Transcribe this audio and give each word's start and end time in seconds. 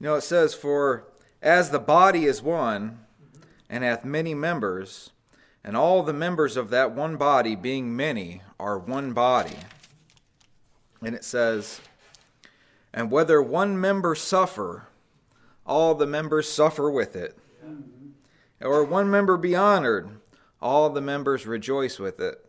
You 0.00 0.06
know, 0.06 0.14
it 0.14 0.22
says, 0.22 0.54
For 0.54 1.04
as 1.42 1.70
the 1.70 1.78
body 1.78 2.24
is 2.24 2.42
one, 2.42 3.00
and 3.68 3.84
hath 3.84 4.04
many 4.04 4.34
members, 4.34 5.10
and 5.64 5.76
all 5.76 6.02
the 6.02 6.12
members 6.12 6.56
of 6.56 6.70
that 6.70 6.92
one 6.92 7.16
body, 7.16 7.54
being 7.54 7.94
many, 7.94 8.42
are 8.58 8.78
one 8.78 9.12
body. 9.12 9.56
And 11.02 11.14
it 11.14 11.24
says, 11.24 11.80
And 12.94 13.10
whether 13.10 13.42
one 13.42 13.80
member 13.80 14.14
suffer, 14.14 14.88
all 15.66 15.94
the 15.94 16.06
members 16.06 16.50
suffer 16.50 16.90
with 16.90 17.14
it. 17.14 17.36
Or 18.60 18.82
one 18.84 19.10
member 19.10 19.36
be 19.36 19.54
honored, 19.54 20.08
all 20.60 20.90
the 20.90 21.00
members 21.00 21.46
rejoice 21.46 21.98
with 21.98 22.18
it. 22.18 22.44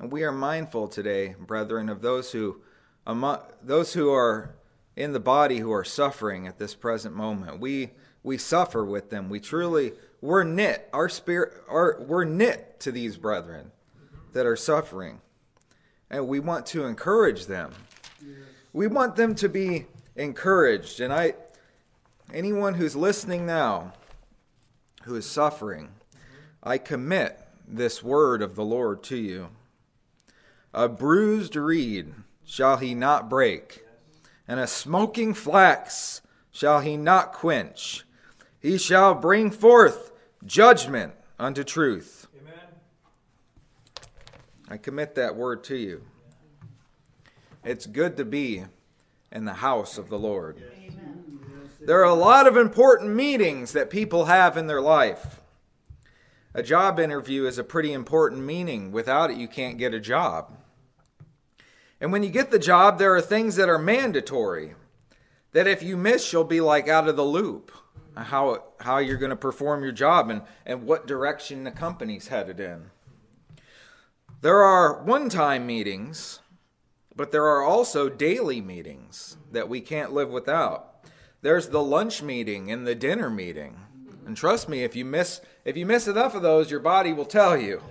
And 0.00 0.10
we 0.10 0.24
are 0.24 0.32
mindful 0.32 0.88
today, 0.88 1.36
brethren, 1.38 1.88
of 1.88 2.00
those 2.00 2.32
who 2.32 2.62
among 3.06 3.40
those 3.62 3.92
who 3.92 4.12
are 4.12 4.54
in 4.96 5.12
the 5.12 5.20
body 5.20 5.58
who 5.58 5.72
are 5.72 5.84
suffering 5.84 6.46
at 6.46 6.58
this 6.58 6.74
present 6.74 7.14
moment. 7.14 7.60
We 7.60 7.90
we 8.22 8.36
suffer 8.36 8.84
with 8.84 9.10
them. 9.10 9.28
We 9.28 9.40
truly 9.40 9.92
we're 10.20 10.44
knit. 10.44 10.88
Our 10.92 11.08
spirit 11.08 11.54
our 11.68 12.00
we're 12.00 12.24
knit 12.24 12.80
to 12.80 12.92
these 12.92 13.16
brethren 13.16 13.72
that 14.32 14.46
are 14.46 14.56
suffering. 14.56 15.20
And 16.10 16.26
we 16.26 16.40
want 16.40 16.66
to 16.66 16.84
encourage 16.84 17.46
them. 17.46 17.72
We 18.72 18.86
want 18.86 19.16
them 19.16 19.34
to 19.36 19.48
be 19.48 19.86
encouraged. 20.16 21.00
And 21.00 21.12
I 21.12 21.34
anyone 22.32 22.74
who's 22.74 22.96
listening 22.96 23.46
now 23.46 23.92
who 25.04 25.16
is 25.16 25.26
suffering, 25.26 25.90
I 26.62 26.78
commit 26.78 27.40
this 27.66 28.02
word 28.02 28.42
of 28.42 28.54
the 28.54 28.64
Lord 28.64 29.02
to 29.04 29.16
you. 29.16 29.48
A 30.74 30.88
bruised 30.88 31.56
reed 31.56 32.14
shall 32.44 32.76
he 32.76 32.94
not 32.94 33.30
break, 33.30 33.84
and 34.50 34.58
a 34.58 34.66
smoking 34.66 35.32
flax 35.32 36.22
shall 36.50 36.80
he 36.80 36.96
not 36.96 37.32
quench. 37.32 38.04
He 38.58 38.78
shall 38.78 39.14
bring 39.14 39.52
forth 39.52 40.10
judgment 40.44 41.12
unto 41.38 41.62
truth. 41.62 42.26
Amen. 42.36 42.54
I 44.68 44.76
commit 44.76 45.14
that 45.14 45.36
word 45.36 45.62
to 45.64 45.76
you. 45.76 46.02
It's 47.62 47.86
good 47.86 48.16
to 48.16 48.24
be 48.24 48.64
in 49.30 49.44
the 49.44 49.54
house 49.54 49.96
of 49.96 50.08
the 50.08 50.18
Lord. 50.18 50.60
Amen. 50.76 51.70
There 51.80 52.00
are 52.00 52.02
a 52.02 52.14
lot 52.14 52.48
of 52.48 52.56
important 52.56 53.14
meetings 53.14 53.70
that 53.70 53.88
people 53.88 54.24
have 54.24 54.56
in 54.56 54.66
their 54.66 54.80
life. 54.80 55.42
A 56.54 56.64
job 56.64 56.98
interview 56.98 57.46
is 57.46 57.56
a 57.56 57.62
pretty 57.62 57.92
important 57.92 58.42
meeting. 58.42 58.90
Without 58.90 59.30
it, 59.30 59.36
you 59.36 59.46
can't 59.46 59.78
get 59.78 59.94
a 59.94 60.00
job. 60.00 60.59
And 62.00 62.12
when 62.12 62.22
you 62.22 62.30
get 62.30 62.50
the 62.50 62.58
job, 62.58 62.98
there 62.98 63.14
are 63.14 63.20
things 63.20 63.56
that 63.56 63.68
are 63.68 63.78
mandatory 63.78 64.74
that 65.52 65.66
if 65.66 65.82
you 65.82 65.96
miss, 65.96 66.32
you'll 66.32 66.44
be 66.44 66.60
like 66.60 66.88
out 66.88 67.08
of 67.08 67.16
the 67.16 67.24
loop. 67.24 67.72
How, 68.16 68.64
how 68.80 68.98
you're 68.98 69.16
going 69.16 69.30
to 69.30 69.36
perform 69.36 69.82
your 69.82 69.92
job 69.92 70.30
and, 70.30 70.42
and 70.66 70.84
what 70.84 71.06
direction 71.06 71.64
the 71.64 71.70
company's 71.70 72.28
headed 72.28 72.58
in. 72.58 72.90
There 74.42 74.62
are 74.62 75.02
one 75.02 75.28
time 75.28 75.66
meetings, 75.66 76.40
but 77.14 77.30
there 77.30 77.46
are 77.46 77.62
also 77.62 78.08
daily 78.08 78.60
meetings 78.60 79.36
that 79.52 79.68
we 79.68 79.80
can't 79.80 80.12
live 80.12 80.30
without. 80.30 81.04
There's 81.42 81.68
the 81.68 81.82
lunch 81.82 82.22
meeting 82.22 82.70
and 82.70 82.86
the 82.86 82.94
dinner 82.94 83.30
meeting. 83.30 83.80
And 84.26 84.36
trust 84.36 84.68
me, 84.68 84.82
if 84.82 84.96
you 84.96 85.04
miss 85.04 85.40
if 85.64 85.76
you 85.76 85.86
miss 85.86 86.08
enough 86.08 86.34
of 86.34 86.42
those, 86.42 86.70
your 86.70 86.80
body 86.80 87.12
will 87.12 87.24
tell 87.24 87.56
you. 87.56 87.82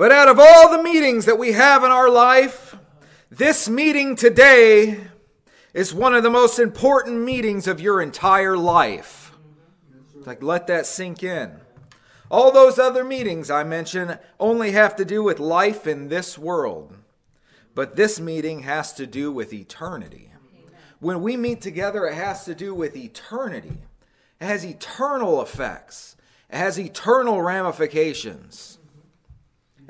But 0.00 0.12
out 0.12 0.28
of 0.28 0.40
all 0.40 0.70
the 0.70 0.82
meetings 0.82 1.26
that 1.26 1.38
we 1.38 1.52
have 1.52 1.84
in 1.84 1.90
our 1.90 2.08
life, 2.08 2.74
this 3.30 3.68
meeting 3.68 4.16
today 4.16 4.98
is 5.74 5.92
one 5.92 6.14
of 6.14 6.22
the 6.22 6.30
most 6.30 6.58
important 6.58 7.20
meetings 7.20 7.66
of 7.66 7.82
your 7.82 8.00
entire 8.00 8.56
life. 8.56 9.32
Like 10.24 10.42
let 10.42 10.68
that 10.68 10.86
sink 10.86 11.22
in. 11.22 11.60
All 12.30 12.50
those 12.50 12.78
other 12.78 13.04
meetings 13.04 13.50
I 13.50 13.62
mentioned 13.62 14.18
only 14.38 14.70
have 14.70 14.96
to 14.96 15.04
do 15.04 15.22
with 15.22 15.38
life 15.38 15.86
in 15.86 16.08
this 16.08 16.38
world. 16.38 16.96
But 17.74 17.96
this 17.96 18.18
meeting 18.18 18.60
has 18.60 18.94
to 18.94 19.06
do 19.06 19.30
with 19.30 19.52
eternity. 19.52 20.32
When 21.00 21.20
we 21.20 21.36
meet 21.36 21.60
together, 21.60 22.06
it 22.06 22.14
has 22.14 22.46
to 22.46 22.54
do 22.54 22.74
with 22.74 22.96
eternity. 22.96 23.82
It 24.40 24.46
has 24.46 24.64
eternal 24.64 25.42
effects. 25.42 26.16
It 26.48 26.56
has 26.56 26.80
eternal 26.80 27.42
ramifications. 27.42 28.78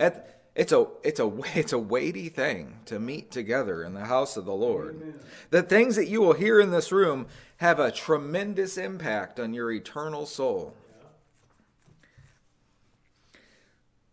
It's 0.01 0.73
a, 0.73 0.87
it's, 1.03 1.21
a, 1.21 1.31
it's 1.55 1.73
a 1.73 1.79
weighty 1.79 2.29
thing 2.29 2.81
to 2.87 2.99
meet 2.99 3.31
together 3.31 3.85
in 3.85 3.95
the 3.95 4.07
house 4.07 4.37
of 4.37 4.45
the 4.45 4.55
Lord. 4.55 4.97
Amen. 4.97 5.21
The 5.51 5.63
things 5.63 5.97
that 5.97 6.09
you 6.09 6.21
will 6.21 6.33
hear 6.33 6.61
in 6.61 6.71
this 6.71 6.91
room 6.91 7.27
have 7.59 7.79
a 7.79 7.93
tremendous 7.93 8.77
impact 8.79 9.39
on 9.39 9.55
your 9.55 9.71
eternal 9.71 10.27
soul. 10.27 10.75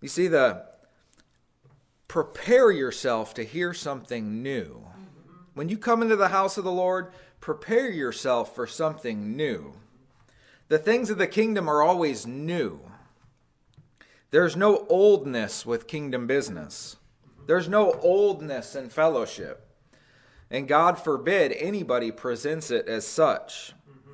You 0.02 0.10
see, 0.10 0.28
the 0.28 0.66
prepare 2.08 2.72
yourself 2.72 3.34
to 3.34 3.44
hear 3.44 3.74
something 3.74 4.44
new. 4.44 4.86
When 5.54 5.70
you 5.70 5.78
come 5.78 6.04
into 6.04 6.16
the 6.16 6.28
house 6.28 6.58
of 6.58 6.64
the 6.64 6.72
Lord, 6.72 7.12
prepare 7.40 7.90
yourself 7.90 8.54
for 8.54 8.68
something 8.68 9.36
new. 9.36 9.74
The 10.68 10.78
things 10.78 11.10
of 11.10 11.18
the 11.18 11.28
kingdom 11.28 11.68
are 11.68 11.82
always 11.82 12.28
new. 12.28 12.80
There's 14.30 14.56
no 14.56 14.86
oldness 14.90 15.66
with 15.66 15.88
kingdom 15.88 16.28
business. 16.28 16.98
There's 17.46 17.70
no 17.70 17.94
oldness 18.02 18.76
in 18.76 18.90
fellowship. 18.90 19.66
And 20.52 20.68
God 20.68 21.00
forbid 21.00 21.54
anybody 21.54 22.12
presents 22.12 22.70
it 22.70 22.88
as 22.88 23.08
such. 23.08 23.74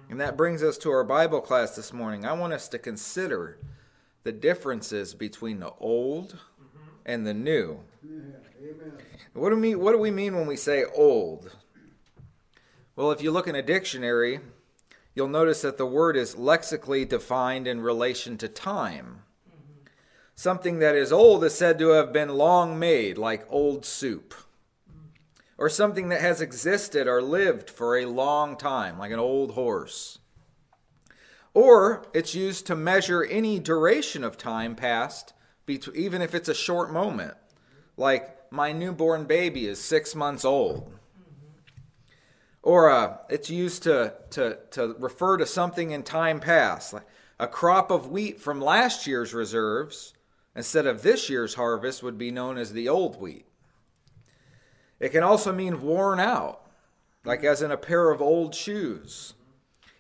And 0.10 0.22
that 0.22 0.38
brings 0.38 0.62
us 0.62 0.78
to 0.80 0.92
our 0.92 1.04
Bible 1.04 1.42
class 1.42 1.76
this 1.76 1.92
morning. 1.92 2.26
I 2.26 2.34
want 2.34 2.54
us 2.54 2.68
to 2.70 2.78
consider 2.78 3.58
the 4.24 4.32
differences 4.32 5.16
between 5.16 5.60
the 5.60 5.74
old 5.80 6.38
and 7.06 7.26
the 7.26 7.34
new. 7.34 7.80
What 9.34 9.50
do, 9.50 9.58
we, 9.58 9.74
what 9.74 9.94
do 9.94 9.98
we 9.98 10.12
mean 10.12 10.36
when 10.36 10.46
we 10.46 10.56
say 10.56 10.86
old? 10.96 11.56
Well, 12.96 13.12
if 13.12 13.24
you 13.24 13.32
look 13.32 13.48
in 13.48 13.56
a 13.56 13.64
dictionary, 13.64 14.42
you'll 15.16 15.28
notice 15.28 15.64
that 15.64 15.80
the 15.80 15.88
word 15.88 16.16
is 16.16 16.38
lexically 16.38 17.04
defined 17.04 17.68
in 17.68 17.82
relation 17.82 18.38
to 18.38 18.48
time. 18.48 19.23
Something 20.36 20.80
that 20.80 20.96
is 20.96 21.12
old 21.12 21.44
is 21.44 21.54
said 21.54 21.78
to 21.80 21.90
have 21.90 22.12
been 22.12 22.30
long 22.30 22.80
made, 22.80 23.18
like 23.18 23.46
old 23.50 23.86
soup. 23.86 24.34
Or 25.58 25.70
something 25.70 26.10
that 26.10 26.22
has 26.22 26.42
existed 26.42 27.08
or 27.08 27.22
lived 27.22 27.70
for 27.70 27.96
a 27.96 28.06
long 28.06 28.58
time, 28.58 28.98
like 28.98 29.12
an 29.12 29.20
old 29.20 29.52
horse. 29.52 30.20
Or 31.54 32.08
it's 32.14 32.34
used 32.34 32.66
to 32.68 32.76
measure 32.76 33.24
any 33.24 33.60
duration 33.60 34.24
of 34.24 34.38
time 34.38 34.76
passed, 34.76 35.34
even 35.68 36.22
if 36.22 36.34
it's 36.34 36.50
a 36.50 36.56
short 36.56 36.92
moment. 36.92 37.36
Like, 37.96 38.52
my 38.52 38.72
newborn 38.72 39.26
baby 39.26 39.68
is 39.68 39.80
six 39.80 40.16
months 40.16 40.44
old. 40.44 40.92
Or 42.64 42.90
uh, 42.90 43.18
it's 43.30 43.50
used 43.50 43.84
to, 43.84 44.14
to, 44.32 44.58
to 44.72 44.96
refer 44.98 45.38
to 45.38 45.46
something 45.46 45.92
in 45.92 46.02
time 46.02 46.40
past, 46.40 46.94
like 46.94 47.06
a 47.40 47.48
crop 47.48 47.92
of 47.92 48.10
wheat 48.10 48.42
from 48.42 48.60
last 48.60 49.06
year's 49.06 49.34
reserves 49.34 50.14
instead 50.56 50.86
of 50.86 51.02
this 51.02 51.30
year's 51.30 51.56
harvest 51.56 52.04
would 52.04 52.18
be 52.18 52.32
known 52.32 52.58
as 52.58 52.74
the 52.74 52.88
old 52.90 53.20
wheat. 53.20 53.46
It 55.00 55.10
can 55.10 55.24
also 55.24 55.52
mean 55.52 55.82
worn 55.82 56.20
out, 56.20 56.62
like 57.26 57.44
as 57.44 57.62
in 57.62 57.72
a 57.72 57.78
pair 57.78 58.12
of 58.12 58.22
old 58.22 58.56
shoes. 58.56 59.34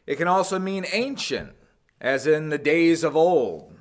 It 0.06 0.16
can 0.16 0.28
also 0.28 0.59
mean 0.59 0.86
ancient, 0.92 1.53
as 2.00 2.28
in 2.28 2.50
the 2.50 2.58
days 2.58 3.03
of 3.03 3.16
old. 3.16 3.74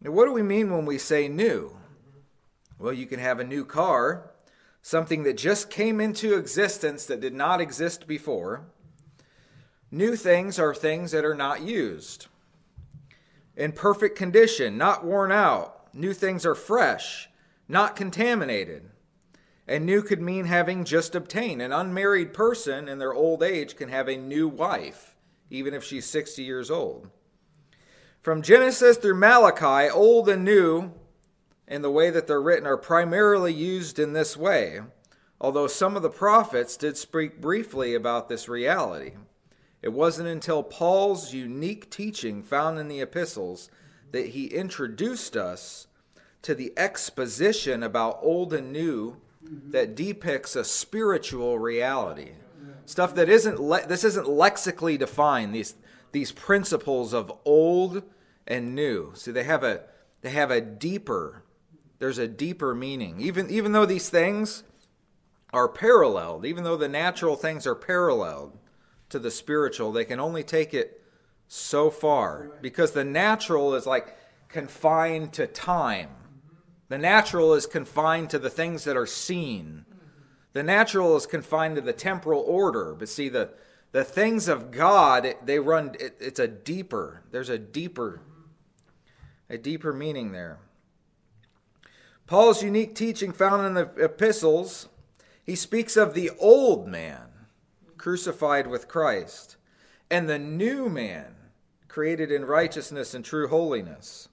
Now, 0.00 0.10
what 0.12 0.26
do 0.26 0.32
we 0.32 0.42
mean 0.42 0.70
when 0.70 0.86
we 0.86 0.98
say 0.98 1.28
new? 1.28 1.76
Well, 2.78 2.92
you 2.92 3.06
can 3.06 3.18
have 3.18 3.40
a 3.40 3.44
new 3.44 3.64
car 3.64 4.30
something 4.86 5.24
that 5.24 5.36
just 5.36 5.68
came 5.68 6.00
into 6.00 6.36
existence 6.36 7.06
that 7.06 7.20
did 7.20 7.34
not 7.34 7.60
exist 7.60 8.06
before. 8.06 8.64
New 9.90 10.14
things 10.14 10.60
are 10.60 10.72
things 10.72 11.10
that 11.10 11.24
are 11.24 11.34
not 11.34 11.60
used. 11.60 12.28
In 13.56 13.72
perfect 13.72 14.16
condition, 14.18 14.76
not 14.76 15.04
worn 15.04 15.32
out. 15.32 15.94
New 15.94 16.12
things 16.12 16.44
are 16.44 16.54
fresh, 16.54 17.30
not 17.68 17.96
contaminated. 17.96 18.90
And 19.66 19.84
new 19.84 20.02
could 20.02 20.20
mean 20.20 20.44
having 20.44 20.84
just 20.84 21.14
obtained. 21.14 21.62
An 21.62 21.72
unmarried 21.72 22.34
person 22.34 22.86
in 22.86 22.98
their 22.98 23.14
old 23.14 23.42
age 23.42 23.76
can 23.76 23.88
have 23.88 24.08
a 24.08 24.16
new 24.16 24.46
wife, 24.46 25.16
even 25.50 25.74
if 25.74 25.82
she's 25.82 26.06
60 26.06 26.42
years 26.42 26.70
old. 26.70 27.08
From 28.22 28.42
Genesis 28.42 28.96
through 28.96 29.18
Malachi, 29.18 29.90
old 29.90 30.28
and 30.28 30.44
new 30.44 30.92
in 31.66 31.82
the 31.82 31.90
way 31.90 32.10
that 32.10 32.26
they're 32.26 32.42
written 32.42 32.66
are 32.66 32.76
primarily 32.76 33.52
used 33.52 33.98
in 33.98 34.12
this 34.12 34.36
way, 34.36 34.80
although 35.40 35.66
some 35.66 35.96
of 35.96 36.02
the 36.02 36.10
prophets 36.10 36.76
did 36.76 36.96
speak 36.96 37.40
briefly 37.40 37.94
about 37.94 38.28
this 38.28 38.48
reality. 38.48 39.12
It 39.86 39.92
wasn't 39.92 40.26
until 40.28 40.64
Paul's 40.64 41.32
unique 41.32 41.88
teaching 41.90 42.42
found 42.42 42.76
in 42.80 42.88
the 42.88 43.00
epistles 43.00 43.70
that 44.10 44.30
he 44.30 44.46
introduced 44.46 45.36
us 45.36 45.86
to 46.42 46.56
the 46.56 46.72
exposition 46.76 47.84
about 47.84 48.18
old 48.20 48.52
and 48.52 48.72
new 48.72 49.18
that 49.40 49.94
depicts 49.94 50.56
a 50.56 50.64
spiritual 50.64 51.60
reality. 51.60 52.32
stuff 52.84 53.14
that 53.14 53.28
isn't 53.28 53.60
le- 53.60 53.86
this 53.86 54.02
isn't 54.02 54.28
lexically 54.28 54.98
defined. 54.98 55.54
These 55.54 55.76
these 56.10 56.32
principles 56.32 57.12
of 57.14 57.32
old 57.44 58.02
and 58.44 58.74
new. 58.74 59.12
See, 59.14 59.30
they 59.30 59.44
have 59.44 59.62
a 59.62 59.82
they 60.22 60.30
have 60.30 60.50
a 60.50 60.60
deeper. 60.60 61.44
There's 62.00 62.18
a 62.18 62.26
deeper 62.26 62.74
meaning. 62.74 63.20
Even 63.20 63.48
even 63.50 63.70
though 63.70 63.86
these 63.86 64.08
things 64.08 64.64
are 65.52 65.68
paralleled, 65.68 66.44
even 66.44 66.64
though 66.64 66.76
the 66.76 66.88
natural 66.88 67.36
things 67.36 67.68
are 67.68 67.76
paralleled 67.76 68.58
to 69.08 69.18
the 69.18 69.30
spiritual, 69.30 69.92
they 69.92 70.04
can 70.04 70.20
only 70.20 70.42
take 70.42 70.74
it 70.74 71.02
so 71.48 71.90
far 71.90 72.50
because 72.60 72.92
the 72.92 73.04
natural 73.04 73.74
is 73.74 73.86
like 73.86 74.16
confined 74.48 75.32
to 75.34 75.46
time. 75.46 76.08
The 76.88 76.98
natural 76.98 77.54
is 77.54 77.66
confined 77.66 78.30
to 78.30 78.38
the 78.38 78.50
things 78.50 78.84
that 78.84 78.96
are 78.96 79.06
seen. 79.06 79.84
The 80.52 80.62
natural 80.62 81.16
is 81.16 81.26
confined 81.26 81.76
to 81.76 81.82
the 81.82 81.92
temporal 81.92 82.40
order. 82.40 82.94
But 82.94 83.08
see, 83.08 83.28
the, 83.28 83.50
the 83.92 84.04
things 84.04 84.48
of 84.48 84.70
God, 84.70 85.34
they 85.44 85.58
run, 85.58 85.96
it, 85.98 86.16
it's 86.20 86.38
a 86.38 86.48
deeper, 86.48 87.22
there's 87.30 87.48
a 87.48 87.58
deeper, 87.58 88.20
a 89.50 89.58
deeper 89.58 89.92
meaning 89.92 90.32
there. 90.32 90.58
Paul's 92.26 92.62
unique 92.62 92.94
teaching 92.94 93.32
found 93.32 93.66
in 93.66 93.74
the 93.74 94.04
epistles, 94.04 94.88
he 95.44 95.54
speaks 95.54 95.96
of 95.96 96.14
the 96.14 96.30
old 96.40 96.88
man 96.88 97.25
crucified 97.98 98.66
with 98.66 98.88
Christ 98.88 99.56
and 100.10 100.28
the 100.28 100.38
new 100.38 100.88
man 100.88 101.34
created 101.88 102.30
in 102.30 102.44
righteousness 102.44 103.14
and 103.14 103.24
true 103.24 103.48
holiness. 103.48 104.28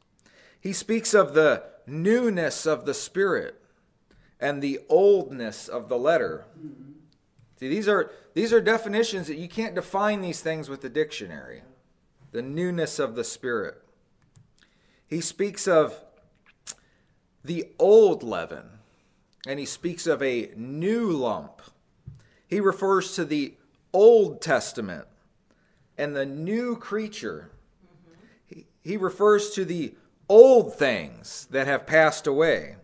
He 0.60 0.74
speaks 0.74 1.14
of 1.14 1.34
the 1.34 1.64
newness 1.88 2.66
of 2.66 2.86
the 2.86 2.94
Spirit 2.94 3.62
and 4.40 4.62
the 4.62 4.80
oldness 4.90 5.68
of 5.68 5.90
the 5.90 5.98
letter. 5.98 6.46
See, 7.60 7.70
these 7.70 7.88
are, 7.88 8.12
these 8.34 8.52
are 8.52 8.62
definitions 8.62 9.28
that 9.28 9.38
you 9.38 9.48
can't 9.48 9.76
define 9.76 10.22
these 10.22 10.42
things 10.42 10.70
with 10.70 10.82
the 10.82 10.90
dictionary. 10.90 11.64
The 12.32 12.42
newness 12.42 13.00
of 13.00 13.16
the 13.16 13.24
Spirit. 13.24 13.82
He 15.08 15.22
speaks 15.22 15.68
of 15.68 16.04
the 17.44 17.68
old 17.78 18.24
leaven, 18.24 18.80
and 19.46 19.60
he 19.60 19.66
speaks 19.66 20.08
of 20.08 20.22
a 20.22 20.52
new 20.56 21.12
lump. 21.12 21.62
He 22.54 22.60
refers 22.60 23.16
to 23.16 23.26
the 23.26 23.56
Old 23.94 24.40
Testament 24.40 25.08
and 25.98 26.16
the 26.16 26.28
new 26.28 26.76
creature. 26.76 27.50
He, 28.46 28.68
he 28.84 28.96
refers 28.96 29.50
to 29.56 29.66
the 29.66 29.96
old 30.30 30.76
things 30.76 31.48
that 31.50 31.66
have 31.66 31.88
passed 31.88 32.28
away, 32.28 32.76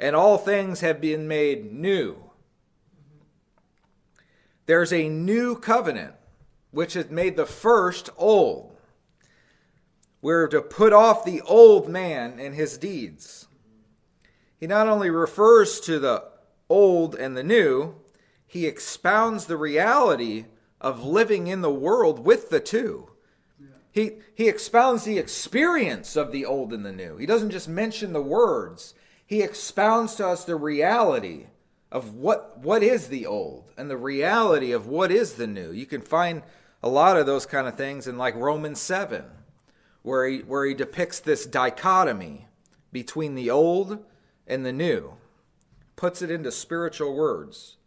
and 0.00 0.16
all 0.16 0.38
things 0.38 0.80
have 0.80 0.98
been 0.98 1.28
made 1.28 1.74
new. 1.74 2.30
There's 4.64 4.94
a 4.94 5.10
new 5.10 5.56
covenant 5.56 6.14
which 6.70 6.94
has 6.94 7.10
made 7.10 7.36
the 7.36 7.44
first 7.44 8.08
old. 8.16 8.78
We're 10.22 10.48
to 10.48 10.62
put 10.62 10.94
off 10.94 11.26
the 11.26 11.42
old 11.42 11.86
man 11.86 12.40
and 12.40 12.54
his 12.54 12.78
deeds. 12.78 13.46
He 14.58 14.66
not 14.66 14.88
only 14.88 15.10
refers 15.10 15.80
to 15.80 15.98
the 15.98 16.24
old 16.70 17.14
and 17.14 17.36
the 17.36 17.42
new, 17.42 17.96
he 18.52 18.66
expounds 18.66 19.46
the 19.46 19.56
reality 19.56 20.44
of 20.78 21.02
living 21.02 21.46
in 21.46 21.62
the 21.62 21.72
world 21.72 22.22
with 22.22 22.50
the 22.50 22.60
two. 22.60 23.08
He, 23.90 24.18
he 24.34 24.46
expounds 24.46 25.04
the 25.04 25.16
experience 25.16 26.16
of 26.16 26.32
the 26.32 26.44
old 26.44 26.74
and 26.74 26.84
the 26.84 26.92
new. 26.92 27.16
He 27.16 27.24
doesn't 27.24 27.52
just 27.52 27.66
mention 27.66 28.12
the 28.12 28.20
words, 28.20 28.92
he 29.24 29.40
expounds 29.40 30.16
to 30.16 30.26
us 30.28 30.44
the 30.44 30.56
reality 30.56 31.46
of 31.90 32.14
what, 32.14 32.58
what 32.58 32.82
is 32.82 33.08
the 33.08 33.24
old 33.24 33.70
and 33.78 33.88
the 33.88 33.96
reality 33.96 34.70
of 34.70 34.86
what 34.86 35.10
is 35.10 35.32
the 35.32 35.46
new. 35.46 35.72
You 35.72 35.86
can 35.86 36.02
find 36.02 36.42
a 36.82 36.90
lot 36.90 37.16
of 37.16 37.24
those 37.24 37.46
kind 37.46 37.66
of 37.66 37.78
things 37.78 38.06
in 38.06 38.18
like 38.18 38.34
Romans 38.34 38.82
7, 38.82 39.24
where 40.02 40.28
he, 40.28 40.40
where 40.40 40.66
he 40.66 40.74
depicts 40.74 41.20
this 41.20 41.46
dichotomy 41.46 42.48
between 42.92 43.34
the 43.34 43.48
old 43.48 44.04
and 44.46 44.66
the 44.66 44.74
new, 44.74 45.14
puts 45.96 46.20
it 46.20 46.30
into 46.30 46.52
spiritual 46.52 47.14
words. 47.14 47.78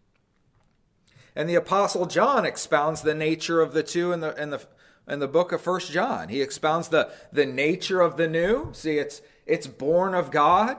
And 1.36 1.50
the 1.50 1.56
Apostle 1.56 2.06
John 2.06 2.46
expounds 2.46 3.02
the 3.02 3.16
nature 3.16 3.62
of 3.62 3.74
the 3.74 3.84
two 3.84 4.14
in 4.14 4.22
the, 4.22 4.34
in 4.42 4.52
the, 4.52 4.62
in 5.08 5.20
the 5.20 5.28
book 5.28 5.52
of 5.52 5.62
First 5.62 5.92
John. 5.92 6.30
He 6.30 6.42
expounds 6.42 6.88
the, 6.88 7.12
the 7.32 7.46
nature 7.46 8.02
of 8.02 8.16
the 8.16 8.28
new. 8.28 8.70
See, 8.72 8.98
it's, 8.98 9.22
it's 9.46 9.68
born 9.68 10.16
of 10.16 10.32
God. 10.32 10.78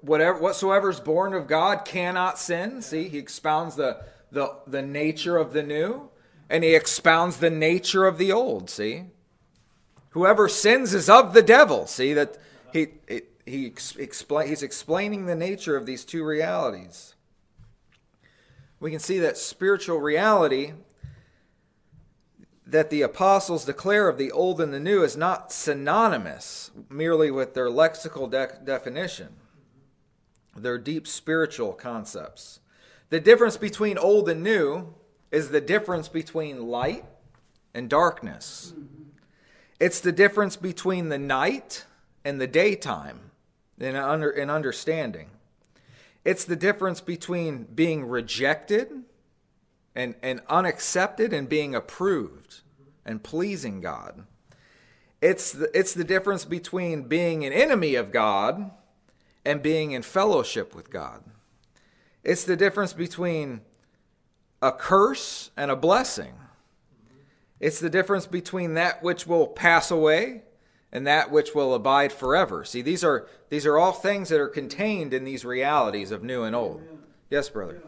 Whatever, 0.00 0.38
whatsoever 0.38 0.90
is 0.90 1.00
born 1.00 1.32
of 1.32 1.46
God 1.46 1.84
cannot 1.84 2.38
sin. 2.38 2.82
See, 2.82 3.08
he 3.08 3.18
expounds 3.18 3.76
the, 3.76 4.04
the, 4.30 4.54
the 4.66 4.82
nature 4.82 5.36
of 5.38 5.52
the 5.52 5.62
new, 5.62 6.10
and 6.50 6.62
he 6.62 6.74
expounds 6.74 7.38
the 7.38 7.50
nature 7.50 8.06
of 8.06 8.18
the 8.18 8.32
old. 8.32 8.68
See, 8.68 9.04
whoever 10.10 10.48
sins 10.48 10.92
is 10.92 11.08
of 11.08 11.32
the 11.32 11.42
devil. 11.42 11.86
See 11.86 12.12
that 12.14 12.38
he 12.72 12.88
he, 13.06 13.22
he 13.46 13.66
explain, 13.98 14.48
he's 14.48 14.62
explaining 14.62 15.26
the 15.26 15.34
nature 15.34 15.76
of 15.76 15.86
these 15.86 16.04
two 16.04 16.24
realities 16.24 17.14
we 18.84 18.90
can 18.90 19.00
see 19.00 19.18
that 19.18 19.38
spiritual 19.38 19.98
reality 19.98 20.74
that 22.66 22.90
the 22.90 23.00
apostles 23.00 23.64
declare 23.64 24.10
of 24.10 24.18
the 24.18 24.30
old 24.30 24.60
and 24.60 24.74
the 24.74 24.78
new 24.78 25.02
is 25.02 25.16
not 25.16 25.50
synonymous 25.50 26.70
merely 26.90 27.30
with 27.30 27.54
their 27.54 27.70
lexical 27.70 28.30
de- 28.30 28.58
definition, 28.62 29.36
their 30.54 30.76
deep 30.76 31.06
spiritual 31.06 31.72
concepts. 31.72 32.60
The 33.08 33.20
difference 33.20 33.56
between 33.56 33.96
old 33.96 34.28
and 34.28 34.42
new 34.42 34.92
is 35.32 35.48
the 35.48 35.62
difference 35.62 36.08
between 36.08 36.66
light 36.66 37.06
and 37.72 37.88
darkness. 37.88 38.74
It's 39.80 40.00
the 40.00 40.12
difference 40.12 40.56
between 40.56 41.08
the 41.08 41.18
night 41.18 41.86
and 42.22 42.38
the 42.38 42.46
daytime 42.46 43.30
in, 43.78 43.96
under, 43.96 44.28
in 44.28 44.50
understanding. 44.50 45.30
It's 46.24 46.44
the 46.44 46.56
difference 46.56 47.00
between 47.00 47.64
being 47.64 48.06
rejected 48.06 49.04
and, 49.94 50.14
and 50.22 50.40
unaccepted 50.48 51.32
and 51.32 51.48
being 51.48 51.74
approved 51.74 52.62
and 53.04 53.22
pleasing 53.22 53.80
God. 53.80 54.24
It's 55.20 55.52
the, 55.52 55.70
it's 55.78 55.94
the 55.94 56.04
difference 56.04 56.44
between 56.44 57.08
being 57.08 57.44
an 57.44 57.52
enemy 57.52 57.94
of 57.94 58.10
God 58.10 58.70
and 59.44 59.62
being 59.62 59.92
in 59.92 60.02
fellowship 60.02 60.74
with 60.74 60.90
God. 60.90 61.22
It's 62.22 62.44
the 62.44 62.56
difference 62.56 62.94
between 62.94 63.60
a 64.62 64.72
curse 64.72 65.50
and 65.56 65.70
a 65.70 65.76
blessing. 65.76 66.34
It's 67.60 67.80
the 67.80 67.90
difference 67.90 68.26
between 68.26 68.74
that 68.74 69.02
which 69.02 69.26
will 69.26 69.46
pass 69.46 69.90
away 69.90 70.42
and 70.94 71.06
that 71.08 71.30
which 71.30 71.54
will 71.54 71.74
abide 71.74 72.12
forever. 72.12 72.64
See, 72.64 72.80
these 72.80 73.02
are 73.02 73.26
these 73.50 73.66
are 73.66 73.76
all 73.76 73.92
things 73.92 74.28
that 74.28 74.40
are 74.40 74.48
contained 74.48 75.12
in 75.12 75.24
these 75.24 75.44
realities 75.44 76.12
of 76.12 76.22
new 76.22 76.44
and 76.44 76.54
old. 76.54 76.82
Yes, 77.28 77.48
brother. 77.48 77.82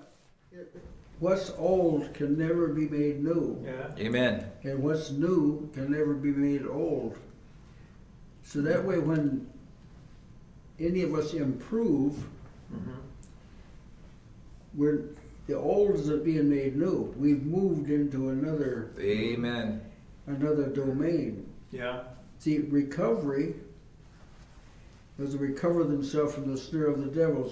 What's 1.21 1.51
old 1.57 2.13
can 2.13 2.37
never 2.37 2.69
be 2.69 2.89
made 2.89 3.25
new. 3.25 3.65
Yeah. 3.65 4.05
Amen. 4.05 4.51
And 4.65 4.83
what's 4.83 5.11
new 5.11 5.71
can 5.73 5.91
never 5.91 6.13
be 6.13 6.31
made 6.31 6.67
old. 6.67 7.17
So 8.43 8.61
that 8.61 8.85
way, 8.85 8.99
when 8.99 9.49
any 10.79 11.03
of 11.03 11.15
us 11.15 11.33
improve, 11.33 12.13
mm-hmm. 12.71 12.91
we're 14.75 15.05
the 15.47 15.57
old 15.57 15.95
is 15.95 16.11
being 16.11 16.51
made 16.51 16.77
new. 16.77 17.15
We've 17.17 17.45
moved 17.45 17.89
into 17.89 18.31
another. 18.31 18.91
Amen. 18.99 19.81
Another 20.27 20.67
domain. 20.67 21.49
Yeah. 21.71 22.01
See, 22.39 22.59
recovery 22.59 23.55
was 25.19 25.33
to 25.33 25.39
recover 25.39 25.85
themselves 25.85 26.35
from 26.35 26.51
the 26.51 26.59
snare 26.59 26.87
of 26.87 27.01
the 27.01 27.11
devil. 27.11 27.51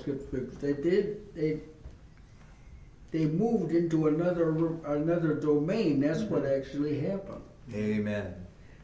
They 0.60 0.74
did. 0.74 1.34
They 1.34 1.60
they 3.10 3.26
moved 3.26 3.72
into 3.72 4.08
another 4.08 4.50
another 4.86 5.34
domain. 5.34 6.00
That's 6.00 6.20
mm-hmm. 6.20 6.34
what 6.34 6.44
actually 6.44 7.00
happened. 7.00 7.42
Amen. 7.72 8.34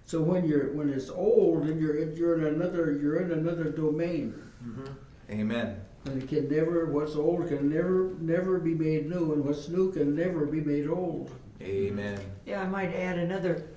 So 0.06 0.20
when 0.22 0.46
you're 0.46 0.72
when 0.72 0.88
it's 0.88 1.10
old 1.10 1.64
and 1.64 1.80
you're 1.80 2.10
you're 2.12 2.38
in 2.38 2.54
another 2.54 2.92
you're 2.92 3.22
in 3.22 3.32
another 3.32 3.64
domain. 3.64 4.34
Mm-hmm. 4.64 5.32
Amen. 5.32 5.80
And 6.06 6.22
it 6.22 6.28
can 6.28 6.48
never 6.48 6.86
what's 6.86 7.16
old 7.16 7.48
can 7.48 7.68
never 7.68 8.14
never 8.20 8.58
be 8.58 8.74
made 8.74 9.10
new, 9.10 9.32
and 9.32 9.44
what's 9.44 9.68
new 9.68 9.92
can 9.92 10.14
never 10.14 10.46
be 10.46 10.60
made 10.60 10.88
old. 10.88 11.30
Amen. 11.60 12.18
Yeah, 12.46 12.62
I 12.62 12.66
might 12.66 12.94
add 12.94 13.18
another 13.18 13.68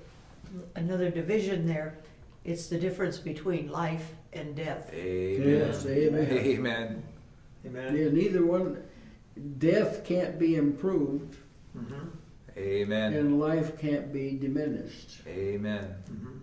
another 0.76 1.10
division 1.10 1.66
there. 1.66 1.98
It's 2.44 2.68
the 2.68 2.78
difference 2.78 3.18
between 3.18 3.70
life 3.70 4.12
and 4.32 4.54
death. 4.54 4.92
Amen. 4.92 5.48
Yes, 5.48 5.86
amen. 5.86 6.30
Amen. 6.30 7.02
Amen. 7.66 7.96
Yeah, 7.96 8.10
neither 8.10 8.44
one, 8.44 8.82
death 9.58 10.04
can't 10.04 10.38
be 10.38 10.56
improved. 10.56 11.36
Mm-hmm. 11.76 12.08
Amen. 12.56 13.14
And 13.14 13.40
life 13.40 13.78
can't 13.78 14.12
be 14.12 14.36
diminished. 14.38 15.22
Amen. 15.26 15.94
Mm-hmm. 16.12 16.38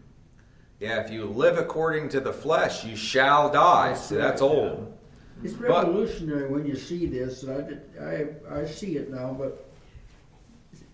Yeah, 0.79 1.03
if 1.03 1.11
you 1.11 1.25
live 1.25 1.59
according 1.59 2.09
to 2.09 2.19
the 2.19 2.33
flesh, 2.33 2.83
you 2.83 2.95
shall 2.95 3.51
die. 3.51 3.89
That's, 3.89 4.05
See, 4.07 4.15
that's 4.15 4.41
old. 4.41 4.97
It's 5.43 5.53
revolutionary 5.53 6.43
but, 6.43 6.51
when 6.51 6.65
you 6.65 6.75
see 6.75 7.05
this. 7.05 7.43
and 7.43 7.79
I, 7.99 8.03
I, 8.03 8.61
I 8.61 8.65
see 8.65 8.97
it 8.97 9.11
now, 9.11 9.35
but 9.37 9.70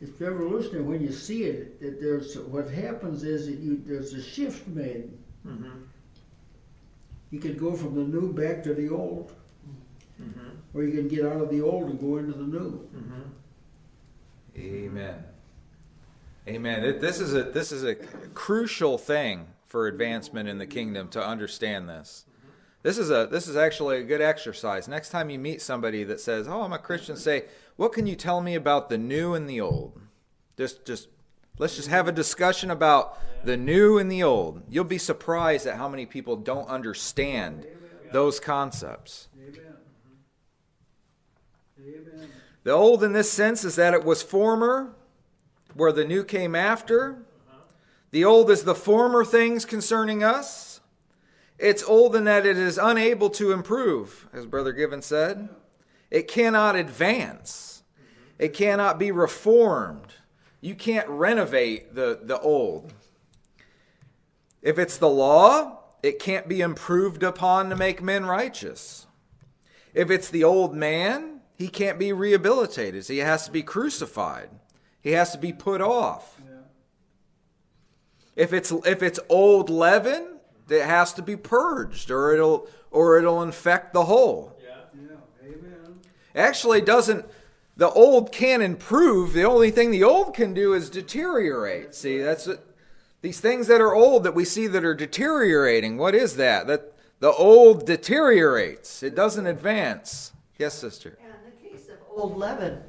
it's 0.01 0.19
revolutionary 0.21 0.83
when 0.83 1.01
you 1.01 1.11
see 1.11 1.43
it. 1.43 1.79
That 1.81 1.99
there's 2.01 2.37
what 2.37 2.69
happens 2.69 3.23
is 3.23 3.47
that 3.47 3.57
you 3.57 3.81
there's 3.85 4.13
a 4.13 4.21
shift 4.21 4.67
made. 4.67 5.11
Mm-hmm. 5.45 5.69
You 7.31 7.39
can 7.39 7.57
go 7.57 7.73
from 7.73 7.95
the 7.95 8.01
new 8.01 8.31
back 8.33 8.63
to 8.63 8.73
the 8.73 8.89
old, 8.89 9.33
Mm-hmm. 10.21 10.49
or 10.73 10.83
you 10.83 10.97
can 10.97 11.07
get 11.07 11.25
out 11.25 11.41
of 11.41 11.49
the 11.51 11.61
old 11.61 11.91
and 11.91 11.99
go 11.99 12.17
into 12.17 12.33
the 12.33 12.43
new. 12.43 12.89
Mm-hmm. 12.95 13.21
Amen. 14.57 15.23
Amen. 16.47 16.83
It, 16.83 17.01
this 17.01 17.19
is 17.19 17.35
a 17.35 17.43
this 17.43 17.71
is 17.71 17.83
a 17.83 17.93
crucial 17.93 18.97
thing 18.97 19.47
for 19.67 19.87
advancement 19.87 20.49
in 20.49 20.57
the 20.57 20.65
kingdom 20.65 21.07
to 21.09 21.23
understand 21.23 21.87
this. 21.87 22.25
This 22.81 22.97
is 22.97 23.11
a 23.11 23.27
this 23.29 23.47
is 23.47 23.55
actually 23.55 23.97
a 23.97 24.03
good 24.03 24.21
exercise. 24.21 24.87
Next 24.87 25.09
time 25.09 25.29
you 25.29 25.37
meet 25.37 25.61
somebody 25.61 26.03
that 26.05 26.19
says, 26.19 26.47
"Oh, 26.47 26.63
I'm 26.63 26.73
a 26.73 26.79
Christian," 26.79 27.15
say, 27.17 27.45
"What 27.77 27.93
can 27.93 28.05
you 28.05 28.15
tell 28.15 28.41
me 28.41 28.53
about 28.53 28.89
the 28.89 28.97
new 28.97 29.33
and 29.33 29.49
the 29.49 29.61
old?" 29.61 30.01
Just 30.57 30.85
just 30.85 31.07
let's 31.57 31.75
just 31.75 31.87
have 31.87 32.07
a 32.07 32.11
discussion 32.11 32.69
about 32.69 33.17
the 33.45 33.55
new 33.55 33.97
and 33.97 34.11
the 34.11 34.23
old. 34.23 34.63
You'll 34.69 34.83
be 34.83 34.97
surprised 34.97 35.65
at 35.65 35.77
how 35.77 35.87
many 35.87 36.05
people 36.05 36.35
don't 36.35 36.67
understand 36.67 37.65
those 38.11 38.39
concepts. 38.39 39.29
The 42.63 42.71
old 42.71 43.03
in 43.03 43.13
this 43.13 43.31
sense 43.31 43.63
is 43.63 43.77
that 43.77 43.93
it 43.93 44.03
was 44.03 44.21
former, 44.21 44.93
where 45.73 45.93
the 45.93 46.03
new 46.03 46.23
came 46.25 46.53
after. 46.53 47.23
The 48.11 48.25
old 48.25 48.51
is 48.51 48.63
the 48.63 48.75
former 48.75 49.23
things 49.23 49.63
concerning 49.63 50.23
us. 50.23 50.81
It's 51.57 51.83
old 51.83 52.15
in 52.15 52.25
that 52.25 52.45
it 52.45 52.57
is 52.57 52.77
unable 52.77 53.29
to 53.31 53.51
improve, 53.51 54.27
as 54.33 54.45
Brother 54.45 54.73
Given 54.73 55.01
said. 55.01 55.49
It 56.09 56.27
cannot 56.27 56.75
advance. 56.75 57.83
It 58.39 58.53
cannot 58.53 58.99
be 58.99 59.11
reformed. 59.11 60.13
You 60.61 60.75
can't 60.75 61.07
renovate 61.07 61.95
the, 61.95 62.19
the 62.21 62.39
old. 62.39 62.93
If 64.61 64.79
it's 64.79 64.97
the 64.97 65.09
law, 65.09 65.79
it 66.03 66.19
can't 66.19 66.47
be 66.47 66.61
improved 66.61 67.23
upon 67.23 67.69
to 67.69 67.75
make 67.75 68.01
men 68.01 68.25
righteous. 68.25 69.07
If 69.93 70.09
it's 70.11 70.29
the 70.29 70.43
old 70.43 70.75
man, 70.75 71.41
he 71.55 71.67
can't 71.67 71.97
be 71.97 72.13
rehabilitated. 72.13 73.05
So 73.05 73.13
he 73.13 73.19
has 73.19 73.45
to 73.45 73.51
be 73.51 73.63
crucified. 73.63 74.49
He 75.01 75.11
has 75.11 75.31
to 75.31 75.37
be 75.37 75.53
put 75.53 75.81
off. 75.81 76.41
If 78.35 78.53
it's 78.53 78.71
if 78.85 79.01
it's 79.01 79.19
old 79.29 79.69
leaven, 79.69 80.37
it 80.69 80.83
has 80.83 81.13
to 81.13 81.23
be 81.23 81.35
purged 81.35 82.11
or 82.11 82.33
it'll 82.33 82.67
or 82.91 83.17
it'll 83.17 83.41
infect 83.41 83.93
the 83.93 84.05
whole. 84.05 84.56
Yeah. 86.37 86.41
Yeah. 86.41 86.45
Amen. 86.45 86.49
Actually 86.49 86.81
doesn't 86.81 87.25
the 87.77 87.89
old 87.91 88.31
can 88.31 88.61
improve. 88.61 89.33
The 89.33 89.43
only 89.43 89.71
thing 89.71 89.91
the 89.91 90.03
old 90.03 90.33
can 90.33 90.53
do 90.53 90.73
is 90.73 90.89
deteriorate. 90.89 91.93
See, 91.93 92.17
that's 92.19 92.47
it. 92.47 92.59
These 93.21 93.39
things 93.39 93.67
that 93.67 93.81
are 93.81 93.93
old 93.93 94.23
that 94.23 94.35
we 94.35 94.45
see 94.45 94.67
that 94.67 94.83
are 94.83 94.95
deteriorating. 94.95 95.97
What 95.97 96.15
is 96.15 96.35
that? 96.37 96.67
That 96.67 96.93
the 97.19 97.31
old 97.31 97.85
deteriorates. 97.85 99.03
It 99.03 99.15
doesn't 99.15 99.45
advance. 99.45 100.33
Yes, 100.57 100.73
sister. 100.73 101.17
Yeah, 101.21 101.27
in 101.27 101.71
the 101.71 101.77
case 101.77 101.89
of 101.89 101.97
old 102.09 102.37
leaven, 102.37 102.81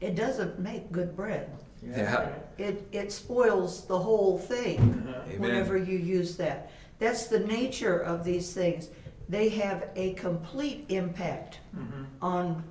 it 0.00 0.14
doesn't 0.14 0.58
make 0.58 0.92
good 0.92 1.16
bread. 1.16 1.50
Yeah. 1.82 2.30
It, 2.58 2.86
it 2.92 3.12
spoils 3.12 3.86
the 3.86 3.98
whole 3.98 4.38
thing 4.38 4.78
mm-hmm. 4.78 5.08
Amen. 5.08 5.40
whenever 5.40 5.76
you 5.76 5.98
use 5.98 6.36
that. 6.36 6.70
That's 6.98 7.26
the 7.26 7.40
nature 7.40 7.98
of 7.98 8.24
these 8.24 8.52
things. 8.52 8.88
They 9.28 9.48
have 9.50 9.88
a 9.96 10.14
complete 10.14 10.86
impact 10.88 11.60
mm-hmm. 11.76 12.04
on, 12.20 12.62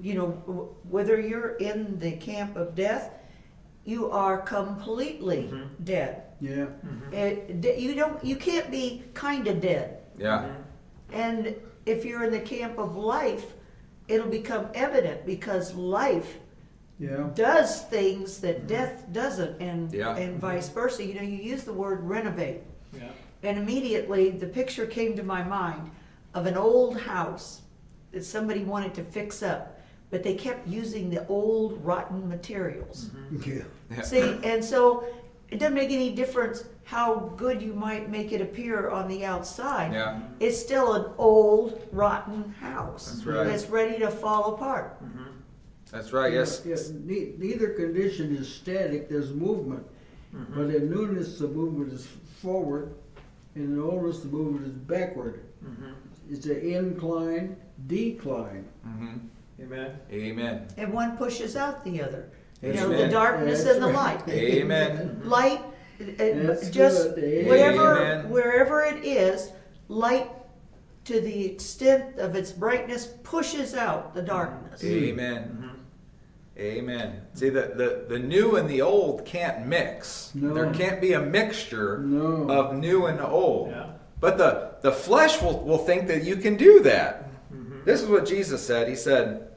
you 0.00 0.14
know, 0.14 0.28
w- 0.46 0.68
whether 0.88 1.20
you're 1.20 1.56
in 1.56 1.98
the 1.98 2.12
camp 2.12 2.56
of 2.56 2.74
death, 2.74 3.12
you 3.84 4.10
are 4.10 4.38
completely 4.38 5.44
mm-hmm. 5.44 5.84
dead. 5.84 6.22
Yeah. 6.40 6.66
It, 7.12 7.60
d- 7.60 7.76
you 7.76 7.94
don't, 7.94 8.22
you 8.24 8.36
can't 8.36 8.70
be 8.70 9.04
kind 9.14 9.46
of 9.48 9.60
dead. 9.60 9.98
Yeah. 10.18 10.52
And 11.12 11.54
if 11.86 12.04
you're 12.04 12.24
in 12.24 12.30
the 12.30 12.40
camp 12.40 12.78
of 12.78 12.96
life, 12.96 13.54
it'll 14.08 14.28
become 14.28 14.68
evident 14.74 15.26
because 15.26 15.74
life 15.74 16.38
Yeah. 16.98 17.30
does 17.34 17.82
things 17.82 18.40
that 18.40 18.66
death 18.66 19.06
doesn't, 19.12 19.60
and 19.60 19.92
Yeah. 19.92 20.16
and 20.16 20.38
vice 20.38 20.68
versa. 20.68 21.02
You 21.04 21.14
know, 21.14 21.22
you 21.22 21.38
use 21.52 21.64
the 21.64 21.72
word 21.72 22.04
renovate, 22.04 22.60
Yeah. 22.60 22.69
And 23.42 23.58
immediately 23.58 24.30
the 24.30 24.46
picture 24.46 24.86
came 24.86 25.16
to 25.16 25.22
my 25.22 25.42
mind 25.42 25.90
of 26.34 26.46
an 26.46 26.56
old 26.56 27.00
house 27.00 27.62
that 28.12 28.24
somebody 28.24 28.64
wanted 28.64 28.94
to 28.94 29.04
fix 29.04 29.42
up, 29.42 29.80
but 30.10 30.22
they 30.22 30.34
kept 30.34 30.66
using 30.66 31.10
the 31.10 31.26
old 31.28 31.84
rotten 31.84 32.28
materials. 32.28 33.10
Mm-hmm. 33.14 33.50
Yeah. 33.50 33.62
Yeah. 33.96 34.02
See, 34.02 34.38
and 34.44 34.64
so 34.64 35.04
it 35.50 35.58
doesn't 35.58 35.74
make 35.74 35.90
any 35.90 36.14
difference 36.14 36.64
how 36.84 37.32
good 37.36 37.60
you 37.62 37.72
might 37.72 38.08
make 38.08 38.30
it 38.32 38.40
appear 38.40 38.88
on 38.90 39.08
the 39.08 39.24
outside. 39.24 39.92
Yeah. 39.92 40.20
It's 40.38 40.58
still 40.58 40.94
an 40.94 41.12
old, 41.18 41.80
rotten 41.92 42.52
house 42.60 43.12
That's 43.12 43.26
right. 43.26 43.44
that's 43.46 43.66
ready 43.66 43.98
to 44.00 44.10
fall 44.10 44.54
apart. 44.54 45.02
Mm-hmm. 45.02 45.24
That's 45.90 46.12
right. 46.12 46.32
Yes. 46.32 46.62
Yeah, 46.64 46.76
ne- 47.04 47.32
neither 47.38 47.70
condition 47.70 48.36
is 48.36 48.52
static, 48.52 49.08
there's 49.08 49.32
movement. 49.32 49.84
Mm-hmm. 50.34 50.54
But 50.54 50.74
in 50.74 50.90
newness, 50.90 51.38
the 51.38 51.48
movement 51.48 51.92
is 51.92 52.06
forward, 52.40 52.94
and 53.54 53.64
in 53.76 53.80
oldness, 53.80 54.20
the 54.20 54.28
movement 54.28 54.66
is 54.66 54.72
backward. 54.72 55.44
It's 56.30 56.46
an 56.46 56.60
incline, 56.60 57.56
decline. 57.86 58.66
hmm 58.84 59.16
Amen. 59.60 59.98
Amen. 60.10 60.68
And 60.78 60.92
one 60.92 61.16
pushes 61.18 61.54
out 61.56 61.84
the 61.84 62.02
other. 62.02 62.30
You 62.62 62.72
know, 62.74 62.88
the 62.88 63.08
darkness 63.08 63.64
That's 63.64 63.76
and 63.76 63.84
the 63.84 63.88
right. 63.88 64.26
light. 64.26 64.28
Amen. 64.28 65.20
Light, 65.24 65.60
uh, 66.00 66.04
That's 66.18 66.70
just 66.70 67.14
good. 67.14 67.46
wherever, 67.46 67.98
Amen. 67.98 68.30
wherever 68.30 68.82
it 68.82 69.04
is, 69.04 69.50
light 69.88 70.30
to 71.04 71.20
the 71.20 71.44
extent 71.46 72.18
of 72.18 72.36
its 72.36 72.52
brightness 72.52 73.06
pushes 73.22 73.74
out 73.74 74.14
the 74.14 74.22
darkness. 74.22 74.84
Amen. 74.84 75.69
Amen. 76.60 77.22
See, 77.32 77.48
the, 77.48 77.72
the, 77.74 78.04
the 78.08 78.18
new 78.18 78.56
and 78.56 78.68
the 78.68 78.82
old 78.82 79.24
can't 79.24 79.66
mix. 79.66 80.30
No. 80.34 80.52
There 80.52 80.72
can't 80.74 81.00
be 81.00 81.14
a 81.14 81.20
mixture 81.20 81.98
No. 81.98 82.50
of 82.50 82.76
new 82.76 83.06
and 83.06 83.20
old. 83.20 83.70
Yeah. 83.70 83.92
But 84.20 84.36
the, 84.36 84.72
the 84.82 84.92
flesh 84.92 85.40
will, 85.40 85.58
will 85.60 85.78
think 85.78 86.06
that 86.08 86.24
you 86.24 86.36
can 86.36 86.56
do 86.56 86.80
that. 86.80 87.30
Mm-hmm. 87.52 87.84
This 87.84 88.02
is 88.02 88.08
what 88.08 88.26
Jesus 88.26 88.64
said. 88.64 88.88
He 88.88 88.94
said, 88.94 89.48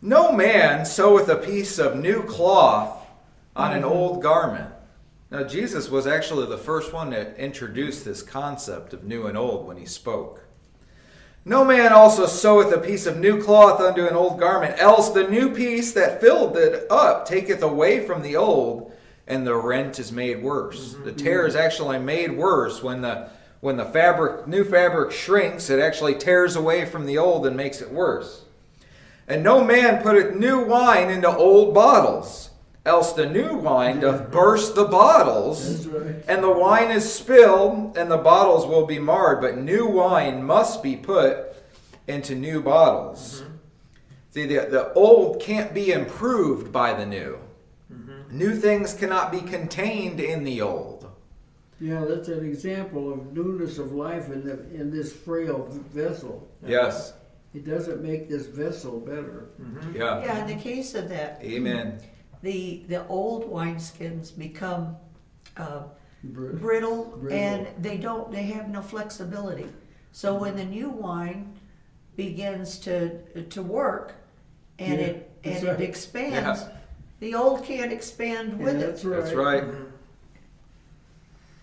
No 0.00 0.32
man 0.32 0.86
seweth 0.86 1.28
a 1.28 1.36
piece 1.36 1.78
of 1.78 1.96
new 1.96 2.22
cloth 2.22 3.06
on 3.54 3.72
an 3.72 3.82
mm-hmm. 3.82 3.92
old 3.92 4.22
garment. 4.22 4.72
Now, 5.30 5.42
Jesus 5.42 5.90
was 5.90 6.06
actually 6.06 6.46
the 6.46 6.56
first 6.56 6.92
one 6.92 7.10
to 7.10 7.36
introduce 7.36 8.02
this 8.02 8.22
concept 8.22 8.94
of 8.94 9.04
new 9.04 9.26
and 9.26 9.36
old 9.36 9.66
when 9.66 9.76
he 9.76 9.84
spoke. 9.84 10.45
No 11.48 11.64
man 11.64 11.92
also 11.92 12.26
seweth 12.26 12.72
a 12.72 12.80
piece 12.80 13.06
of 13.06 13.18
new 13.18 13.40
cloth 13.40 13.80
unto 13.80 14.04
an 14.04 14.16
old 14.16 14.40
garment, 14.40 14.74
else 14.78 15.10
the 15.10 15.28
new 15.28 15.54
piece 15.54 15.92
that 15.92 16.20
filled 16.20 16.56
it 16.56 16.90
up 16.90 17.24
taketh 17.24 17.62
away 17.62 18.04
from 18.04 18.22
the 18.22 18.34
old, 18.34 18.92
and 19.28 19.46
the 19.46 19.54
rent 19.54 20.00
is 20.00 20.10
made 20.10 20.42
worse. 20.42 20.94
Mm-hmm. 20.94 21.04
The 21.04 21.12
tear 21.12 21.46
is 21.46 21.54
actually 21.54 22.00
made 22.00 22.36
worse 22.36 22.82
when 22.82 23.00
the 23.00 23.30
when 23.60 23.76
the 23.76 23.84
fabric 23.84 24.48
new 24.48 24.64
fabric 24.64 25.12
shrinks, 25.12 25.70
it 25.70 25.78
actually 25.78 26.16
tears 26.16 26.56
away 26.56 26.84
from 26.84 27.06
the 27.06 27.16
old 27.16 27.46
and 27.46 27.56
makes 27.56 27.80
it 27.80 27.92
worse. 27.92 28.42
And 29.28 29.44
no 29.44 29.62
man 29.62 30.02
putteth 30.02 30.34
new 30.34 30.64
wine 30.64 31.10
into 31.10 31.28
old 31.28 31.72
bottles, 31.72 32.50
else 32.86 33.12
the 33.12 33.26
new 33.26 33.56
wine 33.56 34.00
doth 34.00 34.30
burst 34.30 34.74
the 34.74 34.84
bottles, 34.84 35.86
right. 35.86 36.24
and 36.28 36.42
the 36.42 36.50
wine 36.50 36.90
is 36.90 37.12
spilled, 37.12 37.96
and 37.98 38.10
the 38.10 38.16
bottles 38.16 38.66
will 38.66 38.86
be 38.86 38.98
marred. 38.98 39.40
But 39.40 39.58
new 39.58 39.86
wine 39.86 40.42
must 40.42 40.82
be 40.82 40.96
put 40.96 41.56
into 42.06 42.34
new 42.34 42.62
bottles. 42.62 43.42
Mm-hmm. 43.42 43.52
See, 44.30 44.46
the, 44.46 44.66
the 44.70 44.92
old 44.92 45.40
can't 45.40 45.74
be 45.74 45.92
improved 45.92 46.72
by 46.72 46.92
the 46.94 47.06
new. 47.06 47.38
Mm-hmm. 47.92 48.36
New 48.36 48.54
things 48.54 48.94
cannot 48.94 49.32
be 49.32 49.40
contained 49.40 50.20
in 50.20 50.44
the 50.44 50.60
old. 50.60 51.10
Yeah, 51.80 52.04
that's 52.04 52.28
an 52.28 52.44
example 52.46 53.12
of 53.12 53.32
newness 53.32 53.78
of 53.78 53.92
life 53.92 54.30
in, 54.30 54.44
the, 54.44 54.52
in 54.74 54.90
this 54.90 55.12
frail 55.12 55.66
vessel. 55.92 56.48
Yes. 56.66 57.12
It 57.54 57.66
doesn't 57.66 58.02
make 58.02 58.28
this 58.28 58.46
vessel 58.46 59.00
better. 59.00 59.48
Mm-hmm. 59.60 59.96
Yeah. 59.96 60.22
Yeah, 60.22 60.46
in 60.46 60.56
the 60.56 60.62
case 60.62 60.94
of 60.94 61.08
that, 61.08 61.40
Amen. 61.42 62.00
The 62.46 62.84
the 62.88 63.06
old 63.08 63.50
wineskins 63.50 64.36
become 64.38 64.96
uh, 65.56 65.82
Br- 66.22 66.52
brittle, 66.52 67.04
Brittle. 67.20 67.36
and 67.38 67.66
they 67.82 67.98
don't 67.98 68.30
they 68.30 68.44
have 68.44 68.68
no 68.68 68.80
flexibility. 68.82 69.66
So 70.12 70.34
when 70.34 70.56
the 70.56 70.64
new 70.64 70.88
wine 70.88 71.54
begins 72.16 72.78
to 72.80 73.18
to 73.42 73.62
work 73.62 74.14
and 74.78 75.00
Yeah, 75.00 75.06
it 75.06 75.42
that's 75.42 75.58
and 75.58 75.68
right. 75.68 75.80
it 75.80 75.88
expands, 75.88 76.60
Yeah. 76.60 76.68
the 77.20 77.34
old 77.34 77.64
can't 77.64 77.92
expand 77.92 78.58
Yeah, 78.60 78.64
with 78.64 78.80
that's 78.80 79.02
it. 79.04 79.08
right. 79.08 79.20
That's 79.24 79.34
right. 79.34 79.64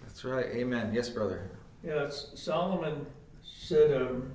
That's 0.03 0.25
right. 0.25 0.45
Amen. 0.47 0.91
Yes, 0.93 1.09
brother. 1.09 1.49
Yeah, 1.83 2.03
it's- 2.07 2.27
Solomon 2.35 3.05
said, 3.43 3.89
um, 4.01 4.31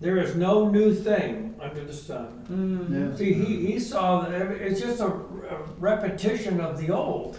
There 0.00 0.18
is 0.18 0.34
no 0.36 0.68
new 0.68 0.94
thing 0.94 1.54
under 1.60 1.82
the 1.84 1.92
sun. 1.92 2.44
Mm. 2.50 3.10
Yeah. 3.12 3.16
See, 3.16 3.32
he, 3.32 3.66
he 3.72 3.80
saw 3.80 4.20
that 4.20 4.32
every- 4.32 4.60
it's 4.60 4.80
just 4.80 5.00
a, 5.00 5.06
a 5.06 5.62
repetition 5.78 6.60
of 6.60 6.78
the 6.78 6.90
old. 6.92 7.38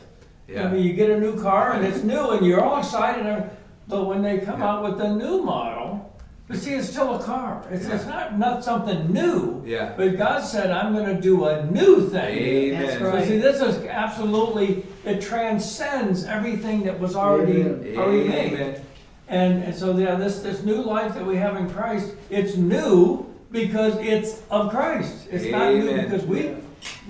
I 0.49 0.67
mean, 0.69 0.83
you 0.85 0.93
get 0.93 1.09
a 1.09 1.19
new 1.19 1.39
car 1.41 1.73
and 1.73 1.85
it's 1.85 2.03
new 2.03 2.31
and 2.31 2.45
you're 2.45 2.63
all 2.63 2.79
excited, 2.79 3.25
and- 3.25 3.49
but 3.87 4.05
when 4.05 4.21
they 4.21 4.39
come 4.39 4.61
out 4.61 4.83
with 4.83 4.97
the 4.97 5.13
new 5.13 5.41
model, 5.43 6.03
but 6.47 6.57
see, 6.57 6.73
it's 6.73 6.89
still 6.89 7.15
a 7.15 7.23
car. 7.23 7.65
It's, 7.69 7.85
it's 7.85 8.05
not, 8.05 8.37
not 8.39 8.63
something 8.63 9.11
new. 9.13 9.61
Yeah. 9.65 9.93
But 9.97 10.17
God 10.17 10.41
said, 10.43 10.71
I'm 10.71 10.93
gonna 10.95 11.19
do 11.21 11.45
a 11.45 11.65
new 11.65 12.09
thing. 12.09 12.37
Amen. 12.37 12.81
That's 12.81 12.99
So 12.99 13.09
right. 13.09 13.27
see, 13.27 13.37
this 13.37 13.61
is 13.61 13.83
absolutely, 13.85 14.85
it 15.05 15.21
transcends 15.21 16.23
everything 16.25 16.83
that 16.83 16.97
was 16.99 17.15
already, 17.15 17.61
Amen. 17.61 17.97
already 17.97 18.27
made. 18.29 18.53
Amen. 18.53 18.81
And, 19.29 19.63
and 19.63 19.75
so, 19.75 19.97
yeah, 19.97 20.15
this, 20.15 20.39
this 20.39 20.63
new 20.63 20.81
life 20.81 21.13
that 21.15 21.25
we 21.25 21.35
have 21.37 21.57
in 21.57 21.69
Christ, 21.69 22.13
it's 22.29 22.55
new 22.55 23.25
because 23.51 23.95
it's 23.97 24.41
of 24.49 24.69
Christ. 24.71 25.27
It's 25.31 25.45
not 25.51 25.73
new 25.73 25.89
Amen. 25.89 26.09
because 26.09 26.25
we, 26.25 26.55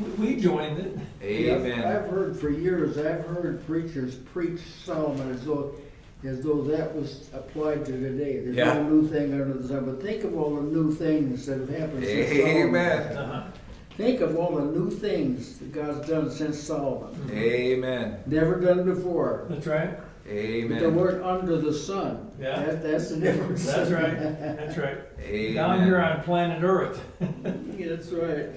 we 0.01 0.09
we 0.35 0.41
joined 0.41 0.79
it. 0.79 0.97
Amen. 1.21 1.79
I've 1.85 2.09
heard 2.09 2.39
for 2.39 2.49
years, 2.49 2.97
I've 2.97 3.25
heard 3.25 3.65
preachers 3.67 4.15
preach 4.15 4.59
Solomon 4.83 5.31
as 5.31 5.43
though, 5.45 5.73
as 6.23 6.41
though 6.41 6.61
that 6.63 6.95
was 6.95 7.29
applied 7.33 7.85
to 7.85 7.91
today. 7.91 8.39
There's 8.39 8.55
Yeah. 8.55 8.73
no 8.73 8.83
new 8.83 9.07
thing 9.07 9.33
under 9.33 9.53
the 9.53 9.67
sun, 9.67 9.85
but 9.85 10.01
think 10.01 10.23
of 10.23 10.35
all 10.37 10.55
the 10.55 10.61
new 10.63 10.91
things 10.91 11.45
that 11.47 11.59
have 11.59 11.69
happened 11.69 12.03
since 12.05 12.29
Solomon. 12.29 12.57
Amen. 12.57 13.17
Uh-huh. 13.17 13.43
Think 13.97 14.21
of 14.21 14.37
all 14.37 14.55
the 14.55 14.65
new 14.79 14.89
things 14.91 15.57
that 15.57 15.71
God's 15.71 16.07
done 16.07 16.29
since 16.31 16.59
Solomon. 16.59 17.29
Amen. 17.31 18.19
Never 18.27 18.59
done 18.59 18.85
before. 18.85 19.47
That's 19.49 19.65
right. 19.67 19.97
But 20.27 20.33
the 20.33 20.65
Amen. 20.65 20.95
word 20.95 21.21
under 21.23 21.57
the 21.57 21.71
sun. 21.71 22.29
Yeah. 22.37 22.61
That, 22.61 22.83
that's 22.83 23.09
the 23.09 23.17
difference. 23.17 23.65
That's 23.73 23.89
right. 23.91 24.19
That's 24.19 24.77
right. 24.77 25.53
Down 25.55 25.75
Amen. 25.75 25.87
here 25.87 26.01
on 26.01 26.21
planet 26.23 26.63
Earth. 26.63 27.01
That's 27.19 28.09
right. 28.09 28.49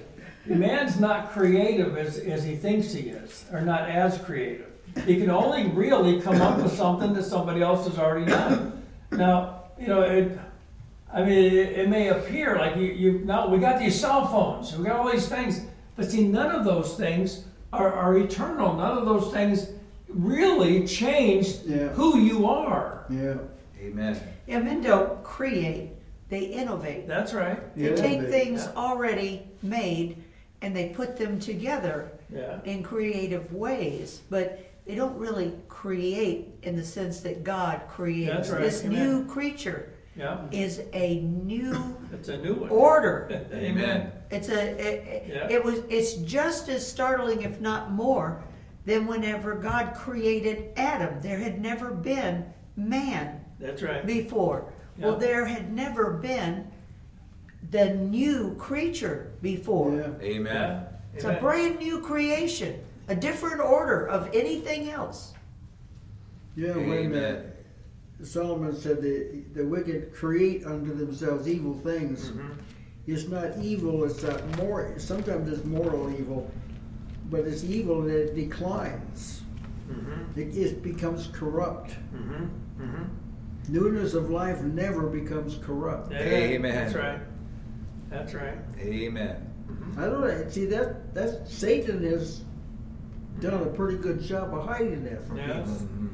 Man's 0.45 0.99
not 0.99 1.31
creative 1.31 1.97
as, 1.97 2.17
as 2.17 2.43
he 2.43 2.55
thinks 2.55 2.91
he 2.91 3.09
is, 3.09 3.45
or 3.53 3.61
not 3.61 3.89
as 3.89 4.17
creative. 4.17 4.67
He 5.05 5.15
can 5.15 5.29
only 5.29 5.69
really 5.69 6.19
come 6.19 6.41
up 6.41 6.57
with 6.61 6.75
something 6.75 7.13
that 7.13 7.23
somebody 7.23 7.61
else 7.61 7.87
has 7.87 7.97
already 7.97 8.25
done. 8.25 8.83
Now, 9.11 9.63
you 9.79 9.87
know, 9.87 10.01
it, 10.01 10.37
I 11.13 11.23
mean, 11.23 11.53
it, 11.53 11.79
it 11.79 11.89
may 11.89 12.09
appear 12.09 12.57
like 12.57 12.75
you, 12.75 12.87
you, 12.87 13.11
now 13.19 13.47
we 13.47 13.59
got 13.59 13.79
these 13.79 13.97
cell 13.97 14.27
phones, 14.27 14.75
we 14.75 14.83
got 14.85 14.99
all 14.99 15.11
these 15.11 15.29
things, 15.29 15.61
but 15.95 16.11
see, 16.11 16.27
none 16.27 16.53
of 16.53 16.65
those 16.65 16.95
things 16.95 17.45
are, 17.71 17.93
are 17.93 18.17
eternal. 18.17 18.73
None 18.73 18.97
of 18.97 19.05
those 19.05 19.31
things 19.31 19.69
really 20.13 20.85
change 20.87 21.59
Yeah. 21.65 21.89
who 21.89 22.19
you 22.19 22.47
are. 22.47 23.05
Yeah. 23.09 23.35
Amen. 23.81 24.19
Yeah, 24.47 24.59
men 24.59 24.81
don't 24.81 25.23
create, 25.23 25.91
they 26.29 26.41
innovate. 26.41 27.07
That's 27.07 27.33
right. 27.33 27.59
They 27.75 27.89
Yeah, 27.89 27.95
take 27.95 28.21
they- 28.21 28.31
things 28.31 28.65
yeah. 28.65 28.79
already 28.81 29.47
made 29.63 30.17
and 30.61 30.75
they 30.75 30.89
put 30.89 31.17
them 31.17 31.39
together 31.39 32.11
Yeah. 32.33 32.59
in 32.65 32.83
creative 32.83 33.51
ways, 33.53 34.21
but 34.29 34.59
they 34.85 34.95
don't 34.95 35.17
really 35.17 35.53
create 35.69 36.49
in 36.63 36.75
the 36.75 36.83
sense 36.83 37.21
that 37.21 37.43
God 37.43 37.81
creates. 37.87 38.31
That's 38.31 38.49
right, 38.51 38.61
This 38.61 38.83
amen. 38.85 38.99
new 39.03 39.25
creature 39.25 39.89
Yeah. 40.15 40.37
is 40.51 40.81
a 40.93 41.21
new 41.21 41.75
It's 42.13 42.29
a 42.29 42.37
new 42.37 42.53
one. 42.55 42.69
order. 42.69 43.27
Amen. 43.53 44.11
It's 44.29 44.49
a, 44.49 44.61
it, 44.79 45.23
Yeah. 45.27 45.47
it 45.49 45.63
was, 45.63 45.79
it's 45.89 46.13
just 46.13 46.69
as 46.69 46.85
startling, 46.85 47.41
if 47.41 47.59
not 47.59 47.91
more, 47.91 48.43
than 48.85 49.07
whenever 49.07 49.55
God 49.55 49.93
created 49.93 50.71
Adam. 50.75 51.21
There 51.21 51.37
had 51.37 51.61
never 51.61 51.91
been 51.91 52.45
man 52.75 53.41
That's 53.59 53.81
right. 53.81 54.05
before. 54.05 54.71
Well, 54.97 55.17
there 55.17 55.45
had 55.45 55.71
never 55.73 56.11
been 56.13 56.67
the 57.71 57.93
new 57.93 58.55
creature 58.55 59.31
before. 59.41 59.95
Yeah. 59.95 60.25
Amen. 60.27 60.55
Yeah. 60.55 60.83
It's 61.13 61.23
a 61.25 61.33
brand 61.33 61.79
new 61.79 62.01
creation, 62.01 62.81
a 63.07 63.15
different 63.15 63.61
order 63.61 64.07
of 64.07 64.29
anything 64.33 64.89
else. 64.89 65.33
Yeah, 66.55 66.75
when 66.75 66.89
uh, 66.89 67.17
Amen. 67.17 67.51
Solomon 68.23 68.75
said 68.75 69.01
the, 69.01 69.41
the 69.53 69.65
wicked 69.65 70.13
create 70.13 70.65
unto 70.65 70.93
themselves 70.93 71.47
evil 71.47 71.73
things. 71.73 72.29
Mhm. 72.29 72.55
It's 73.07 73.27
not 73.27 73.57
evil, 73.59 74.03
it's 74.03 74.21
not 74.21 74.57
more, 74.57 74.93
sometimes 74.97 75.51
it's 75.51 75.65
moral 75.65 76.13
evil, 76.13 76.49
but 77.31 77.41
it's 77.47 77.63
evil 77.63 78.01
that 78.03 78.15
it 78.15 78.35
declines. 78.35 79.41
Mhm. 79.89 80.37
It 80.37 80.51
just 80.53 80.83
becomes 80.83 81.27
corrupt. 81.33 81.95
Mhm. 82.13 82.49
Mhm. 82.79 83.07
Newness 83.69 84.13
of 84.13 84.29
life 84.29 84.61
never 84.61 85.07
becomes 85.07 85.57
corrupt. 85.63 86.11
Yeah, 86.11 86.19
Amen. 86.19 86.75
That's 86.75 86.93
right. 86.95 87.19
That's 88.09 88.33
right. 88.33 88.57
Amen. 88.79 89.35
I 89.97 90.05
don't 90.05 90.21
know, 90.21 90.45
see 90.49 90.65
that, 90.65 91.13
that 91.15 91.47
Satan 91.47 92.03
has 92.03 92.43
done 93.39 93.61
a 93.63 93.65
pretty 93.67 93.97
good 93.97 94.21
job 94.21 94.53
of 94.53 94.65
hiding 94.65 95.03
that 95.05 95.25
from 95.25 95.37
Yes. 95.37 95.57
people. 95.69 95.87
Mhm. 95.87 96.09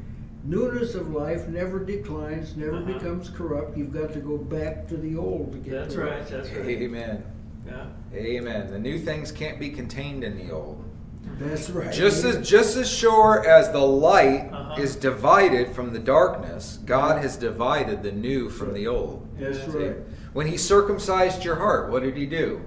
Newness 0.45 0.95
of 0.95 1.11
life 1.11 1.47
never 1.49 1.83
declines, 1.83 2.55
never 2.55 2.77
Uh-huh. 2.77 2.93
becomes 2.93 3.29
corrupt. 3.29 3.75
You've 3.77 3.91
got 3.91 4.13
to 4.13 4.19
go 4.19 4.37
back 4.37 4.87
to 4.89 4.97
the 4.97 5.17
old 5.17 5.51
to 5.53 5.57
get 5.57 5.71
That's 5.71 5.93
to 5.95 6.01
it. 6.01 6.05
right. 6.05 6.27
That's 6.27 6.51
right. 6.51 6.67
Amen. 6.67 7.23
Yeah. 7.65 7.87
Amen. 8.13 8.69
The 8.71 8.79
new 8.79 8.97
things 8.99 9.31
can't 9.31 9.59
be 9.59 9.69
contained 9.69 10.23
in 10.23 10.37
the 10.37 10.51
old. 10.53 10.83
That's 11.39 11.69
right. 11.69 11.93
Just 11.93 12.23
as 12.25 12.47
just 12.47 12.77
as 12.77 12.89
sure 12.89 13.47
as 13.47 13.71
the 13.71 13.79
light 13.85 14.49
Uh-huh. 14.51 14.81
is 14.81 14.95
divided 14.95 15.75
from 15.75 15.93
the 15.93 15.99
darkness, 15.99 16.79
God 16.85 17.21
has 17.21 17.35
divided 17.37 18.01
the 18.03 18.11
new 18.11 18.49
from 18.49 18.73
the 18.73 18.87
old. 18.87 19.27
That's 19.39 19.59
See? 19.65 19.71
right. 19.77 19.95
When 20.33 20.47
he 20.47 20.57
circumcised 20.57 21.43
your 21.45 21.55
heart, 21.55 21.91
what 21.91 22.03
did 22.03 22.17
he 22.17 22.25
do? 22.25 22.61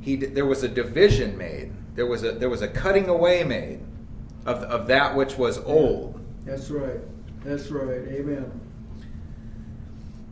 He 0.00 0.16
there 0.16 0.46
was 0.46 0.62
a 0.62 0.68
division 0.68 1.36
made. 1.36 1.72
There 1.94 2.06
was 2.06 2.22
a 2.24 2.32
there 2.32 2.48
was 2.50 2.62
a 2.62 2.68
cutting 2.68 3.08
away 3.08 3.44
made 3.44 3.80
of 4.46 4.58
of 4.64 4.86
that 4.88 5.16
which 5.16 5.36
was 5.36 5.58
old. 5.58 6.20
That's 6.44 6.70
right. 6.70 7.00
That's 7.44 7.70
right. 7.70 8.02
Amen. 8.08 8.50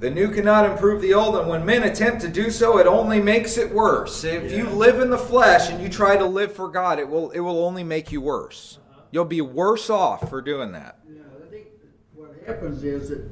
The 0.00 0.10
new 0.10 0.30
cannot 0.30 0.64
improve 0.64 1.02
the 1.02 1.12
old, 1.12 1.36
and 1.36 1.46
when 1.46 1.66
men 1.66 1.82
attempt 1.82 2.22
to 2.22 2.28
do 2.28 2.50
so, 2.50 2.78
it 2.78 2.86
only 2.86 3.20
makes 3.20 3.58
it 3.58 3.70
worse. 3.70 4.24
If 4.24 4.50
you 4.50 4.64
live 4.70 4.98
in 4.98 5.10
the 5.10 5.18
flesh 5.18 5.68
and 5.70 5.80
you 5.82 5.90
try 5.90 6.16
to 6.16 6.24
live 6.24 6.54
for 6.54 6.68
God, 6.68 6.98
it 6.98 7.06
will 7.06 7.30
it 7.32 7.40
will 7.40 7.62
only 7.62 7.84
make 7.84 8.10
you 8.10 8.22
worse. 8.22 8.78
You'll 9.10 9.26
be 9.26 9.42
worse 9.42 9.90
off 9.90 10.30
for 10.30 10.40
doing 10.40 10.72
that. 10.72 11.00
Yeah, 11.06 11.20
I 11.36 11.50
think 11.50 11.66
what 12.14 12.30
happens 12.46 12.82
is 12.82 13.10
that 13.10 13.28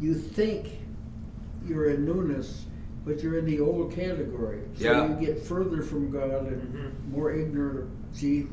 you 0.00 0.14
think 0.14 0.78
you're 1.66 1.90
in 1.90 2.04
newness, 2.04 2.66
but 3.04 3.20
you're 3.20 3.38
in 3.38 3.44
the 3.44 3.58
old 3.58 3.92
category. 3.92 4.60
So 4.76 4.84
Yeah. 4.84 5.08
you 5.08 5.26
get 5.26 5.42
further 5.42 5.82
from 5.82 6.12
God 6.12 6.46
and 6.46 6.72
Mhm. 6.72 7.12
more 7.12 7.32
ignorant. 7.32 7.90
See, 8.12 8.46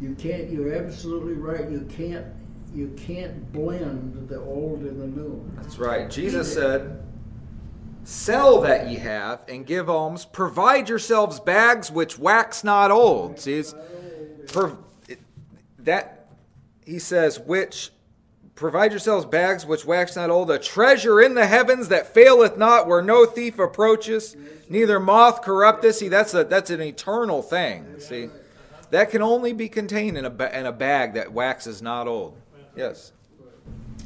you 0.00 0.16
can't. 0.18 0.50
You're 0.50 0.72
absolutely 0.74 1.34
right. 1.34 1.70
You 1.70 1.86
can't. 1.88 2.26
You 2.74 2.94
can't 2.96 3.52
blend 3.52 4.28
the 4.28 4.40
old 4.40 4.80
and 4.80 5.00
the 5.00 5.06
new. 5.06 5.50
That's 5.56 5.78
right. 5.78 6.10
Jesus 6.10 6.52
said, 6.52 7.02
Sell 8.04 8.62
that 8.62 8.88
ye 8.88 8.96
have 8.96 9.44
and 9.48 9.66
give 9.66 9.90
alms. 9.90 10.24
Provide 10.24 10.88
yourselves 10.88 11.40
bags 11.40 11.90
which 11.90 12.18
wax 12.18 12.64
not 12.64 12.90
old. 12.90 13.38
See, 13.38 13.62
per, 14.46 14.78
that 15.80 16.26
he 16.86 16.98
says, 16.98 17.38
which 17.38 17.90
provide 18.54 18.92
yourselves 18.92 19.24
bags 19.26 19.64
which 19.66 19.84
wax 19.84 20.16
not 20.16 20.30
old, 20.30 20.50
a 20.50 20.58
treasure 20.58 21.20
in 21.20 21.34
the 21.34 21.46
heavens 21.46 21.88
that 21.88 22.12
faileth 22.12 22.56
not, 22.56 22.86
where 22.88 23.02
no 23.02 23.26
thief 23.26 23.58
approaches, 23.58 24.36
neither 24.68 24.98
moth 24.98 25.42
corrupteth. 25.42 25.96
See, 25.96 26.08
that's 26.08 26.34
a 26.34 26.44
that's 26.44 26.70
an 26.70 26.80
eternal 26.80 27.42
thing. 27.42 28.00
See, 28.00 28.30
that 28.90 29.10
can 29.10 29.22
only 29.22 29.52
be 29.52 29.68
contained 29.68 30.16
in 30.16 30.24
a 30.24 30.30
ba- 30.30 30.58
in 30.58 30.66
a 30.66 30.72
bag 30.72 31.14
that 31.14 31.32
waxes 31.32 31.82
not 31.82 32.08
old. 32.08 32.36
Yes. 32.78 33.12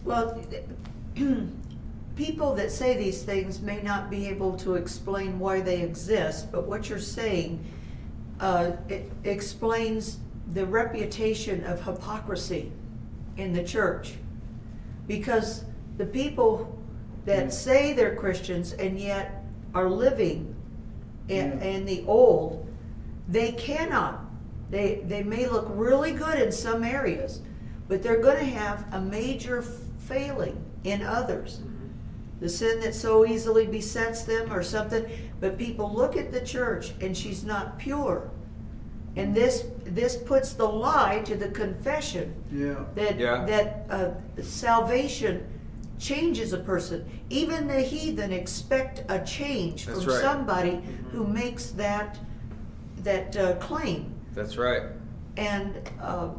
Well, 0.02 0.42
people 2.16 2.54
that 2.54 2.72
say 2.72 2.96
these 2.96 3.22
things 3.22 3.60
may 3.60 3.82
not 3.82 4.08
be 4.08 4.26
able 4.28 4.56
to 4.56 4.76
explain 4.76 5.38
why 5.38 5.60
they 5.60 5.82
exist, 5.82 6.50
but 6.50 6.66
what 6.66 6.88
you're 6.88 6.98
saying 6.98 7.62
uh, 8.40 8.72
it 8.88 9.12
explains 9.24 10.18
the 10.54 10.64
reputation 10.64 11.62
of 11.64 11.84
hypocrisy 11.84 12.72
in 13.36 13.52
the 13.52 13.62
church. 13.62 14.14
Because 15.06 15.64
the 15.98 16.06
people 16.06 16.78
that 17.26 17.52
say 17.52 17.92
they're 17.92 18.16
Christians 18.16 18.72
and 18.72 18.98
yet 18.98 19.44
are 19.74 19.90
living 19.90 20.56
in, 21.28 21.58
Yeah. 21.58 21.64
in 21.64 21.84
the 21.84 22.04
old, 22.06 22.66
they 23.28 23.52
cannot. 23.52 24.24
They, 24.70 25.02
they 25.06 25.22
may 25.22 25.46
look 25.46 25.66
really 25.68 26.12
good 26.12 26.40
in 26.40 26.50
some 26.50 26.82
areas, 26.82 27.42
but 27.92 28.02
they're 28.02 28.22
going 28.22 28.38
to 28.38 28.50
have 28.58 28.86
a 28.94 28.98
major 29.02 29.60
failing 29.60 30.64
in 30.82 31.02
others. 31.02 31.60
The 32.40 32.48
sin 32.48 32.80
that 32.80 32.94
so 32.94 33.26
easily 33.26 33.66
besets 33.66 34.22
them 34.24 34.50
or 34.50 34.62
something, 34.62 35.04
but 35.40 35.58
people 35.58 35.92
look 35.92 36.16
at 36.16 36.32
the 36.32 36.40
church 36.40 36.94
and 37.02 37.14
she's 37.14 37.44
not 37.44 37.78
pure. 37.78 38.30
And 39.14 39.34
this 39.34 39.66
this 39.84 40.16
puts 40.16 40.54
the 40.54 40.64
lie 40.64 41.20
to 41.26 41.34
the 41.36 41.48
confession 41.50 42.34
Yeah. 42.50 42.76
that 42.94 43.18
Yeah. 43.18 43.44
that 43.44 43.86
uh, 43.90 44.42
salvation 44.42 45.46
changes 45.98 46.54
a 46.54 46.58
person. 46.60 47.04
Even 47.28 47.68
the 47.68 47.82
heathen 47.82 48.32
expect 48.32 49.04
a 49.10 49.18
change 49.22 49.84
That's 49.84 50.04
from 50.04 50.14
right. 50.14 50.22
somebody 50.22 50.80
who 51.10 51.26
makes 51.26 51.66
that 51.72 52.18
that 53.02 53.36
uh, 53.36 53.56
claim. 53.56 54.14
That's 54.32 54.56
right. 54.56 54.84
And 55.36 55.74
uh, 56.00 56.30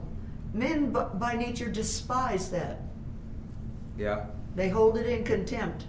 men 0.53 0.91
b- 0.93 0.99
by 1.15 1.33
nature 1.35 1.69
despise 1.69 2.49
that. 2.51 2.81
Yeah. 3.97 4.25
They 4.55 4.69
hold 4.69 4.97
it 4.97 5.07
in 5.07 5.23
contempt. 5.23 5.85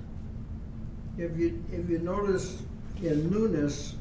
If 1.18 1.36
you, 1.36 1.62
if 1.70 1.88
you 1.88 1.98
notice 1.98 2.62
in 3.02 3.30
newness, 3.30 3.94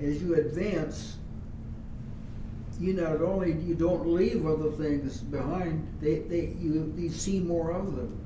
as 0.00 0.22
you 0.22 0.34
advance, 0.34 1.16
you 2.78 2.92
not 2.92 3.20
only, 3.20 3.52
you 3.54 3.74
don't 3.74 4.06
leave 4.06 4.46
other 4.46 4.70
things 4.70 5.18
behind, 5.18 5.86
they, 6.00 6.20
they, 6.20 6.54
you, 6.60 6.92
you 6.96 7.08
see 7.10 7.40
more 7.40 7.72
of 7.72 7.96
them. 7.96 8.24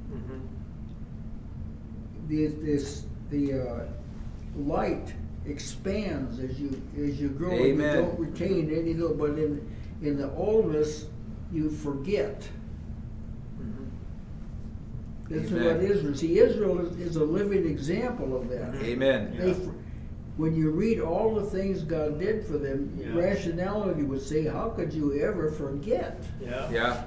The, 2.29 2.47
this, 2.49 3.05
the, 3.31 3.61
uh, 3.61 3.85
light 4.57 5.15
expands 5.47 6.39
as 6.39 6.59
you, 6.61 6.81
as 6.97 7.21
you 7.21 7.29
grow. 7.29 7.51
and 7.53 7.61
Amen. 7.61 7.97
You 7.97 8.03
don't 8.03 8.19
retain 8.19 8.71
any, 8.79 8.95
little- 8.95 9.17
but 9.17 9.39
in, 9.39 9.75
in 10.03 10.17
the 10.19 10.31
oldness, 10.35 11.07
you 11.53 11.71
forget. 11.71 12.47
That's 15.29 15.51
Amen. 15.51 15.65
what 15.65 15.77
Israel, 15.91 16.15
see, 16.15 16.39
Israel 16.39 16.79
is, 16.81 16.99
is 16.99 17.17
a 17.17 17.25
living 17.25 17.67
example 17.67 18.37
of 18.37 18.49
that. 18.51 18.73
Mm-hmm. 18.73 18.85
Amen. 18.85 19.37
They, 19.39 19.53
when 20.37 20.55
you 20.55 20.71
read 20.71 21.01
all 21.01 21.35
the 21.35 21.45
things 21.45 21.83
God 21.83 22.19
did 22.19 22.45
for 22.45 22.59
them, 22.59 22.99
Yeah. 23.01 23.15
rationality 23.19 24.03
would 24.03 24.21
say, 24.23 24.45
how 24.45 24.71
could 24.71 24.93
you 24.93 25.23
ever 25.23 25.51
forget? 25.51 26.23
Yeah. 26.41 26.71
Yeah. 26.71 27.05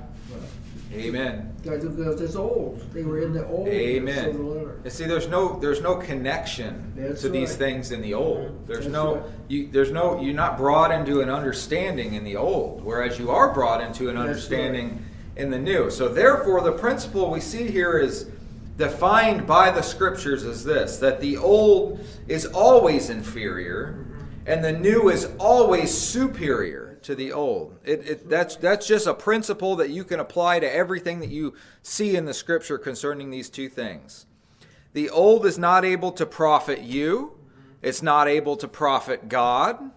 Amen. 0.93 1.53
Because 1.61 2.21
it's 2.21 2.35
old. 2.35 2.79
They 2.93 3.03
were 3.03 3.21
in 3.21 3.33
the 3.33 3.45
old 3.47 3.67
of 3.67 3.73
the 3.73 3.79
Amen. 3.79 4.77
And 4.83 4.91
see, 4.91 5.05
there's 5.05 5.27
no 5.27 5.59
there's 5.59 5.81
no 5.81 5.95
connection 5.95 6.93
That's 6.95 7.21
to 7.21 7.29
these 7.29 7.55
things 7.55 7.91
in 7.91 8.01
the 8.01 8.13
old. 8.13 8.67
There's 8.67 8.81
That's 8.81 8.93
no 8.93 9.15
right. 9.15 9.23
you 9.47 9.67
there's 9.67 9.91
no 9.91 10.21
you're 10.21 10.33
not 10.33 10.57
brought 10.57 10.91
into 10.91 11.21
an 11.21 11.29
understanding 11.29 12.13
in 12.13 12.23
the 12.23 12.37
old, 12.37 12.83
whereas 12.83 13.17
you 13.19 13.31
are 13.31 13.53
brought 13.53 13.81
into 13.81 14.09
an 14.09 14.15
That's 14.15 14.27
understanding 14.27 15.03
in 15.35 15.49
the 15.49 15.59
new. 15.59 15.89
So 15.89 16.07
therefore, 16.07 16.61
the 16.61 16.71
principle 16.71 17.29
we 17.31 17.41
see 17.41 17.69
here 17.69 17.97
is 17.97 18.29
defined 18.77 19.47
by 19.47 19.71
the 19.71 19.81
scriptures 19.81 20.43
as 20.43 20.63
this: 20.63 20.97
that 20.97 21.19
the 21.19 21.37
old 21.37 21.99
is 22.27 22.45
always 22.45 23.09
inferior, 23.09 23.97
mm-hmm. 23.97 24.23
and 24.45 24.63
the 24.63 24.73
new 24.73 25.09
is 25.09 25.29
always 25.39 25.91
superior 25.95 26.84
to 27.05 27.15
the 27.15 27.31
old. 27.31 27.77
It, 27.83 28.07
it, 28.07 28.29
that's, 28.29 28.55
that's 28.55 28.87
just 28.87 29.05
a 29.05 29.13
principle 29.13 29.75
that 29.75 29.91
you 29.91 30.03
can 30.03 30.19
apply 30.19 30.59
to 30.59 30.73
everything 30.73 31.19
that 31.19 31.29
you 31.29 31.53
see 31.83 32.15
in 32.15 32.25
the 32.25 32.33
scripture 32.33 32.77
concerning 32.77 33.29
these 33.29 33.49
two 33.49 33.69
things. 33.69 34.25
The 34.93 35.09
old 35.09 35.45
is 35.45 35.57
not 35.57 35.85
able 35.85 36.11
to 36.13 36.25
profit 36.25 36.81
you, 36.81 37.37
it's 37.81 38.01
not 38.01 38.27
able 38.27 38.57
to 38.57 38.67
profit 38.67 39.29
God. 39.29 39.91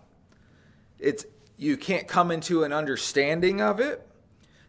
It's, 0.98 1.24
you 1.56 1.76
can't 1.76 2.06
come 2.06 2.30
into 2.30 2.64
an 2.64 2.72
understanding 2.72 3.60
of 3.60 3.80
it. 3.80 4.06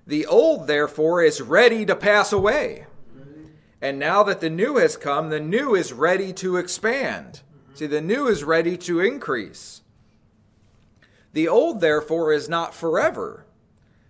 The 0.08 0.26
old, 0.26 0.68
therefore, 0.68 1.22
is 1.22 1.42
ready 1.42 1.86
to 1.86 1.96
pass 1.96 2.32
away. 2.32 2.86
And 3.82 4.00
now 4.00 4.24
that 4.24 4.40
the 4.40 4.50
new 4.50 4.78
has 4.78 4.96
come, 4.96 5.30
the 5.30 5.40
new 5.40 5.76
is 5.76 5.92
ready 5.92 6.32
to 6.34 6.58
expand. 6.58 7.42
See, 7.74 7.88
the 7.88 8.02
new 8.02 8.28
is 8.28 8.44
ready 8.44 8.78
to 8.78 9.00
increase. 9.00 9.82
The 11.34 11.48
old, 11.48 11.82
therefore, 11.82 12.34
is 12.34 12.50
not 12.50 12.74
forever. 12.74 13.46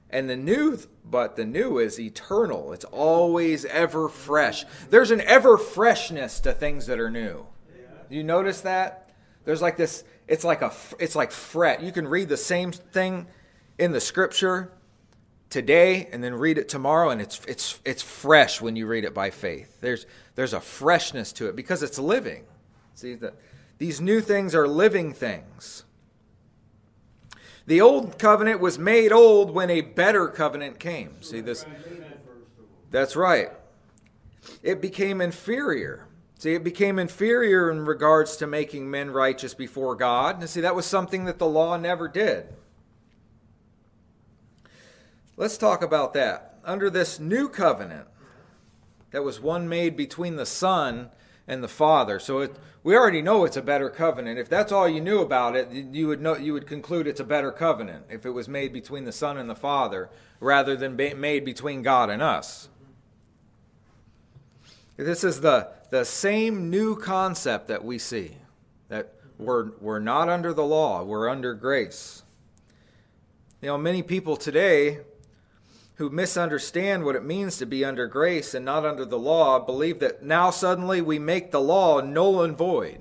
And 0.09 0.29
the 0.29 0.37
new, 0.37 0.79
but 1.05 1.35
the 1.35 1.45
new 1.45 1.77
is 1.77 1.99
eternal. 1.99 2.73
It's 2.73 2.85
always 2.85 3.65
ever 3.65 4.09
fresh. 4.09 4.65
There's 4.89 5.11
an 5.11 5.21
ever 5.21 5.57
freshness 5.57 6.39
to 6.41 6.53
things 6.53 6.87
that 6.87 6.99
are 6.99 7.11
new. 7.11 7.45
You 8.09 8.23
notice 8.23 8.61
that? 8.61 9.11
There's 9.45 9.61
like 9.61 9.77
this, 9.77 10.03
it's 10.27 10.43
like 10.43 10.61
a, 10.61 10.73
it's 10.97 11.15
like 11.15 11.31
fret. 11.31 11.83
You 11.83 11.91
can 11.91 12.07
read 12.07 12.29
the 12.29 12.37
same 12.37 12.71
thing 12.71 13.27
in 13.77 13.91
the 13.91 14.01
scripture 14.01 14.71
today 15.49 16.07
and 16.11 16.23
then 16.23 16.35
read 16.35 16.57
it 16.57 16.69
tomorrow 16.69 17.09
and 17.09 17.21
it's 17.21 17.41
it's 17.47 17.79
it's 17.83 18.03
fresh 18.03 18.61
when 18.61 18.75
you 18.75 18.85
read 18.85 19.03
it 19.03 19.13
by 19.13 19.31
faith 19.31 19.81
there's 19.81 20.05
there's 20.35 20.53
a 20.53 20.59
freshness 20.59 21.33
to 21.33 21.47
it 21.47 21.55
because 21.55 21.81
it's 21.81 21.97
living 21.97 22.43
see 22.93 23.15
that 23.15 23.33
these 23.79 23.99
new 23.99 24.21
things 24.21 24.53
are 24.53 24.67
living 24.67 25.11
things 25.11 25.85
the 27.69 27.81
old 27.81 28.17
covenant 28.17 28.59
was 28.59 28.79
made 28.79 29.11
old 29.11 29.51
when 29.51 29.69
a 29.69 29.81
better 29.81 30.27
covenant 30.27 30.79
came. 30.79 31.21
See 31.21 31.39
this? 31.39 31.67
That's 32.89 33.15
right. 33.15 33.51
It 34.63 34.81
became 34.81 35.21
inferior. 35.21 36.07
See 36.39 36.55
it 36.55 36.63
became 36.63 36.97
inferior 36.97 37.69
in 37.69 37.85
regards 37.85 38.37
to 38.37 38.47
making 38.47 38.89
men 38.89 39.11
righteous 39.11 39.53
before 39.53 39.93
god. 39.95 40.39
And 40.39 40.49
see 40.49 40.61
that 40.61 40.73
was 40.73 40.87
something 40.87 41.25
that 41.25 41.37
the 41.37 41.45
law 41.45 41.77
never 41.77 42.07
did. 42.07 42.47
Let's 45.37 45.59
talk 45.59 45.83
about 45.83 46.15
that. 46.15 46.57
Under 46.65 46.89
this 46.89 47.19
new 47.19 47.47
covenant, 47.47 48.07
that 49.11 49.23
was 49.23 49.39
one 49.39 49.69
made 49.69 49.95
between 49.95 50.37
the 50.37 50.45
Son 50.47 51.11
and 51.49 51.63
the 51.63 51.67
Father. 51.67 52.19
So 52.19 52.39
it, 52.39 52.55
we 52.83 52.95
already 52.95 53.23
know 53.23 53.43
it's 53.43 53.57
a 53.57 53.61
better 53.61 53.89
covenant. 53.89 54.39
If 54.39 54.47
that's 54.47 54.71
all 54.71 54.87
you 54.87 55.01
knew 55.01 55.19
about 55.19 55.55
it, 55.55 55.69
you 55.71 56.07
would 56.07 56.21
know 56.21 56.37
you 56.37 56.53
would 56.53 56.67
conclude 56.67 57.07
it's 57.07 57.19
a 57.19 57.25
better 57.25 57.51
covenant 57.51 58.05
if 58.09 58.25
it 58.25 58.29
was 58.29 58.47
made 58.47 58.71
between 58.71 59.03
the 59.03 59.11
Son 59.11 59.35
and 59.35 59.49
the 59.49 59.55
Father 59.55 60.09
rather 60.39 60.77
than 60.77 60.95
be 60.95 61.13
made 61.15 61.43
between 61.43 61.81
God 61.81 62.09
and 62.09 62.21
us. 62.21 62.69
This 64.95 65.23
is 65.23 65.41
the 65.41 65.69
the 65.89 66.05
same 66.05 66.69
new 66.69 66.95
concept 66.95 67.67
that 67.67 67.83
we 67.83 67.97
see 67.97 68.37
that 68.89 69.15
we're 69.39 69.71
we're 69.81 69.99
not 69.99 70.29
under 70.29 70.53
the 70.53 70.63
law, 70.63 71.03
we're 71.03 71.27
under 71.27 71.55
grace. 71.55 72.21
You 73.61 73.69
know, 73.69 73.77
many 73.77 74.03
people 74.03 74.37
today 74.37 74.99
who 75.99 76.09
misunderstand 76.09 77.03
what 77.03 77.17
it 77.17 77.25
means 77.25 77.57
to 77.57 77.65
be 77.65 77.83
under 77.83 78.07
grace 78.07 78.53
and 78.53 78.63
not 78.63 78.85
under 78.85 79.03
the 79.03 79.19
law 79.19 79.59
believe 79.59 79.99
that 79.99 80.23
now 80.23 80.49
suddenly 80.49 81.01
we 81.01 81.19
make 81.19 81.51
the 81.51 81.59
law 81.59 81.99
null 81.99 82.41
and 82.41 82.57
void. 82.57 82.97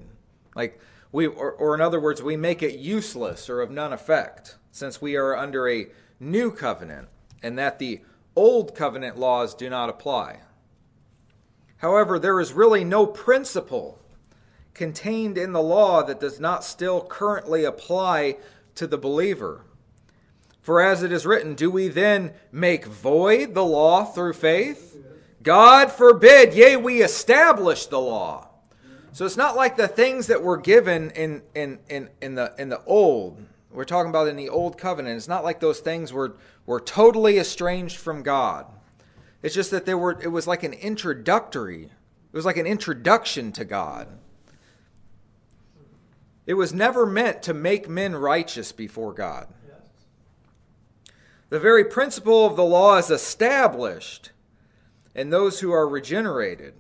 Like 0.56 0.80
we 1.12 1.24
or, 1.28 1.52
or 1.52 1.76
in 1.76 1.80
other 1.80 2.00
words, 2.00 2.20
we 2.20 2.36
make 2.36 2.60
it 2.60 2.76
useless 2.76 3.48
or 3.48 3.60
of 3.60 3.70
none 3.70 3.92
effect 3.92 4.56
since 4.72 5.00
we 5.00 5.14
are 5.14 5.36
under 5.36 5.68
a 5.68 5.86
new 6.18 6.50
covenant 6.50 7.06
and 7.40 7.56
that 7.56 7.78
the 7.78 8.00
old 8.34 8.74
covenant 8.74 9.16
laws 9.16 9.54
do 9.54 9.70
not 9.70 9.88
apply. 9.88 10.40
However, 11.76 12.18
there 12.18 12.40
is 12.40 12.52
really 12.52 12.82
no 12.82 13.06
principle 13.06 14.00
contained 14.74 15.38
in 15.38 15.52
the 15.52 15.62
law 15.62 16.02
that 16.02 16.18
does 16.18 16.40
not 16.40 16.64
still 16.64 17.04
currently 17.04 17.62
apply 17.62 18.38
to 18.74 18.88
the 18.88 18.98
believer. 18.98 19.60
For 20.68 20.82
as 20.82 21.02
it 21.02 21.12
is 21.12 21.24
written, 21.24 21.54
do 21.54 21.70
we 21.70 21.88
then 21.88 22.34
make 22.52 22.84
void 22.84 23.54
the 23.54 23.64
law 23.64 24.04
through 24.04 24.34
faith? 24.34 25.02
God 25.42 25.90
forbid, 25.90 26.52
yea, 26.52 26.76
we 26.76 27.00
establish 27.00 27.86
the 27.86 27.98
law. 27.98 28.48
So 29.12 29.24
it's 29.24 29.38
not 29.38 29.56
like 29.56 29.78
the 29.78 29.88
things 29.88 30.26
that 30.26 30.42
were 30.42 30.58
given 30.58 31.10
in, 31.12 31.40
in, 31.54 31.78
in, 31.88 32.10
in, 32.20 32.34
the, 32.34 32.52
in 32.58 32.68
the 32.68 32.84
old, 32.84 33.42
we're 33.70 33.86
talking 33.86 34.10
about 34.10 34.28
in 34.28 34.36
the 34.36 34.50
old 34.50 34.76
covenant, 34.76 35.16
it's 35.16 35.26
not 35.26 35.42
like 35.42 35.58
those 35.58 35.80
things 35.80 36.12
were, 36.12 36.36
were 36.66 36.80
totally 36.80 37.38
estranged 37.38 37.96
from 37.96 38.22
God. 38.22 38.66
It's 39.42 39.54
just 39.54 39.70
that 39.70 39.86
there 39.86 39.96
were 39.96 40.20
it 40.20 40.28
was 40.28 40.46
like 40.46 40.64
an 40.64 40.74
introductory, 40.74 41.84
it 41.84 42.36
was 42.36 42.44
like 42.44 42.58
an 42.58 42.66
introduction 42.66 43.52
to 43.52 43.64
God. 43.64 44.06
It 46.44 46.52
was 46.52 46.74
never 46.74 47.06
meant 47.06 47.42
to 47.44 47.54
make 47.54 47.88
men 47.88 48.14
righteous 48.14 48.70
before 48.70 49.14
God. 49.14 49.48
The 51.50 51.58
very 51.58 51.84
principle 51.84 52.44
of 52.44 52.56
the 52.56 52.64
law 52.64 52.98
is 52.98 53.10
established 53.10 54.32
in 55.14 55.30
those 55.30 55.60
who 55.60 55.72
are 55.72 55.88
regenerated, 55.88 56.74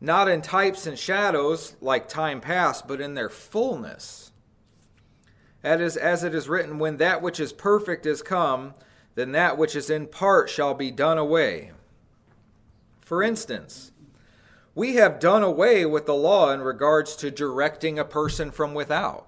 not 0.00 0.28
in 0.28 0.42
types 0.42 0.86
and 0.86 0.98
shadows 0.98 1.74
like 1.80 2.08
time 2.08 2.40
past, 2.40 2.86
but 2.86 3.00
in 3.00 3.14
their 3.14 3.28
fullness. 3.28 4.30
That 5.62 5.80
is, 5.80 5.96
as 5.96 6.22
it 6.22 6.34
is 6.34 6.48
written, 6.48 6.78
when 6.78 6.98
that 6.98 7.20
which 7.20 7.40
is 7.40 7.52
perfect 7.52 8.06
is 8.06 8.22
come, 8.22 8.74
then 9.16 9.32
that 9.32 9.58
which 9.58 9.74
is 9.74 9.90
in 9.90 10.06
part 10.06 10.48
shall 10.48 10.72
be 10.72 10.90
done 10.90 11.18
away. 11.18 11.72
For 13.00 13.24
instance, 13.24 13.90
we 14.72 14.94
have 14.94 15.18
done 15.18 15.42
away 15.42 15.84
with 15.84 16.06
the 16.06 16.14
law 16.14 16.52
in 16.52 16.60
regards 16.60 17.16
to 17.16 17.30
directing 17.30 17.98
a 17.98 18.04
person 18.04 18.52
from 18.52 18.72
without, 18.72 19.26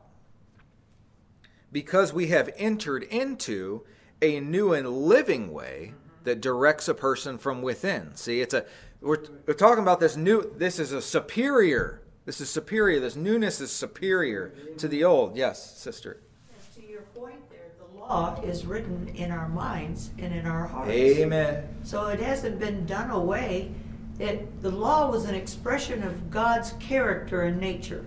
because 1.72 2.12
we 2.12 2.28
have 2.28 2.48
entered 2.56 3.02
into 3.02 3.84
a 4.22 4.40
new 4.40 4.72
and 4.72 4.88
living 4.88 5.52
way 5.52 5.92
that 6.24 6.40
directs 6.40 6.88
a 6.88 6.94
person 6.94 7.36
from 7.36 7.60
within. 7.60 8.14
See, 8.14 8.40
it's 8.40 8.54
a 8.54 8.64
we're, 9.00 9.18
we're 9.46 9.54
talking 9.54 9.82
about 9.82 9.98
this 9.98 10.16
new. 10.16 10.52
This 10.56 10.78
is 10.78 10.92
a 10.92 11.02
superior. 11.02 12.00
This 12.24 12.40
is 12.40 12.48
superior. 12.48 13.00
This 13.00 13.16
newness 13.16 13.60
is 13.60 13.72
superior 13.72 14.54
to 14.78 14.86
the 14.86 15.02
old. 15.02 15.36
Yes, 15.36 15.76
sister. 15.76 16.20
As 16.56 16.74
to 16.76 16.88
your 16.88 17.02
point 17.16 17.50
there, 17.50 17.72
the 17.78 17.98
law 17.98 18.40
is 18.42 18.64
written 18.64 19.08
in 19.08 19.32
our 19.32 19.48
minds 19.48 20.12
and 20.18 20.32
in 20.32 20.46
our 20.46 20.68
hearts. 20.68 20.92
Amen. 20.92 21.68
So 21.82 22.06
it 22.06 22.20
hasn't 22.20 22.60
been 22.60 22.86
done 22.86 23.10
away. 23.10 23.72
it, 24.20 24.62
the 24.62 24.70
law 24.70 25.10
was 25.10 25.24
an 25.24 25.34
expression 25.34 26.04
of 26.04 26.30
God's 26.30 26.74
character 26.78 27.42
and 27.42 27.58
nature. 27.58 28.04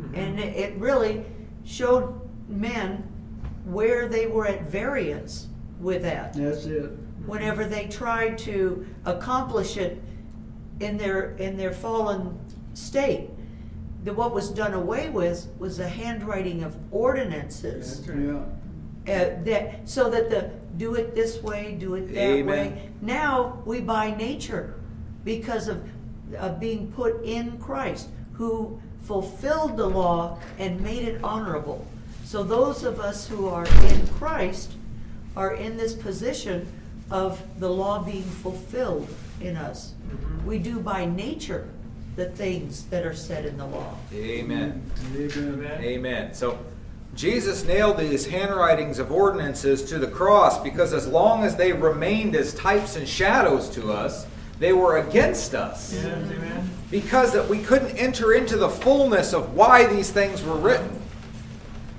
Mm-hmm. 0.00 0.14
And 0.16 0.40
it, 0.40 0.56
it 0.56 0.76
really 0.78 1.24
showed 1.64 2.20
men 2.48 3.08
where 3.64 4.08
they 4.08 4.26
were 4.26 4.46
at 4.46 4.62
variance 4.62 5.48
with 5.80 6.02
that. 6.02 6.34
That's 6.34 6.66
it. 6.66 6.90
Whenever 7.26 7.64
they 7.64 7.86
tried 7.86 8.36
to 8.38 8.86
accomplish 9.04 9.76
it 9.76 10.02
in 10.80 10.96
their, 10.96 11.36
in 11.36 11.56
their 11.56 11.72
fallen 11.72 12.38
state. 12.74 13.30
that 14.04 14.14
what 14.14 14.34
was 14.34 14.50
done 14.50 14.74
away 14.74 15.08
with 15.08 15.48
was 15.58 15.78
the 15.78 15.88
handwriting 15.88 16.62
of 16.62 16.76
ordinances. 16.90 18.00
That's 18.00 18.08
right. 18.10 18.44
Yeah. 19.06 19.14
Uh, 19.14 19.42
that, 19.44 19.88
so 19.88 20.10
that 20.10 20.30
the, 20.30 20.50
do 20.76 20.94
it 20.94 21.14
this 21.14 21.42
way, 21.42 21.76
do 21.78 21.94
it 21.94 22.08
that 22.14 22.20
Amen. 22.20 22.46
way. 22.46 22.90
Now, 23.00 23.62
we 23.64 23.80
by 23.80 24.14
nature, 24.14 24.74
because 25.24 25.68
of, 25.68 25.88
of 26.36 26.60
being 26.60 26.92
put 26.92 27.22
in 27.24 27.58
Christ, 27.58 28.08
who 28.32 28.80
fulfilled 29.02 29.76
the 29.76 29.86
law 29.86 30.38
and 30.58 30.80
made 30.80 31.06
it 31.06 31.22
honorable. 31.22 31.86
So 32.34 32.42
those 32.42 32.82
of 32.82 32.98
us 32.98 33.28
who 33.28 33.46
are 33.46 33.64
in 33.64 34.08
Christ 34.08 34.72
are 35.36 35.54
in 35.54 35.76
this 35.76 35.94
position 35.94 36.66
of 37.08 37.40
the 37.60 37.70
law 37.70 38.02
being 38.02 38.24
fulfilled 38.24 39.06
in 39.40 39.56
us. 39.56 39.92
Mm-hmm. 40.08 40.44
We 40.44 40.58
do 40.58 40.80
by 40.80 41.04
nature 41.04 41.68
the 42.16 42.30
things 42.30 42.86
that 42.86 43.06
are 43.06 43.14
said 43.14 43.44
in 43.46 43.56
the 43.56 43.66
law. 43.66 43.94
Amen. 44.12 44.82
Amen. 45.14 45.30
Amen. 45.32 45.84
Amen. 45.84 46.34
So 46.34 46.58
Jesus 47.14 47.64
nailed 47.64 47.98
these 47.98 48.26
handwritings 48.26 48.98
of 48.98 49.12
ordinances 49.12 49.84
to 49.84 50.00
the 50.00 50.08
cross 50.08 50.60
because 50.60 50.92
as 50.92 51.06
long 51.06 51.44
as 51.44 51.54
they 51.54 51.72
remained 51.72 52.34
as 52.34 52.52
types 52.54 52.96
and 52.96 53.08
shadows 53.08 53.70
to 53.76 53.92
us, 53.92 54.26
they 54.58 54.72
were 54.72 54.98
against 54.98 55.54
us. 55.54 55.94
Yes, 55.94 56.04
amen. 56.04 56.68
Because 56.90 57.32
that 57.32 57.48
we 57.48 57.62
couldn't 57.62 57.96
enter 57.96 58.32
into 58.32 58.56
the 58.56 58.68
fullness 58.68 59.32
of 59.32 59.54
why 59.54 59.86
these 59.86 60.10
things 60.10 60.42
were 60.42 60.56
written. 60.56 61.00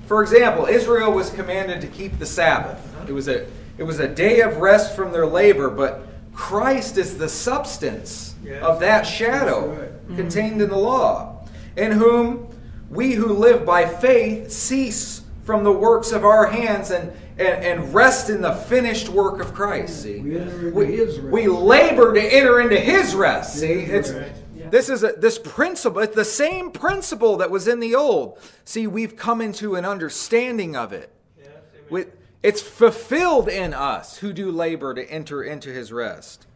For 0.06 0.22
example, 0.22 0.66
Israel 0.66 1.12
was 1.12 1.30
commanded 1.30 1.80
to 1.80 1.86
keep 1.88 2.18
the 2.18 2.26
Sabbath. 2.26 2.78
It 3.08 3.12
was 3.12 3.28
a 3.28 3.46
it 3.78 3.82
was 3.82 4.00
a 4.00 4.08
day 4.08 4.40
of 4.40 4.56
rest 4.58 4.96
from 4.96 5.12
their 5.12 5.26
labor, 5.26 5.68
but 5.68 6.06
Christ 6.32 6.96
is 6.96 7.18
the 7.18 7.28
substance 7.28 8.34
Yes. 8.44 8.62
of 8.62 8.80
that 8.80 9.02
shadow 9.02 9.70
right. 9.74 10.16
contained 10.16 10.62
in 10.62 10.68
the 10.70 10.76
law, 10.78 11.44
in 11.76 11.92
whom 11.92 12.46
we 12.90 13.12
who 13.14 13.32
live 13.32 13.66
by 13.66 13.84
faith 13.86 14.50
cease 14.52 15.22
from 15.44 15.64
the 15.64 15.72
works 15.72 16.12
of 16.12 16.24
our 16.24 16.46
hands 16.46 16.90
and, 16.90 17.10
and, 17.38 17.64
and 17.64 17.94
rest 17.94 18.30
in 18.30 18.40
the 18.40 18.52
finished 18.52 19.08
work 19.08 19.40
of 19.40 19.52
Christ. 19.52 20.02
See, 20.02 20.20
We 20.20 20.70
we, 20.70 21.18
we 21.30 21.48
labor 21.48 22.14
to 22.14 22.20
enter 22.20 22.60
into 22.60 22.78
His 22.78 23.14
rest. 23.14 23.58
See, 23.58 23.66
it's 23.72 24.10
rest. 24.12 24.35
Yeah. 24.66 24.70
this 24.70 24.88
is 24.88 25.02
a, 25.02 25.12
this 25.12 25.38
principle. 25.38 26.00
It's 26.02 26.14
the 26.14 26.24
same 26.24 26.70
principle 26.70 27.36
that 27.38 27.50
was 27.50 27.66
in 27.66 27.80
the 27.80 27.94
old. 27.94 28.38
See, 28.64 28.86
we've 28.86 29.16
come 29.16 29.40
into 29.40 29.74
an 29.74 29.84
understanding 29.84 30.76
of 30.76 30.92
it. 30.92 31.12
Yes. 31.38 31.48
With, 31.90 32.16
it's 32.42 32.62
fulfilled 32.62 33.48
in 33.48 33.74
us 33.74 34.18
who 34.18 34.32
do 34.32 34.50
labor 34.50 34.94
to 34.94 35.10
enter 35.10 35.42
into 35.42 35.70
His 35.70 35.92
rest. 35.92 36.46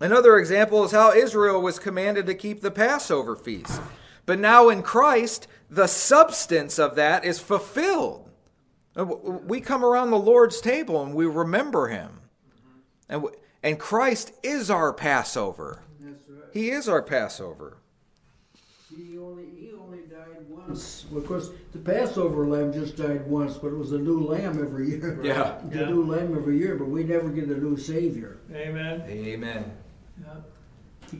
Another 0.00 0.36
example 0.36 0.82
is 0.84 0.90
how 0.90 1.12
Israel 1.12 1.62
was 1.62 1.78
commanded 1.78 2.26
to 2.26 2.34
keep 2.34 2.60
the 2.60 2.72
Passover 2.72 3.36
feast. 3.36 3.80
But 4.26 4.40
now 4.40 4.68
in 4.68 4.82
Christ, 4.82 5.46
the 5.70 5.86
substance 5.86 6.78
of 6.78 6.96
that 6.96 7.24
is 7.24 7.38
fulfilled. 7.38 8.28
Uh, 8.96 9.04
We 9.04 9.60
come 9.60 9.84
around 9.84 10.10
the 10.10 10.18
Lord's 10.18 10.60
table 10.60 11.02
and 11.02 11.14
we 11.14 11.26
remember 11.26 11.86
Him. 11.86 12.20
And, 13.08 13.26
and 13.62 13.78
Christ 13.78 14.32
is 14.42 14.70
our 14.70 14.92
Passover. 14.92 15.82
That's 16.52 16.56
right. 16.56 16.62
He 16.64 16.70
is 16.70 16.88
our 16.88 17.02
Passover. 17.02 17.76
He 18.94 19.16
only, 19.18 19.44
he 19.58 19.72
only 19.72 19.98
died 20.00 20.44
once. 20.48 21.06
Well, 21.10 21.22
of 21.22 21.26
course, 21.26 21.50
the 21.72 21.78
Passover 21.78 22.46
lamb 22.46 22.72
just 22.72 22.96
died 22.96 23.26
once, 23.26 23.56
but 23.56 23.68
it 23.68 23.76
was 23.76 23.92
a 23.92 23.98
new 23.98 24.20
lamb 24.20 24.58
every 24.62 24.90
year. 24.90 25.18
Yeah. 25.24 25.58
It's 25.66 25.76
Yeah. 25.76 25.88
new 25.88 26.04
lamb 26.04 26.36
every 26.36 26.58
year, 26.58 26.76
but 26.76 26.88
we 26.88 27.04
never 27.04 27.28
get 27.30 27.44
a 27.44 27.56
new 27.56 27.76
Savior. 27.78 28.36
Amen. 28.52 29.02
Amen. 29.08 29.72
Yeah. 30.20 30.34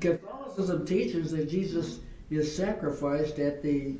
Catholicism 0.01 0.85
teaches 0.87 1.31
that 1.33 1.49
Jesus 1.51 2.01
is 2.31 2.55
sacrificed 2.55 3.39
at 3.39 3.63
the 3.63 3.97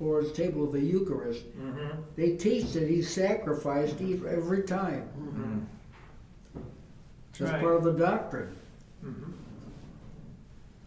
Lord's 0.00 0.32
table 0.32 0.64
of 0.64 0.72
the 0.72 0.80
Eucharist. 0.80 1.44
Mm-hmm. 1.58 2.00
They 2.16 2.36
teach 2.36 2.72
that 2.72 2.88
he's 2.88 3.08
sacrificed 3.08 4.00
every 4.00 4.62
time. 4.62 5.68
That's 7.38 7.52
Right. 7.52 7.60
part 7.62 7.74
of 7.76 7.84
the 7.84 7.92
doctrine. 7.92 8.54
Mm-hmm. 9.04 9.32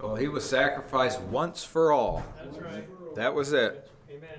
Well, 0.01 0.15
He 0.15 0.27
was 0.27 0.47
sacrificed 0.47 1.21
once 1.21 1.63
for 1.63 1.91
all. 1.91 2.23
That's 2.37 2.57
right. 2.57 3.15
That 3.15 3.33
was 3.33 3.53
it. 3.53 3.89
Amen. 4.09 4.29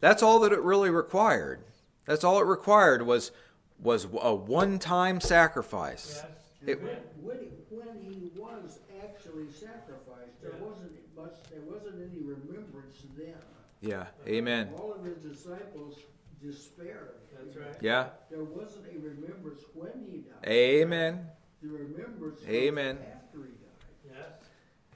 That's 0.00 0.22
all 0.22 0.40
that 0.40 0.52
it 0.52 0.60
really 0.60 0.90
required. 0.90 1.60
That's 2.06 2.24
all 2.24 2.40
it 2.40 2.44
required 2.46 3.02
was 3.02 3.32
was 3.80 4.06
a 4.20 4.34
one-time 4.34 5.20
sacrifice. 5.20 6.22
Yes. 6.64 6.68
It- 6.68 6.82
When 7.22 7.38
he, 7.38 7.46
when 7.70 8.00
he 8.02 8.32
was 8.36 8.80
actually 9.04 9.50
sacrificed, 9.52 10.42
there 10.42 10.52
Yeah. 10.58 10.64
wasn't 10.66 11.16
much, 11.16 11.34
there 11.50 11.60
wasn't 11.60 11.94
any 12.02 12.22
remembrance 12.22 12.96
then. 13.16 13.34
Yeah. 13.80 14.06
Amen. 14.26 14.72
All 14.76 14.92
of 14.94 15.04
his 15.04 15.18
disciples 15.18 16.00
despaired. 16.42 17.14
That's 17.36 17.56
right. 17.56 17.76
Yeah. 17.80 18.08
There 18.30 18.42
wasn't 18.42 18.86
a 18.86 18.98
remembrance 18.98 19.62
when 19.74 19.92
he 20.10 20.18
died. 20.18 20.48
Amen. 20.48 21.28
The 21.62 21.68
remembrance 21.68 22.40
was 22.40 22.48
Amen. 22.48 22.98
after 22.98 23.38
he 23.38 23.52
died. 23.52 24.16
Yes. 24.16 24.48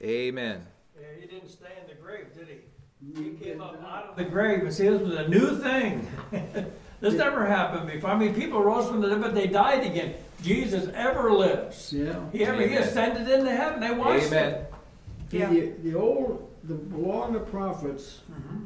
Amen. 0.03 0.65
Yeah, 0.99 1.07
he 1.19 1.27
didn't 1.27 1.49
stay 1.49 1.67
in 1.81 1.87
the 1.87 2.01
grave, 2.01 2.27
did 2.35 2.47
he? 2.47 3.21
He 3.23 3.31
came 3.37 3.61
up 3.61 3.81
out 3.85 4.09
of 4.09 4.15
the 4.15 4.23
grave 4.23 4.61
and 4.63 4.73
see, 4.73 4.87
this 4.87 5.01
was 5.01 5.15
a 5.15 5.27
new 5.27 5.57
thing. 5.57 6.07
this 7.01 7.13
never 7.13 7.45
happened 7.45 7.87
before. 7.91 8.11
I 8.11 8.17
mean, 8.17 8.33
people 8.33 8.61
rose 8.63 8.87
from 8.87 9.01
the 9.01 9.09
dead, 9.09 9.21
but 9.21 9.33
they 9.35 9.47
died 9.47 9.85
again. 9.85 10.13
Jesus 10.41 10.89
ever 10.93 11.31
lives. 11.31 11.91
Yeah. 11.93 12.19
He 12.31 12.43
ever 12.45 12.57
he 12.61 12.67
Amen. 12.75 12.83
ascended 12.83 13.27
into 13.29 13.51
heaven. 13.55 13.79
They 13.81 13.91
watched 13.91 14.27
Amen. 14.27 14.53
it. 14.53 14.73
See, 15.31 15.37
Yeah. 15.39 15.49
The, 15.49 15.69
the 15.83 15.95
old, 15.95 16.49
the 16.63 16.75
law 16.95 17.25
and 17.25 17.35
the 17.35 17.39
prophets 17.39 18.19
Mm-hmm. 18.31 18.65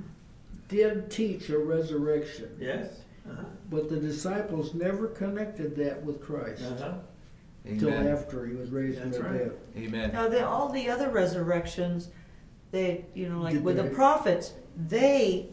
did 0.70 1.10
teach 1.12 1.50
a 1.50 1.58
resurrection, 1.58 2.50
Yes. 2.60 2.90
Uh-huh. 3.30 3.44
but 3.70 3.90
the 3.90 3.98
disciples 3.98 4.74
never 4.74 5.08
connected 5.08 5.76
that 5.78 6.04
with 6.04 6.22
Christ 6.22 6.64
Uh-huh. 6.64 6.94
Until 7.70 7.90
Amen. 7.90 8.08
after 8.08 8.46
he 8.46 8.56
was 8.56 8.70
raised 8.70 9.00
from 9.00 9.12
That's 9.12 9.24
the 9.24 9.30
right. 9.30 9.40
dead. 9.40 9.52
Amen. 9.78 10.14
Now, 10.14 10.28
the, 10.28 10.48
all 10.48 10.70
the 10.70 10.90
other 10.90 11.10
resurrections, 11.10 12.10
they, 12.72 13.06
you 13.14 13.30
know, 13.30 13.42
like 13.42 13.54
Did 13.54 13.64
with 13.64 13.78
the 13.78 13.84
they? 13.84 13.90
prophets, 13.90 14.54
they 14.88 15.48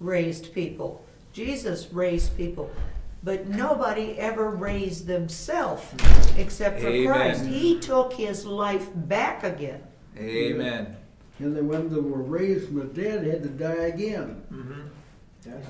raised 0.00 0.52
people. 0.54 1.04
Jesus 1.32 1.92
raised 1.92 2.36
people. 2.36 2.70
But 3.24 3.48
nobody 3.48 4.18
ever 4.18 4.50
raised 4.50 5.06
themselves 5.06 5.84
except 6.36 6.80
for 6.80 6.88
Amen. 6.88 7.06
Christ. 7.06 7.46
He 7.46 7.78
took 7.78 8.12
his 8.12 8.44
life 8.44 8.88
back 8.94 9.44
again. 9.44 9.80
Amen. 10.18 10.96
And 11.38 11.56
then 11.56 11.68
when 11.68 11.88
they 11.88 12.00
were 12.00 12.22
raised 12.22 12.66
from 12.66 12.80
the 12.80 12.84
dead, 12.84 13.24
they 13.24 13.30
had 13.30 13.42
to 13.42 13.48
die 13.48 13.84
again. 13.86 14.42
Mm-hmm. 14.52 14.80
Yes. 15.46 15.64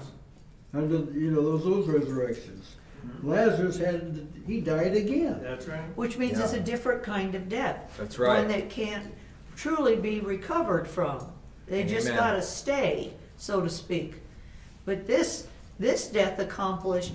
Under 0.75 0.97
you 1.13 1.31
know 1.31 1.43
those 1.43 1.65
those 1.65 1.87
resurrections. 1.87 2.77
Lazarus 3.23 3.79
had 3.79 4.27
he 4.47 4.61
died 4.61 4.95
again. 4.95 5.41
That's 5.43 5.67
right. 5.67 5.97
Which 5.97 6.19
means 6.19 6.39
it's 6.39 6.53
a 6.53 6.61
different 6.61 7.03
kind 7.03 7.35
of 7.35 7.49
death. 7.49 7.95
That's 7.99 8.19
right. 8.19 8.39
One 8.39 8.49
that 8.49 8.71
can't 8.71 9.13
truly 9.57 9.97
be 9.97 10.21
recovered 10.21 10.89
from. 10.89 11.27
They 11.67 11.85
just 11.85 12.09
Amen. 12.09 12.19
gotta 12.19 12.43
stay, 12.43 13.13
so 13.37 13.61
to 13.61 13.71
speak. 13.71 14.15
But 14.85 15.07
this, 15.07 15.47
this 15.79 16.09
death 16.09 16.39
accomplished 16.39 17.13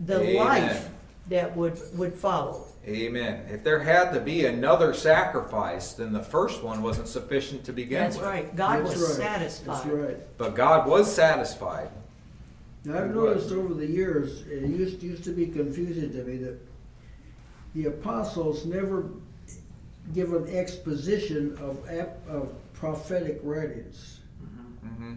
the 0.00 0.20
Amen. 0.20 0.36
life 0.36 0.88
that 1.28 1.56
would, 1.56 1.80
would 1.96 2.14
follow. 2.14 2.66
Amen. 2.86 3.46
If 3.48 3.62
there 3.62 3.78
had 3.78 4.12
to 4.12 4.20
be 4.20 4.46
another 4.46 4.92
sacrifice, 4.92 5.92
then 5.92 6.12
the 6.12 6.22
first 6.22 6.62
one 6.62 6.82
wasn't 6.82 7.06
sufficient 7.08 7.64
to 7.64 7.72
begin 7.72 8.00
That's 8.00 8.16
with. 8.16 8.26
right. 8.26 8.56
God 8.56 8.84
That's 8.84 8.94
was 8.94 9.02
right. 9.02 9.28
satisfied. 9.28 9.76
That's 9.76 9.86
right. 9.86 10.38
But 10.38 10.54
God 10.54 10.88
was 10.88 11.12
satisfied. 11.12 11.90
Now, 12.84 12.98
I've 12.98 13.14
noticed 13.14 13.52
over 13.52 13.74
the 13.74 13.86
years, 13.86 14.42
it 14.48 14.62
used 14.62 15.02
used 15.02 15.24
to 15.24 15.30
be 15.32 15.46
confusing 15.46 16.10
to 16.12 16.24
me 16.24 16.36
that 16.38 16.58
the 17.74 17.86
apostles 17.86 18.66
never 18.66 19.10
give 20.14 20.32
an 20.32 20.48
exposition 20.48 21.56
of 21.58 21.88
ap- 21.88 22.26
of 22.28 22.52
prophetic 22.74 23.38
writings. 23.42 24.20
hmm 24.82 25.14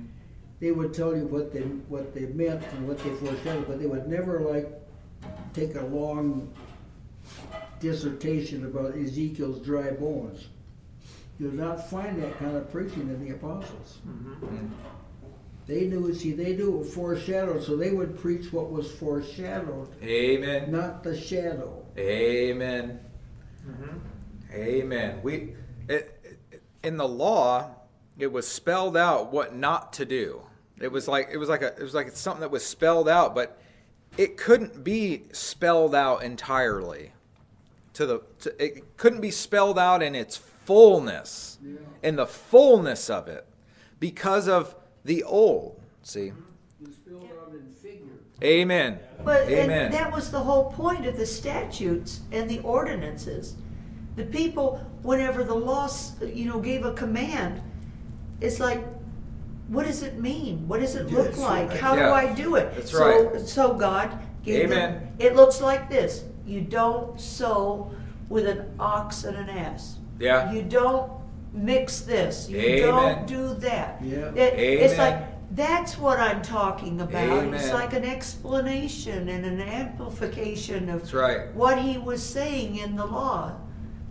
They 0.59 0.71
would 0.71 0.93
tell 0.93 1.15
you 1.17 1.25
what 1.25 1.51
they 1.51 1.61
what 1.89 2.13
they 2.13 2.27
meant 2.27 2.63
and 2.73 2.87
what 2.87 2.99
they 2.99 3.09
foretold, 3.15 3.67
but 3.67 3.79
they 3.79 3.87
would 3.87 4.07
never 4.07 4.39
like 4.41 4.69
take 5.53 5.75
a 5.75 5.85
long 5.85 6.53
dissertation 7.79 8.65
about 8.65 8.95
Ezekiel's 8.95 9.59
dry 9.65 9.89
bones. 9.91 10.47
You'll 11.39 11.51
not 11.53 11.89
find 11.89 12.21
that 12.21 12.37
kind 12.37 12.55
of 12.55 12.71
preaching 12.71 13.01
in 13.09 13.25
the 13.25 13.31
apostles. 13.33 13.97
Mm-hmm. 14.07 14.67
They 15.67 15.87
knew, 15.87 16.13
see, 16.13 16.31
they 16.33 16.55
knew 16.55 16.75
it 16.75 16.77
was 16.79 16.93
foreshadowed, 16.93 17.63
so 17.63 17.75
they 17.75 17.91
would 17.91 18.19
preach 18.19 18.53
what 18.53 18.71
was 18.71 18.91
foreshadowed, 18.91 19.87
Amen. 20.03 20.71
not 20.71 21.03
the 21.03 21.19
shadow. 21.19 21.83
Amen. 21.97 22.99
Mm-hmm. 23.67 23.97
Amen. 24.53 25.19
We 25.23 25.55
it, 25.89 26.39
it- 26.51 26.61
in 26.83 26.97
the 26.97 27.07
law, 27.07 27.71
it 28.19 28.31
was 28.31 28.47
spelled 28.47 28.95
out 28.95 29.31
what 29.31 29.55
not 29.55 29.91
to 29.93 30.05
do. 30.05 30.43
It 30.79 30.91
was 30.91 31.07
like 31.07 31.29
it 31.31 31.37
was 31.37 31.49
like 31.49 31.63
a 31.63 31.75
it 31.75 31.81
was 31.81 31.95
like 31.95 32.05
it's 32.07 32.19
something 32.19 32.41
that 32.41 32.51
was 32.51 32.63
spelled 32.63 33.09
out, 33.09 33.33
but 33.33 33.59
it 34.17 34.37
couldn't 34.37 34.83
be 34.83 35.23
spelled 35.31 35.95
out 35.95 36.21
entirely. 36.21 37.11
To 37.93 38.05
the 38.05 38.21
to, 38.41 38.63
it 38.63 38.97
couldn't 38.97 39.21
be 39.21 39.31
spelled 39.31 39.79
out 39.79 40.03
in 40.03 40.13
its 40.13 40.37
fullness, 40.37 41.57
in 42.03 42.17
the 42.17 42.27
fullness 42.27 43.09
of 43.09 43.27
it, 43.27 43.47
because 43.99 44.47
of 44.47 44.75
the 45.05 45.23
old. 45.23 45.79
See, 46.03 46.33
It's 46.83 46.97
filled 46.97 47.23
out 47.41 47.53
in 47.53 47.65
figure. 47.71 48.11
Amen. 48.43 48.99
But 49.23 49.43
Amen. 49.47 49.85
and 49.85 49.93
that 49.93 50.11
was 50.11 50.29
the 50.31 50.39
whole 50.39 50.71
point 50.71 51.05
of 51.05 51.15
the 51.17 51.25
statutes 51.25 52.19
and 52.31 52.49
the 52.49 52.59
ordinances. 52.59 53.55
The 54.17 54.25
people, 54.25 54.85
whenever 55.03 55.43
the 55.43 55.53
law, 55.55 55.89
you 56.21 56.45
know, 56.45 56.59
gave 56.59 56.85
a 56.85 56.93
command, 56.93 57.61
it's 58.41 58.59
like, 58.59 58.83
what 59.67 59.85
does 59.85 60.03
it 60.03 60.19
mean? 60.19 60.67
What 60.67 60.79
does 60.81 60.95
it 60.95 61.09
look 61.11 61.29
Yes, 61.29 61.39
like? 61.39 61.69
right. 61.69 61.79
How 61.79 61.95
Yeah, 61.95 62.07
do 62.07 62.13
I 62.13 62.33
do 62.33 62.55
it? 62.55 62.75
that's 62.75 62.91
so, 62.91 63.29
right. 63.31 63.41
So 63.41 63.73
God 63.73 64.19
gave 64.43 64.69
them. 64.69 64.77
Amen. 64.77 65.07
It 65.17 65.35
looks 65.35 65.59
like 65.61 65.89
this. 65.89 66.23
You 66.45 66.61
don't 66.61 67.19
sow 67.19 67.91
with 68.29 68.45
an 68.47 68.69
ox 68.79 69.23
and 69.23 69.35
an 69.37 69.49
ass. 69.49 69.97
Yeah. 70.19 70.51
You 70.51 70.61
don't 70.61 71.11
mix 71.55 72.01
this. 72.01 72.49
You 72.49 72.59
Amen. 72.59 72.87
don't 72.87 73.27
do 73.27 73.53
that. 73.55 73.99
Yeah. 74.03 74.31
It- 74.35 74.59
It's 74.59 74.93
Amen. 74.95 75.11
like 75.21 75.29
that's 75.55 75.97
what 75.97 76.19
I'm 76.19 76.41
talking 76.41 76.99
about. 76.99 77.23
It's 77.53 77.63
Amen. 77.65 77.73
like 77.73 77.93
an 77.93 78.03
explanation 78.03 79.29
and 79.29 79.45
an 79.45 79.61
amplification 79.61 80.89
of 80.89 81.01
That's 81.01 81.13
right. 81.13 81.53
what 81.55 81.77
he 81.79 81.97
was 81.97 82.21
saying 82.21 82.75
in 82.77 82.95
the 82.95 83.05
law. 83.05 83.53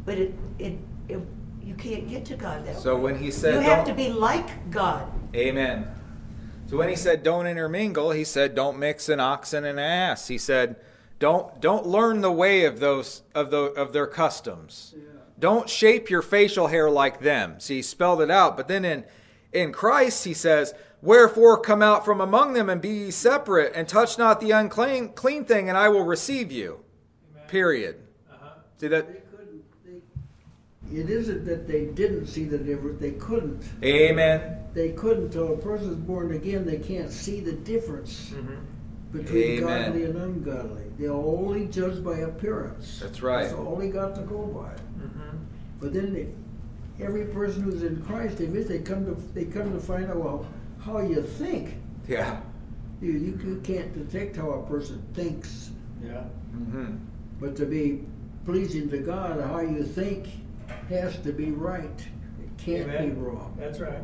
But 0.05 0.19
it, 0.19 0.35
it, 0.59 0.79
it 1.09 1.19
you 1.63 1.75
can't 1.75 2.09
get 2.09 2.25
to 2.27 2.37
God 2.37 2.65
that 2.67 2.79
So 2.79 2.95
way. 2.97 3.03
when 3.03 3.19
he 3.19 3.31
said 3.31 3.55
you 3.55 3.61
have 3.61 3.85
don't- 3.87 3.97
to 3.97 4.03
be 4.03 4.11
like 4.11 4.71
God. 4.71 5.07
Amen. 5.35 5.89
So 6.67 6.79
when 6.79 6.89
he 6.89 6.97
said 6.97 7.23
don't 7.23 7.47
intermingle, 7.47 8.13
he 8.13 8.25
said 8.25 8.55
don't 8.55 8.79
mix 8.79 9.09
an 9.09 9.21
ox 9.21 9.53
and 9.53 9.67
an 9.67 9.79
ass. 9.79 10.29
He 10.29 10.39
said 10.39 10.77
don't 11.19 11.61
don't 11.61 11.87
learn 11.87 12.21
the 12.21 12.33
way 12.33 12.65
of 12.65 12.81
those 12.81 13.23
of 13.35 13.51
the 13.51 13.65
of 13.75 13.93
their 13.93 14.07
customs. 14.07 14.95
Don't 15.39 15.69
shape 15.69 16.11
your 16.11 16.23
facial 16.23 16.69
hair 16.69 16.89
like 16.91 17.21
them. 17.21 17.59
See, 17.59 17.77
he 17.77 17.83
spelled 17.83 18.21
it 18.21 18.31
out. 18.31 18.57
But 18.57 18.69
then 18.69 18.85
in 18.85 19.05
in 19.53 19.73
Christ 19.73 20.25
he 20.25 20.35
says, 20.35 20.75
Wherefore 21.03 21.61
come 21.61 21.83
out 21.83 22.05
from 22.05 22.21
among 22.21 22.55
them 22.55 22.69
and 22.71 22.81
be 22.81 22.89
ye 22.89 23.11
separate, 23.11 23.73
and 23.75 23.87
touch 23.87 24.17
not 24.17 24.41
the 24.41 24.53
unclean 24.53 25.11
clean 25.11 25.45
thing, 25.45 25.69
and 25.69 25.77
I 25.77 25.89
will 25.89 26.05
receive 26.05 26.51
you. 26.51 26.81
Period. 27.49 27.97
See 28.79 28.89
that 28.89 29.07
They 29.07 29.21
they, 30.91 31.01
it 31.01 31.11
isn't 31.11 31.45
that 31.47 31.67
they 31.69 31.87
didn't 31.87 32.27
see 32.27 32.45
the 32.45 32.59
difference, 32.59 33.01
they 33.01 33.13
couldn't. 33.13 33.63
Amen. 33.83 34.59
They 34.75 34.91
couldn't, 34.91 35.31
till 35.31 35.53
a 35.55 35.57
person's 35.57 35.97
born 35.97 36.33
again, 36.33 36.65
they 36.67 36.79
can't 36.79 37.11
see 37.11 37.41
the 37.41 37.53
difference 37.53 38.33
between 39.13 39.61
Mm-hmm. 39.61 39.65
Amen. 39.69 39.83
godly 39.93 40.05
and 40.05 40.17
ungodly. 40.17 40.85
They're 40.99 41.13
only 41.13 41.67
judged 41.67 42.05
by 42.05 42.19
appearance. 42.19 42.99
That's 43.01 43.23
right. 43.23 43.43
That's 43.45 43.55
all 43.55 43.77
they 43.77 43.89
got 43.89 44.15
to 44.17 44.23
go 44.23 44.47
by. 44.47 44.73
But 45.81 45.93
then 45.93 46.13
they, 46.13 46.29
every 47.05 47.27
person 47.27 47.63
who's 47.63 47.83
in 47.83 48.03
Christ, 48.03 48.39
they, 48.39 48.47
they 48.47 48.79
come 48.79 49.05
to 49.07 49.15
they 49.35 49.45
come 49.45 49.73
to 49.73 49.81
find 49.81 50.11
out 50.11 50.17
well 50.17 50.47
how 50.85 51.01
you 51.01 51.23
think. 51.23 51.77
Yeah. 52.09 52.41
You, 53.01 53.13
you, 53.13 53.39
you 53.45 53.61
can't 53.65 53.93
detect 53.95 54.37
how 54.37 54.51
a 54.51 54.67
person 54.67 55.03
thinks, 55.15 55.71
Yeah. 56.03 56.25
Mm-hmm. 56.55 56.97
but 57.41 57.57
to 57.57 57.67
be 57.67 58.05
pleasing 58.45 58.89
to 58.91 58.99
God, 58.99 59.41
how 59.41 59.61
you 59.61 59.83
think 59.83 60.29
has 60.89 61.19
to 61.19 61.33
be 61.33 61.51
right. 61.51 61.99
It 62.43 62.59
can't 62.59 62.91
be 62.99 63.11
wrong. 63.21 63.57
That's 63.59 63.81
right. 63.81 64.03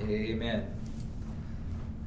Amen. 0.00 0.66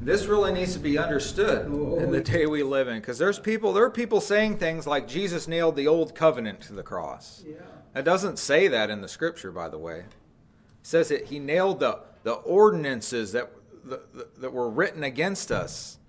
This 0.04 0.26
really 0.26 0.52
needs 0.52 0.74
to 0.74 0.80
be 0.80 0.98
understood 0.98 1.68
oh, 1.70 1.98
oh, 1.98 2.00
in 2.00 2.12
the 2.12 2.20
oh. 2.20 2.24
day 2.24 2.48
we 2.48 2.64
live 2.64 2.88
in 2.88 3.00
because 3.00 3.20
there's 3.20 3.38
people 3.38 3.72
there 3.72 3.86
are 3.86 3.92
people 3.92 4.20
saying 4.20 4.58
things 4.58 4.88
like 4.88 5.08
Jesus 5.08 5.48
nailed 5.48 5.76
the 5.76 5.88
old 5.88 6.16
covenant 6.16 6.62
to 6.62 6.74
the 6.74 6.82
cross. 6.82 7.44
Yeah. 7.48 7.58
It 7.96 8.04
doesn't 8.04 8.40
say 8.40 8.68
that 8.68 8.90
in 8.90 9.02
the 9.02 9.08
scripture 9.08 9.52
by 9.52 9.70
the 9.70 9.78
way. 9.78 10.00
It 10.00 10.06
says 10.82 11.10
that 11.10 11.26
he 11.26 11.38
nailed 11.38 11.80
the 11.80 12.00
the 12.24 12.34
ordinances 12.34 13.32
that 13.34 13.52
that, 13.86 14.42
that 14.42 14.52
were 14.52 14.70
written 14.70 15.04
against 15.04 15.52
us. 15.52 16.00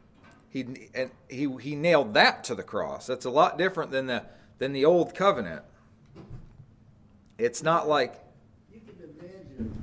He 0.48 0.88
and 0.94 1.10
he 1.28 1.54
he 1.60 1.76
nailed 1.76 2.14
that 2.14 2.44
to 2.44 2.54
the 2.54 2.62
cross. 2.62 3.06
That's 3.06 3.26
a 3.26 3.30
lot 3.30 3.58
different 3.58 3.90
than 3.90 4.06
the 4.06 4.24
than 4.58 4.72
the 4.72 4.86
old 4.86 5.14
covenant. 5.14 5.64
It's 7.36 7.62
not 7.62 7.88
like 7.88 8.14
You 8.72 8.80
can 8.80 8.96
imagine 9.20 9.82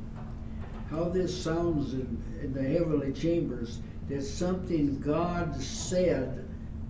how 0.89 1.03
this 1.09 1.43
sounds 1.43 1.93
in, 1.93 2.23
in 2.41 2.53
the 2.53 2.63
heavenly 2.63 3.13
chambers 3.13 3.81
that 4.09 4.23
something 4.23 4.99
God 4.99 5.55
said 5.61 6.47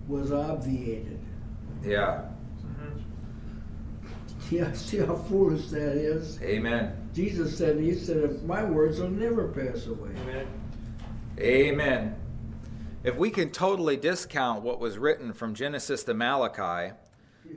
was 0.08 0.32
obviated. 0.32 1.20
yeah. 1.84 2.22
Mm-hmm. 2.66 2.98
Yeah, 4.50 4.72
see 4.72 4.98
how 4.98 5.14
foolish 5.14 5.68
that 5.68 5.96
is? 5.96 6.40
Amen. 6.42 6.96
Jesus 7.14 7.56
said, 7.56 7.78
He 7.78 7.94
said, 7.94 8.18
if 8.18 8.42
My 8.42 8.64
words 8.64 8.98
will 9.00 9.10
never 9.10 9.48
pass 9.48 9.86
away. 9.86 10.10
Amen. 10.22 10.46
Amen. 11.38 12.16
If 13.02 13.16
we 13.16 13.30
can 13.30 13.50
totally 13.50 13.96
discount 13.96 14.62
what 14.62 14.78
was 14.78 14.98
written 14.98 15.32
from 15.32 15.54
Genesis 15.54 16.04
to 16.04 16.14
Malachi, 16.14 16.94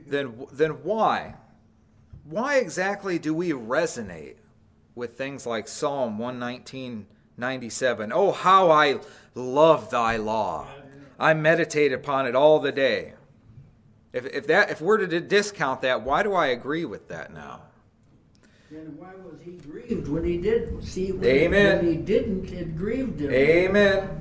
then 0.06 0.46
then 0.52 0.70
why? 0.82 1.34
Why 2.24 2.56
exactly 2.56 3.18
do 3.18 3.34
we 3.34 3.50
resonate 3.50 4.36
with 4.94 5.18
things 5.18 5.46
like 5.46 5.68
Psalm 5.68 6.18
119:97? 6.18 8.10
Oh, 8.14 8.32
how 8.32 8.70
I 8.70 9.00
love 9.34 9.90
thy 9.90 10.16
law. 10.16 10.66
I 11.18 11.34
meditate 11.34 11.92
upon 11.92 12.26
it 12.26 12.34
all 12.34 12.58
the 12.58 12.72
day. 12.72 13.14
If, 14.12 14.26
if 14.26 14.46
that 14.46 14.70
if 14.70 14.80
we're 14.80 14.98
to 14.98 15.20
discount 15.20 15.82
that, 15.82 16.02
why 16.02 16.22
do 16.22 16.34
I 16.34 16.48
agree 16.48 16.84
with 16.84 17.08
that 17.08 17.32
now? 17.32 17.62
Then 18.70 18.96
why 18.96 19.10
was 19.24 19.40
he 19.42 19.52
grieved 19.52 20.08
when 20.08 20.24
he 20.24 20.38
did? 20.38 20.82
See, 20.84 21.12
when, 21.12 21.24
Amen. 21.24 21.84
when 21.84 21.94
he 21.94 21.96
didn't, 21.96 22.50
it 22.50 22.76
grieved 22.76 23.20
him. 23.20 23.32
Amen. 23.32 24.20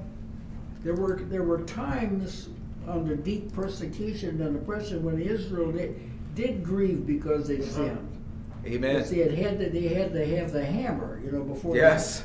There 0.83 0.95
were 0.95 1.17
there 1.23 1.43
were 1.43 1.61
times 1.63 2.49
under 2.87 3.15
deep 3.15 3.53
persecution 3.53 4.41
and 4.41 4.57
oppression 4.57 5.03
when 5.03 5.21
Israel 5.21 5.71
did, 5.71 6.35
did 6.35 6.63
grieve 6.63 7.05
because 7.07 7.47
they 7.47 7.61
sinned. 7.61 7.91
Uh-huh. 7.97 8.73
Amen. 8.73 8.95
But 8.97 9.07
see, 9.07 9.21
it 9.21 9.37
had 9.37 9.59
to, 9.59 9.69
they 9.69 9.89
had 9.89 10.13
to 10.13 10.25
have 10.37 10.51
the 10.51 10.65
hammer, 10.65 11.21
you 11.23 11.31
know, 11.31 11.43
before 11.43 11.75
Yes. 11.75 12.23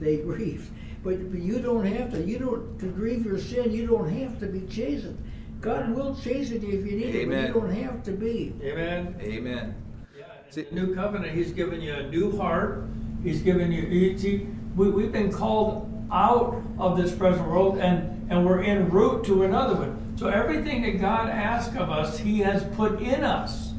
they, 0.00 0.16
they 0.16 0.22
grieved. 0.22 0.70
But, 1.02 1.30
but 1.30 1.40
you 1.40 1.60
don't 1.60 1.86
have 1.86 2.12
to. 2.12 2.22
You 2.22 2.38
don't 2.38 2.78
to 2.78 2.86
grieve 2.86 3.24
your 3.24 3.38
sin. 3.38 3.72
You 3.72 3.86
don't 3.86 4.10
have 4.10 4.38
to 4.40 4.46
be 4.46 4.66
chastened. 4.66 5.18
God 5.60 5.94
will 5.94 6.14
chasten 6.14 6.62
you 6.62 6.78
if 6.78 6.86
you 6.86 6.96
need 6.96 7.14
it, 7.14 7.28
but 7.28 7.36
you 7.36 7.54
don't 7.54 7.74
have 7.74 8.02
to 8.04 8.12
be. 8.12 8.54
Amen. 8.62 9.14
Amen. 9.20 9.74
Yeah, 10.16 10.24
in 10.46 10.52
See- 10.52 10.62
the 10.62 10.74
new 10.74 10.94
covenant, 10.94 11.36
he's 11.36 11.52
given 11.52 11.80
you 11.80 11.94
a 11.94 12.08
new 12.08 12.36
heart. 12.36 12.84
He's 13.22 13.42
given 13.42 13.70
you, 13.70 13.82
you 13.82 14.16
see, 14.16 14.46
we, 14.74 14.88
we've 14.90 15.12
been 15.12 15.30
called 15.30 15.86
out 16.10 16.62
of 16.78 16.96
this 16.96 17.14
present 17.14 17.46
world 17.46 17.78
and, 17.78 18.30
and 18.30 18.46
we're 18.46 18.62
en 18.62 18.88
route 18.88 19.24
to 19.26 19.42
another 19.44 19.74
one. 19.74 20.16
So 20.16 20.28
everything 20.28 20.82
that 20.82 21.00
God 21.00 21.28
asks 21.28 21.76
of 21.76 21.90
us, 21.90 22.18
he 22.18 22.38
has 22.40 22.64
put 22.76 23.00
in 23.00 23.22
us. 23.22 23.72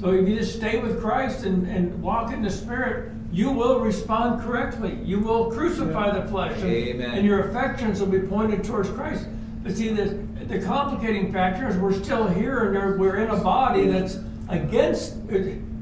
So 0.00 0.12
if 0.12 0.28
you 0.28 0.36
just 0.36 0.56
stay 0.56 0.78
with 0.78 1.00
Christ 1.00 1.44
and, 1.44 1.66
and 1.66 2.00
walk 2.02 2.32
in 2.32 2.42
the 2.42 2.50
Spirit, 2.50 3.12
you 3.36 3.50
will 3.50 3.80
respond 3.80 4.40
correctly. 4.40 4.98
You 5.04 5.20
will 5.20 5.50
crucify 5.50 6.18
the 6.18 6.26
flesh. 6.26 6.58
And, 6.62 6.70
Amen. 6.70 7.18
and 7.18 7.26
your 7.26 7.50
affections 7.50 8.00
will 8.00 8.06
be 8.06 8.20
pointed 8.20 8.64
towards 8.64 8.88
Christ. 8.88 9.26
But 9.62 9.76
see, 9.76 9.90
the, 9.90 10.04
the 10.46 10.58
complicating 10.62 11.30
factor 11.34 11.68
is 11.68 11.76
we're 11.76 11.92
still 11.92 12.26
here 12.26 12.72
and 12.72 12.98
we're 12.98 13.18
in 13.18 13.28
a 13.28 13.36
body 13.36 13.88
that's 13.88 14.18
against, 14.48 15.16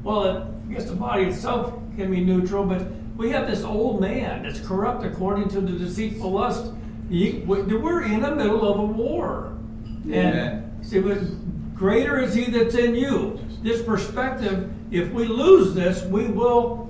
well, 0.03 0.53
I 0.67 0.73
guess 0.73 0.83
the 0.83 0.97
body 0.97 1.23
itself 1.23 1.73
can 1.95 2.11
be 2.11 2.25
neutral, 2.25 2.65
but 2.65 2.87
we 3.15 3.29
have 3.29 3.47
this 3.47 3.63
old 3.63 4.01
man 4.01 4.43
that's 4.43 4.59
corrupt 4.59 5.05
according 5.05 5.47
to 5.49 5.61
the 5.61 5.79
deceitful 5.79 6.29
lust. 6.29 6.73
We're 7.09 8.03
in 8.03 8.21
the 8.21 8.35
middle 8.35 8.69
of 8.69 8.79
a 8.79 8.85
war. 8.85 9.57
Amen. 10.07 10.73
And 10.75 10.85
see, 10.85 10.99
but 10.99 11.19
greater 11.73 12.19
is 12.19 12.33
he 12.33 12.51
that's 12.51 12.75
in 12.75 12.95
you. 12.95 13.39
This 13.61 13.81
perspective, 13.81 14.69
if 14.91 15.09
we 15.13 15.23
lose 15.23 15.73
this, 15.73 16.03
we 16.03 16.25
will 16.25 16.85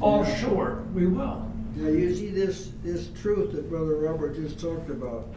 fall 0.00 0.24
short. 0.24 0.84
We 0.92 1.06
will. 1.06 1.46
Now 1.76 1.88
you 1.88 2.14
see 2.14 2.30
this 2.30 2.72
this 2.82 3.08
truth 3.22 3.52
that 3.52 3.68
Brother 3.70 3.94
Robert 3.96 4.34
just 4.34 4.58
talked 4.58 4.90
about. 4.90 5.28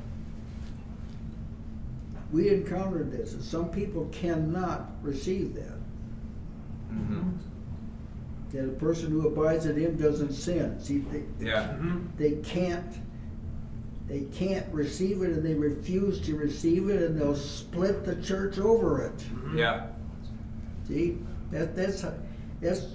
We 2.31 2.49
encountered 2.49 3.11
this, 3.11 3.33
and 3.33 3.43
some 3.43 3.69
people 3.69 4.09
cannot 4.11 4.89
receive 5.03 5.53
that. 5.53 5.77
hmm 6.89 7.29
That 8.51 8.65
a 8.65 8.71
person 8.71 9.11
who 9.11 9.27
abides 9.27 9.67
in 9.67 9.77
Him 9.77 9.95
doesn't 9.97 10.33
sin. 10.33 10.79
See, 10.81 10.99
they, 10.99 11.23
Yeah. 11.39 11.75
they 12.17 12.31
can't 12.37 12.91
they 14.07 14.21
can't 14.33 14.65
receive 14.73 15.21
it, 15.21 15.29
and 15.31 15.43
they 15.45 15.53
refuse 15.53 16.19
to 16.21 16.35
receive 16.35 16.89
it, 16.89 17.01
and 17.03 17.19
they'll 17.19 17.35
split 17.35 18.03
the 18.03 18.15
church 18.17 18.57
over 18.59 19.01
it. 19.01 19.25
Yeah. 19.55 19.87
See, 20.87 21.19
that 21.51 21.75
that's 21.75 22.01
how, 22.01 22.13
That's, 22.61 22.85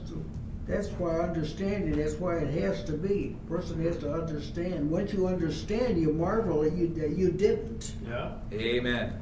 that's 0.69 0.89
why 0.89 1.19
understanding, 1.21 1.97
that's 1.99 2.14
why 2.14 2.37
it 2.37 2.53
has 2.61 2.85
to 2.85 2.93
be. 2.93 3.37
Person 3.49 3.83
has 3.85 3.97
to 3.99 4.12
understand. 4.12 4.91
Once 4.91 5.14
you 5.14 5.27
understand, 5.27 5.99
you 6.01 6.12
marvel 6.12 6.61
that 6.62 6.75
you, 6.75 6.89
that 6.95 7.16
you 7.16 7.33
didn't. 7.33 7.95
Yeah. 8.07 8.33
Amen. 8.53 9.19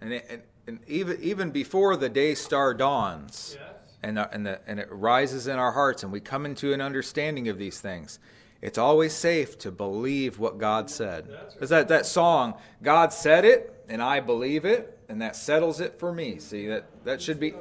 And, 0.00 0.14
it, 0.14 0.26
and, 0.30 0.42
and 0.66 0.78
even 0.88 1.22
even 1.22 1.50
before 1.50 1.96
the 1.96 2.08
day 2.08 2.34
star 2.34 2.72
dawns, 2.74 3.56
Yes. 3.58 3.98
and 4.02 4.18
and 4.18 4.46
the, 4.46 4.60
and 4.66 4.80
it 4.80 4.88
rises 4.90 5.46
in 5.46 5.58
our 5.58 5.72
hearts, 5.72 6.02
and 6.02 6.10
we 6.10 6.20
come 6.20 6.46
into 6.46 6.72
an 6.72 6.80
understanding 6.80 7.48
of 7.48 7.58
these 7.58 7.80
things. 7.80 8.18
It's 8.62 8.78
always 8.78 9.12
safe 9.12 9.58
to 9.58 9.70
believe 9.70 10.38
what 10.38 10.56
God 10.58 10.88
said. 10.88 11.26
That's 11.28 11.42
right. 11.42 11.52
Because 11.52 11.68
that, 11.70 11.88
that 11.88 12.06
song, 12.06 12.54
God 12.82 13.12
said 13.12 13.44
it, 13.44 13.84
and 13.88 14.02
I 14.02 14.20
believe 14.20 14.64
it, 14.64 14.98
and 15.10 15.20
that 15.20 15.36
settles 15.36 15.80
it 15.80 15.98
for 16.00 16.12
me. 16.12 16.38
See 16.38 16.66
that 16.68 16.86
that 17.04 17.20
should 17.20 17.38
be. 17.38 17.52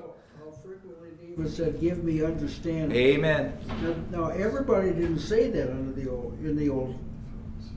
David 1.36 1.54
said, 1.54 1.82
"Give 1.82 2.04
me 2.04 2.24
understanding." 2.24 2.98
Amen. 2.98 3.58
Now, 3.82 3.96
now, 4.12 4.30
everybody 4.30 4.92
didn't 4.92 5.20
say 5.20 5.50
that 5.50 5.70
under 5.70 5.92
the 5.92 6.10
old 6.10 6.40
in 6.40 6.56
the 6.56 6.70
old 6.70 6.98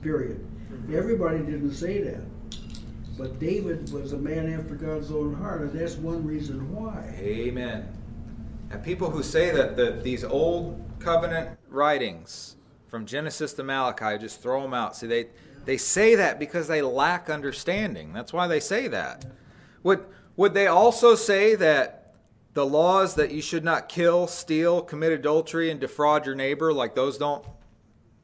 period. 0.01 0.45
Everybody 0.93 1.39
didn't 1.39 1.73
say 1.73 2.01
that. 2.01 2.21
But 3.17 3.37
David 3.39 3.91
was 3.91 4.13
a 4.13 4.17
man 4.17 4.51
after 4.53 4.75
God's 4.75 5.11
own 5.11 5.33
heart, 5.33 5.61
and 5.61 5.77
that's 5.77 5.95
one 5.95 6.25
reason 6.25 6.73
why. 6.73 7.13
Amen. 7.19 7.87
And 8.71 8.81
people 8.81 9.09
who 9.09 9.23
say 9.23 9.51
that 9.51 9.75
the, 9.75 9.99
these 10.01 10.23
old 10.23 10.81
covenant 10.99 11.59
writings 11.67 12.55
from 12.87 13.05
Genesis 13.05 13.51
to 13.53 13.63
Malachi 13.63 14.17
just 14.19 14.41
throw 14.41 14.61
them 14.61 14.73
out. 14.73 14.95
See, 14.95 15.07
they 15.07 15.27
they 15.65 15.75
say 15.75 16.15
that 16.15 16.39
because 16.39 16.67
they 16.67 16.81
lack 16.81 17.29
understanding. 17.29 18.13
That's 18.13 18.31
why 18.31 18.47
they 18.47 18.61
say 18.61 18.87
that. 18.87 19.25
Would 19.83 20.05
would 20.37 20.53
they 20.53 20.67
also 20.67 21.15
say 21.15 21.55
that 21.55 21.98
the 22.53 22.65
laws 22.65 23.15
that 23.15 23.31
you 23.31 23.41
should 23.41 23.63
not 23.63 23.89
kill, 23.89 24.27
steal, 24.27 24.81
commit 24.81 25.11
adultery, 25.11 25.69
and 25.69 25.79
defraud 25.79 26.25
your 26.25 26.35
neighbor, 26.35 26.73
like 26.73 26.95
those 26.95 27.17
don't 27.17 27.45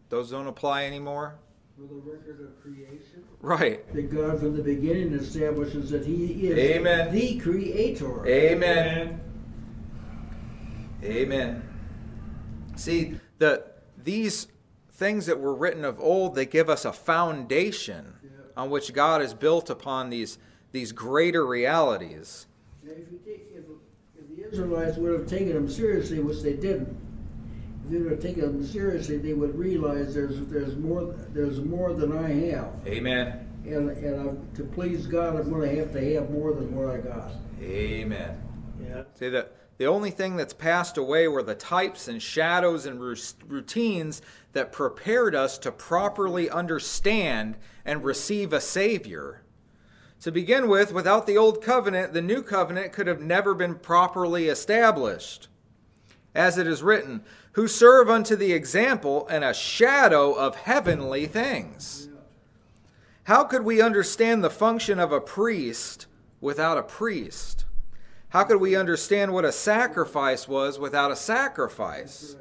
those 0.09 0.31
don't 0.31 0.47
apply 0.47 0.85
anymore? 0.85 1.35
For 1.75 1.81
the 1.87 1.95
record 1.95 2.39
of 2.41 2.61
creation, 2.61 3.23
Right. 3.41 3.91
that 3.93 4.09
God 4.13 4.39
from 4.39 4.55
the 4.55 4.63
beginning 4.63 5.13
establishes 5.13 5.89
that 5.89 6.05
He 6.05 6.47
is 6.47 6.57
Amen. 6.57 7.13
the 7.13 7.37
Creator. 7.39 8.25
Amen. 8.27 9.19
Amen. 11.03 11.61
See, 12.75 13.19
the 13.37 13.65
these 14.01 14.47
things 14.91 15.25
that 15.25 15.39
were 15.39 15.53
written 15.53 15.83
of 15.83 15.99
old, 15.99 16.35
they 16.35 16.45
give 16.45 16.69
us 16.69 16.85
a 16.85 16.93
foundation 16.93 18.15
Yeah. 18.23 18.29
on 18.57 18.69
which 18.69 18.93
God 18.93 19.21
has 19.21 19.33
built 19.33 19.69
upon 19.69 20.09
these 20.09 20.37
these 20.71 20.91
greater 20.91 21.45
realities. 21.45 22.47
Now, 22.83 22.91
if, 22.91 23.11
you 23.11 23.19
take, 23.25 23.35
if, 23.35 23.41
if 23.41 23.44
the 23.44 23.44
Israelites 24.55 24.97
would 24.97 25.19
have 25.19 25.27
taken 25.27 25.53
them 25.53 25.69
seriously, 25.69 26.19
which 26.19 26.41
they 26.41 26.53
didn't, 26.53 26.97
if 27.83 27.91
they 27.91 27.97
would 27.97 28.13
have 28.13 28.21
taken 28.21 28.41
them 28.41 28.65
seriously, 28.65 29.17
they 29.17 29.33
would 29.33 29.57
realize 29.57 30.13
there's 30.13 30.39
there's 30.47 30.77
more 30.77 31.13
there's 31.33 31.59
more 31.59 31.93
than 31.93 32.17
I 32.17 32.29
have, 32.51 32.71
Amen. 32.87 33.47
and 33.65 33.89
and 33.89 34.29
I, 34.29 34.55
to 34.57 34.63
please 34.63 35.07
God, 35.07 35.35
I'm 35.35 35.49
going 35.49 35.69
to 35.69 35.75
have 35.77 35.91
to 35.93 36.13
have 36.15 36.29
more 36.29 36.53
than 36.53 36.73
what 36.73 36.89
I 36.89 36.97
got. 36.97 37.31
Amen. 37.61 38.41
Yeah. 38.81 39.03
See 39.15 39.29
that 39.29 39.55
the 39.77 39.87
only 39.87 40.11
thing 40.11 40.37
that's 40.37 40.53
passed 40.53 40.97
away 40.97 41.27
were 41.27 41.43
the 41.43 41.55
types 41.55 42.07
and 42.07 42.21
shadows 42.21 42.85
and 42.85 43.01
ru- 43.01 43.15
routines 43.45 44.21
that 44.53 44.71
prepared 44.71 45.35
us 45.35 45.57
to 45.59 45.71
properly 45.71 46.49
understand 46.49 47.57
and 47.83 48.03
receive 48.03 48.53
a 48.53 48.61
Savior. 48.61 49.41
To 50.25 50.31
begin 50.31 50.67
with, 50.67 50.91
without 50.91 51.27
the 51.27 51.37
Old 51.37 51.61
Covenant, 51.61 52.13
the 52.13 52.19
New 52.19 52.41
Covenant 52.41 52.91
could 52.91 53.05
have 53.05 53.21
never 53.21 53.53
been 53.53 53.75
properly 53.75 54.47
established. 54.47 55.49
As 56.33 56.57
it 56.57 56.65
is 56.65 56.81
written, 56.81 57.23
who 57.51 57.67
serve 57.67 58.09
unto 58.09 58.35
the 58.35 58.51
example 58.51 59.27
and 59.27 59.43
a 59.43 59.53
shadow 59.53 60.33
of 60.33 60.55
heavenly 60.55 61.27
things. 61.27 62.09
How 63.25 63.43
could 63.43 63.61
we 63.61 63.83
understand 63.83 64.43
the 64.43 64.49
function 64.49 64.97
of 64.97 65.11
a 65.11 65.21
priest 65.21 66.07
without 66.41 66.79
a 66.79 66.81
priest? 66.81 67.65
How 68.29 68.45
could 68.45 68.59
we 68.59 68.75
understand 68.75 69.31
what 69.31 69.45
a 69.45 69.51
sacrifice 69.51 70.47
was 70.47 70.79
without 70.79 71.11
a 71.11 71.15
sacrifice? 71.15 72.35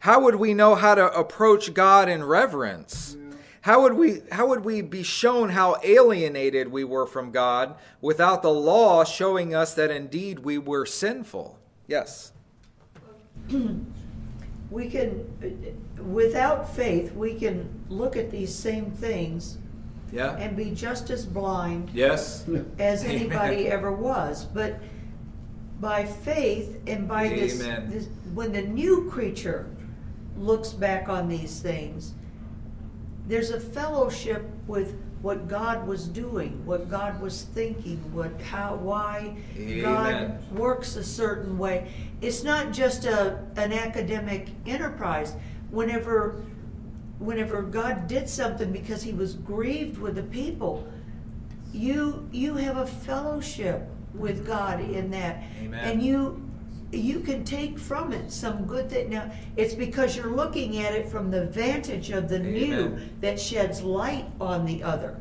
How 0.00 0.20
would 0.20 0.34
we 0.34 0.52
know 0.52 0.74
how 0.74 0.96
to 0.96 1.10
approach 1.18 1.72
God 1.72 2.10
in 2.10 2.24
reverence? 2.24 3.16
How 3.62 3.82
would 3.82 3.94
we 3.94 4.22
how 4.30 4.48
would 4.48 4.64
we 4.64 4.82
be 4.82 5.02
shown 5.02 5.50
how 5.50 5.76
alienated 5.84 6.68
we 6.70 6.84
were 6.84 7.06
from 7.06 7.30
God 7.30 7.76
without 8.00 8.42
the 8.42 8.50
law 8.52 9.04
showing 9.04 9.54
us 9.54 9.74
that 9.74 9.90
indeed 9.90 10.40
we 10.40 10.58
were 10.58 10.84
sinful? 10.84 11.58
Yes. 11.86 12.32
We 14.70 14.88
can, 14.88 15.26
without 16.14 16.74
faith, 16.74 17.14
we 17.14 17.34
can 17.34 17.68
look 17.90 18.16
at 18.16 18.30
these 18.30 18.54
same 18.54 18.90
things 18.90 19.58
Yeah. 20.10 20.34
and 20.36 20.56
be 20.56 20.70
just 20.70 21.10
as 21.10 21.26
blind 21.26 21.90
Yes. 21.92 22.48
as 22.78 23.04
Amen. 23.04 23.16
anybody 23.16 23.68
ever 23.68 23.92
was. 23.92 24.46
But 24.46 24.80
by 25.78 26.06
faith 26.06 26.80
and 26.86 27.06
by 27.06 27.28
this, 27.28 27.58
this, 27.58 28.08
when 28.32 28.52
the 28.52 28.62
new 28.62 29.10
creature 29.10 29.68
looks 30.38 30.72
back 30.72 31.06
on 31.06 31.28
these 31.28 31.60
things, 31.60 32.14
there's 33.32 33.48
a 33.48 33.58
fellowship 33.58 34.44
with 34.66 34.94
what 35.22 35.48
God 35.48 35.86
was 35.86 36.06
doing, 36.06 36.66
what 36.66 36.90
God 36.90 37.18
was 37.18 37.44
thinking, 37.54 37.96
what 38.12 38.38
how 38.42 38.74
why 38.74 39.34
Amen. 39.56 39.82
God 39.82 40.52
works 40.52 40.96
a 40.96 41.02
certain 41.02 41.56
way. 41.56 41.90
It's 42.20 42.44
not 42.44 42.72
just 42.72 43.06
a 43.06 43.42
an 43.56 43.72
academic 43.72 44.48
enterprise. 44.66 45.34
Whenever 45.70 46.44
whenever 47.20 47.62
God 47.62 48.06
did 48.06 48.28
something 48.28 48.70
because 48.70 49.02
he 49.02 49.14
was 49.14 49.32
grieved 49.32 49.96
with 49.96 50.16
the 50.16 50.24
people, 50.24 50.86
you 51.72 52.28
you 52.32 52.56
have 52.56 52.76
a 52.76 52.86
fellowship 52.86 53.88
with 54.12 54.46
God 54.46 54.78
in 54.78 55.10
that. 55.12 55.42
Amen. 55.62 55.80
And 55.82 56.02
you 56.02 56.41
you 56.92 57.20
can 57.20 57.44
take 57.44 57.78
from 57.78 58.12
it 58.12 58.30
some 58.30 58.64
good 58.66 58.90
thing. 58.90 59.10
Now, 59.10 59.30
it's 59.56 59.74
because 59.74 60.16
you're 60.16 60.34
looking 60.34 60.78
at 60.78 60.94
it 60.94 61.08
from 61.08 61.30
the 61.30 61.46
vantage 61.46 62.10
of 62.10 62.28
the 62.28 62.38
new 62.38 62.86
Amen. 62.86 63.16
that 63.20 63.40
sheds 63.40 63.82
light 63.82 64.26
on 64.40 64.66
the 64.66 64.82
other. 64.82 65.18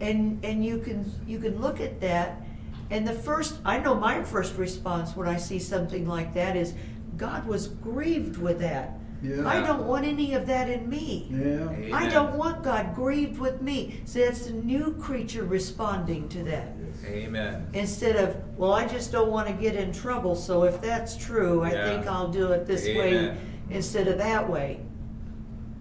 And 0.00 0.44
and 0.44 0.64
you 0.64 0.78
can 0.78 1.10
you 1.26 1.38
can 1.40 1.60
look 1.60 1.80
at 1.80 2.00
that 2.02 2.42
and 2.90 3.06
the 3.06 3.12
first 3.12 3.58
I 3.64 3.78
know 3.78 3.94
my 3.94 4.22
first 4.22 4.56
response 4.56 5.16
when 5.16 5.28
I 5.28 5.36
see 5.36 5.58
something 5.58 6.06
like 6.06 6.34
that 6.34 6.56
is 6.56 6.74
God 7.16 7.46
was 7.46 7.68
grieved 7.68 8.36
with 8.36 8.60
that. 8.60 8.98
Yeah. 9.22 9.48
I 9.48 9.60
don't 9.60 9.86
want 9.86 10.04
any 10.04 10.34
of 10.34 10.46
that 10.46 10.70
in 10.70 10.88
me. 10.88 11.26
Yeah. 11.30 11.96
I 11.96 12.08
don't 12.08 12.36
want 12.36 12.62
God 12.62 12.94
grieved 12.94 13.40
with 13.40 13.60
me. 13.60 14.00
So 14.04 14.20
that's 14.20 14.46
the 14.46 14.52
new 14.52 14.94
creature 15.00 15.42
responding 15.42 16.28
to 16.28 16.44
that. 16.44 16.77
Amen. 17.04 17.68
Instead 17.72 18.16
of, 18.16 18.36
well, 18.58 18.72
I 18.72 18.86
just 18.86 19.12
don't 19.12 19.30
want 19.30 19.46
to 19.48 19.54
get 19.54 19.74
in 19.76 19.92
trouble, 19.92 20.34
so 20.34 20.64
if 20.64 20.80
that's 20.80 21.16
true, 21.16 21.62
I 21.62 21.72
Yeah. 21.72 21.84
think 21.88 22.06
I'll 22.06 22.28
do 22.30 22.52
it 22.52 22.66
this 22.66 22.84
way 22.84 23.16
Amen. 23.16 23.38
instead 23.70 24.08
of 24.08 24.18
that 24.18 24.48
way. 24.48 24.80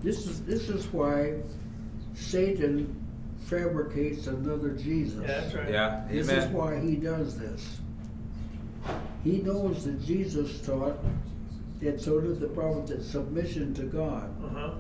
This 0.01 0.27
is 0.27 0.41
this 0.43 0.69
is 0.69 0.85
why 0.93 1.33
Satan 2.13 2.95
fabricates 3.45 4.27
another 4.27 4.69
Jesus. 4.69 5.21
Yeah, 5.21 5.27
that's 5.41 5.53
right. 5.55 5.69
Yeah. 5.71 6.01
This 6.09 6.27
is 6.27 6.31
Amen. 6.31 6.53
why 6.53 6.79
he 6.79 6.95
does 6.95 7.37
this. 7.37 7.79
He 9.23 9.41
knows 9.41 9.85
that 9.85 10.03
Jesus 10.05 10.61
taught, 10.61 10.97
and 11.81 11.99
so 11.99 12.21
did 12.21 12.39
the 12.39 12.47
prophet, 12.47 12.87
that 12.87 13.03
submission 13.03 13.73
to 13.73 13.83
God. 13.83 14.29
Uh-huh. 14.45 14.71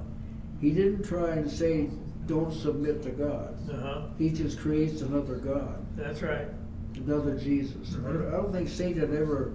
He 0.61 0.71
didn't 0.71 1.03
try 1.03 1.31
and 1.31 1.49
say, 1.49 1.89
don't 2.27 2.53
submit 2.53 3.01
to 3.03 3.09
God. 3.11 3.57
Uh-huh. 3.71 4.01
He 4.17 4.29
just 4.29 4.59
creates 4.59 5.01
another 5.01 5.35
God, 5.35 5.85
That's 5.95 6.21
right. 6.21 6.47
another 6.95 7.35
Jesus. 7.37 7.95
I 8.05 8.11
don't- 8.11 8.27
I 8.27 8.31
don't 8.31 8.51
think 8.51 8.69
Satan 8.69 9.15
ever 9.15 9.53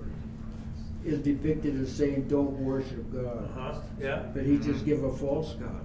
is 1.05 1.19
depicted 1.21 1.81
as 1.81 1.91
saying, 1.93 2.29
don't 2.29 2.53
worship 2.61 3.13
God. 3.13 3.45
Uh-huh. 3.57 3.81
Yeah. 4.01 4.25
But 4.35 4.45
he 4.45 4.59
just 4.59 4.85
give 4.85 5.03
a 5.05 5.13
false 5.17 5.55
God. 5.55 5.81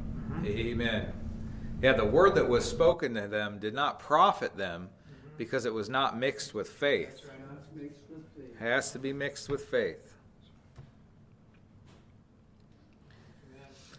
Amen. 0.45 1.11
Yeah, 1.81 1.93
the 1.93 2.05
word 2.05 2.35
that 2.35 2.47
was 2.47 2.65
spoken 2.65 3.13
to 3.15 3.27
them 3.27 3.59
did 3.59 3.73
not 3.73 3.99
profit 3.99 4.55
them 4.57 4.89
because 5.37 5.65
it 5.65 5.73
was 5.73 5.89
not 5.89 6.17
mixed 6.17 6.53
with 6.53 6.69
faith. 6.69 7.21
It 8.37 8.59
has 8.59 8.91
to 8.91 8.99
be 8.99 9.13
mixed 9.13 9.49
with 9.49 9.65
faith. 9.65 10.06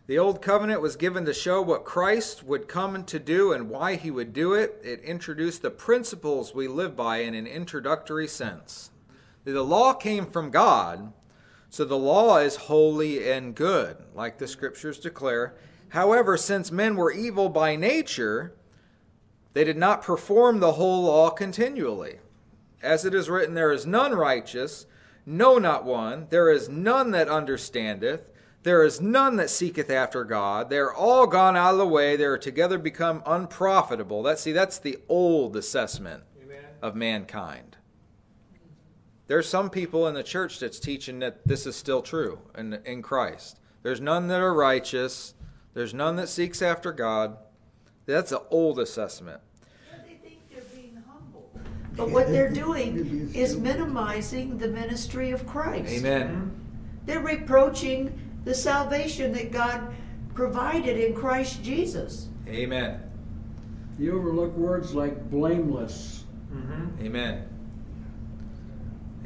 The 0.09 0.19
old 0.19 0.41
covenant 0.41 0.81
was 0.81 0.97
given 0.97 1.27
to 1.27 1.35
show 1.35 1.61
what 1.61 1.85
Christ 1.85 2.43
would 2.43 2.67
come 2.67 3.05
to 3.05 3.19
do 3.19 3.53
and 3.53 3.69
why 3.69 3.97
he 3.97 4.11
would 4.11 4.33
do 4.33 4.55
it. 4.55 4.81
It 4.83 5.03
introduced 5.03 5.61
the 5.61 5.71
principles 5.71 6.55
we 6.55 6.67
live 6.67 6.97
by 6.97 7.19
in 7.19 7.35
an 7.35 7.47
introductory 7.47 8.27
sense. 8.27 8.91
The 9.45 9.63
law 9.63 9.93
came 9.93 10.25
from 10.25 10.51
God, 10.51 11.13
so 11.69 11.85
the 11.85 11.99
law 11.99 12.39
is 12.39 12.57
holy 12.57 13.31
and 13.31 13.55
good, 13.55 13.99
like 14.15 14.39
the 14.39 14.49
scriptures 14.49 14.99
declare. 14.99 15.55
However, 15.91 16.39
since 16.39 16.73
men 16.73 16.97
were 16.97 17.13
evil 17.13 17.51
by 17.51 17.77
nature, 17.77 18.55
they 19.53 19.63
did 19.63 19.77
not 19.77 20.03
perform 20.03 20.61
the 20.61 20.73
whole 20.73 21.03
law 21.03 21.29
continually. 21.29 22.21
As 22.83 23.05
it 23.05 23.13
is 23.13 23.29
written, 23.29 23.55
there 23.55 23.73
is 23.73 23.85
none 23.85 24.15
righteous, 24.15 24.87
no, 25.27 25.59
not 25.59 25.85
one. 25.85 26.29
There 26.31 26.51
is 26.51 26.71
none 26.71 27.11
that 27.11 27.29
understandeth. 27.29 28.31
There 28.65 28.85
is 28.85 29.01
none 29.01 29.37
that 29.37 29.51
seeketh 29.51 29.89
after 29.89 30.25
God. 30.25 30.69
They 30.69 30.79
are 30.79 30.93
all 30.93 31.27
gone 31.27 31.57
out 31.57 31.73
of 31.73 31.79
the 31.79 31.87
way. 31.87 32.17
They 32.17 32.25
are 32.25 32.39
together 32.39 32.77
become 32.79 33.23
unprofitable. 33.25 34.23
That 34.25 34.39
see, 34.39 34.53
that's 34.53 34.79
the 34.79 34.99
old 35.09 35.57
assessment 35.57 36.25
Amen. 36.43 36.65
of 36.83 36.97
mankind. 36.97 37.77
There's 39.29 39.49
some 39.49 39.71
people 39.71 40.09
in 40.09 40.15
the 40.15 40.23
church 40.23 40.59
that's 40.59 40.81
teaching 40.81 41.19
that 41.21 41.47
this 41.47 41.67
is 41.67 41.77
still 41.77 42.03
true 42.03 42.41
in, 42.57 42.81
in 42.85 43.03
Christ. 43.03 43.61
There's 43.83 44.01
none 44.01 44.27
that 44.29 44.41
are 44.41 44.55
righteous. 44.55 45.35
There's 45.75 45.95
none 45.95 46.17
that 46.17 46.29
seeks 46.29 46.63
after 46.63 46.93
God. 46.93 47.37
That's 48.07 48.31
the 48.31 48.43
old 48.51 48.79
assessment. 48.79 49.41
They 50.07 50.15
think 50.15 50.39
they're 50.51 50.63
being 50.75 51.03
humble. 51.07 51.51
But 51.95 52.11
what 52.11 52.29
they're 52.29 52.51
doing 52.51 53.31
is 53.35 53.57
minimizing 53.57 54.59
the 54.59 54.69
ministry 54.69 55.31
of 55.31 55.47
Christ. 55.47 55.93
Amen. 55.93 56.51
They're 57.05 57.21
reproaching 57.21 58.19
the 58.49 58.55
salvation 58.55 59.31
that 59.33 59.53
God 59.53 59.95
provided 60.33 60.99
in 60.99 61.15
Christ 61.15 61.63
Jesus. 61.63 62.29
Amen. 62.49 63.03
You 63.99 64.17
overlook 64.17 64.57
words 64.57 64.95
like 64.95 65.31
blameless. 65.31 66.25
Mm-hmm. 66.51 67.05
Amen. 67.05 67.47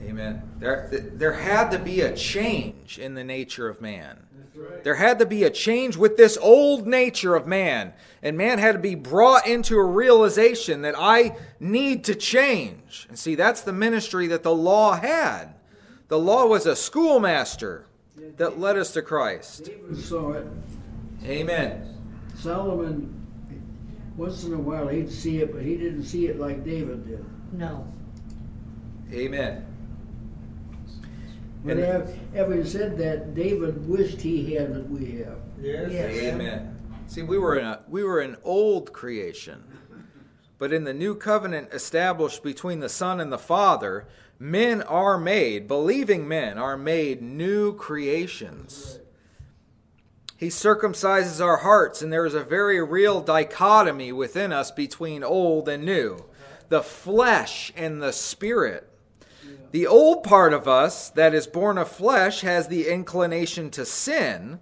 Amen. 0.00 0.42
There, 0.58 0.88
there 0.90 1.34
had 1.34 1.70
to 1.70 1.78
be 1.78 2.00
a 2.00 2.12
change 2.16 2.98
in 2.98 3.14
the 3.14 3.22
nature 3.22 3.68
of 3.68 3.80
man. 3.80 4.26
There 4.82 4.96
had 4.96 5.20
to 5.20 5.26
be 5.26 5.44
a 5.44 5.50
change 5.50 5.96
with 5.96 6.16
this 6.16 6.36
old 6.36 6.88
nature 6.88 7.36
of 7.36 7.46
man. 7.46 7.92
And 8.22 8.36
man 8.36 8.58
had 8.58 8.72
to 8.72 8.80
be 8.80 8.96
brought 8.96 9.46
into 9.46 9.76
a 9.76 9.84
realization 9.84 10.82
that 10.82 10.96
I 10.98 11.36
need 11.60 12.02
to 12.04 12.16
change. 12.16 13.06
And 13.08 13.16
see, 13.16 13.36
that's 13.36 13.60
the 13.60 13.72
ministry 13.72 14.26
that 14.26 14.42
the 14.42 14.54
law 14.54 14.96
had. 14.96 15.54
The 16.08 16.18
law 16.18 16.46
was 16.46 16.66
a 16.66 16.74
schoolmaster 16.74 17.86
that 18.36 18.58
led 18.58 18.76
us 18.76 18.92
to 18.94 19.02
Christ. 19.02 19.64
David 19.64 19.96
saw 19.96 20.32
it. 20.32 20.46
Amen. 21.24 21.96
Solomon, 22.36 23.14
once 24.16 24.44
in 24.44 24.52
a 24.54 24.58
while, 24.58 24.88
he'd 24.88 25.10
see 25.10 25.38
it, 25.38 25.52
but 25.52 25.62
he 25.62 25.76
didn't 25.76 26.04
see 26.04 26.26
it 26.26 26.38
like 26.38 26.64
David 26.64 27.06
did. 27.06 27.24
No. 27.52 27.86
Amen. 29.12 29.66
But 31.64 31.76
And- 31.76 31.80
hav- 31.84 32.18
having 32.34 32.64
said 32.64 32.98
that, 32.98 33.34
David 33.34 33.86
wished 33.88 34.20
he 34.20 34.54
had 34.54 34.70
what 34.74 34.88
we 34.90 35.12
have. 35.18 35.38
Yes. 35.60 35.92
Yes. 35.92 36.32
Amen. 36.34 36.76
See, 37.06 37.22
we 37.22 37.38
were 37.38 37.56
in 37.58 37.64
a 37.66 37.80
we 37.88 38.02
were 38.02 38.20
an 38.20 38.36
old 38.42 38.92
creation. 38.92 39.62
But 40.58 40.72
in 40.72 40.84
the 40.84 40.94
new 40.94 41.14
covenant 41.14 41.68
established 41.72 42.42
between 42.42 42.80
the 42.80 42.88
Son 42.88 43.20
and 43.20 43.32
the 43.32 43.38
Father, 43.38 44.06
men 44.43 44.82
are 44.82 45.16
made, 45.18 45.68
believing 45.68 46.26
men 46.26 46.59
are 46.59 46.76
made 46.76 47.22
new 47.22 47.72
creations. 47.72 48.99
He 50.36 50.49
circumcises 50.49 51.40
our 51.40 51.59
hearts, 51.59 52.03
and 52.03 52.12
there 52.12 52.26
is 52.26 52.34
a 52.34 52.43
very 52.43 52.82
real 52.82 53.20
dichotomy 53.20 54.11
within 54.11 54.53
us 54.53 54.72
between 54.72 55.22
old 55.22 55.68
and 55.68 55.84
new 55.84 56.24
the 56.70 56.82
flesh 56.82 57.72
and 57.76 58.03
the 58.03 58.12
spirit. 58.12 58.88
The 59.70 59.86
old 59.86 60.24
part 60.24 60.53
of 60.53 60.66
us 60.66 61.11
that 61.11 61.34
is 61.34 61.47
born 61.47 61.78
of 61.78 61.88
flesh 61.88 62.40
has 62.40 62.66
the 62.66 62.88
inclination 62.88 63.70
to 63.70 63.86
sin 63.86 64.59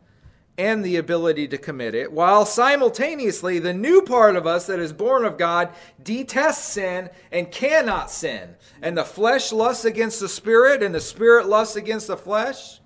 and 0.61 0.85
the 0.85 0.97
ability 0.97 1.49
to 1.49 1.57
commit 1.57 1.95
it, 1.95 2.13
while 2.13 2.45
simultaneously 2.45 3.59
the 3.59 3.73
new 3.73 4.03
part 4.03 4.37
of 4.37 4.47
us 4.47 4.67
that 4.67 4.79
is 4.79 4.93
born 4.93 5.25
of 5.25 5.39
God 5.39 5.71
detests 6.03 6.75
sin 6.75 7.09
and 7.33 7.51
cannot 7.51 8.11
sin. 8.11 8.57
And 8.83 8.97
the 8.97 9.05
flesh 9.05 9.53
lusts 9.53 9.87
against 9.87 10.21
the 10.21 10.29
spirit, 10.29 10.83
and 10.83 10.95
the 10.95 11.01
spirit 11.01 11.49
lusts 11.49 11.77
against 11.77 12.09
the 12.09 12.17
flesh. 12.17 12.81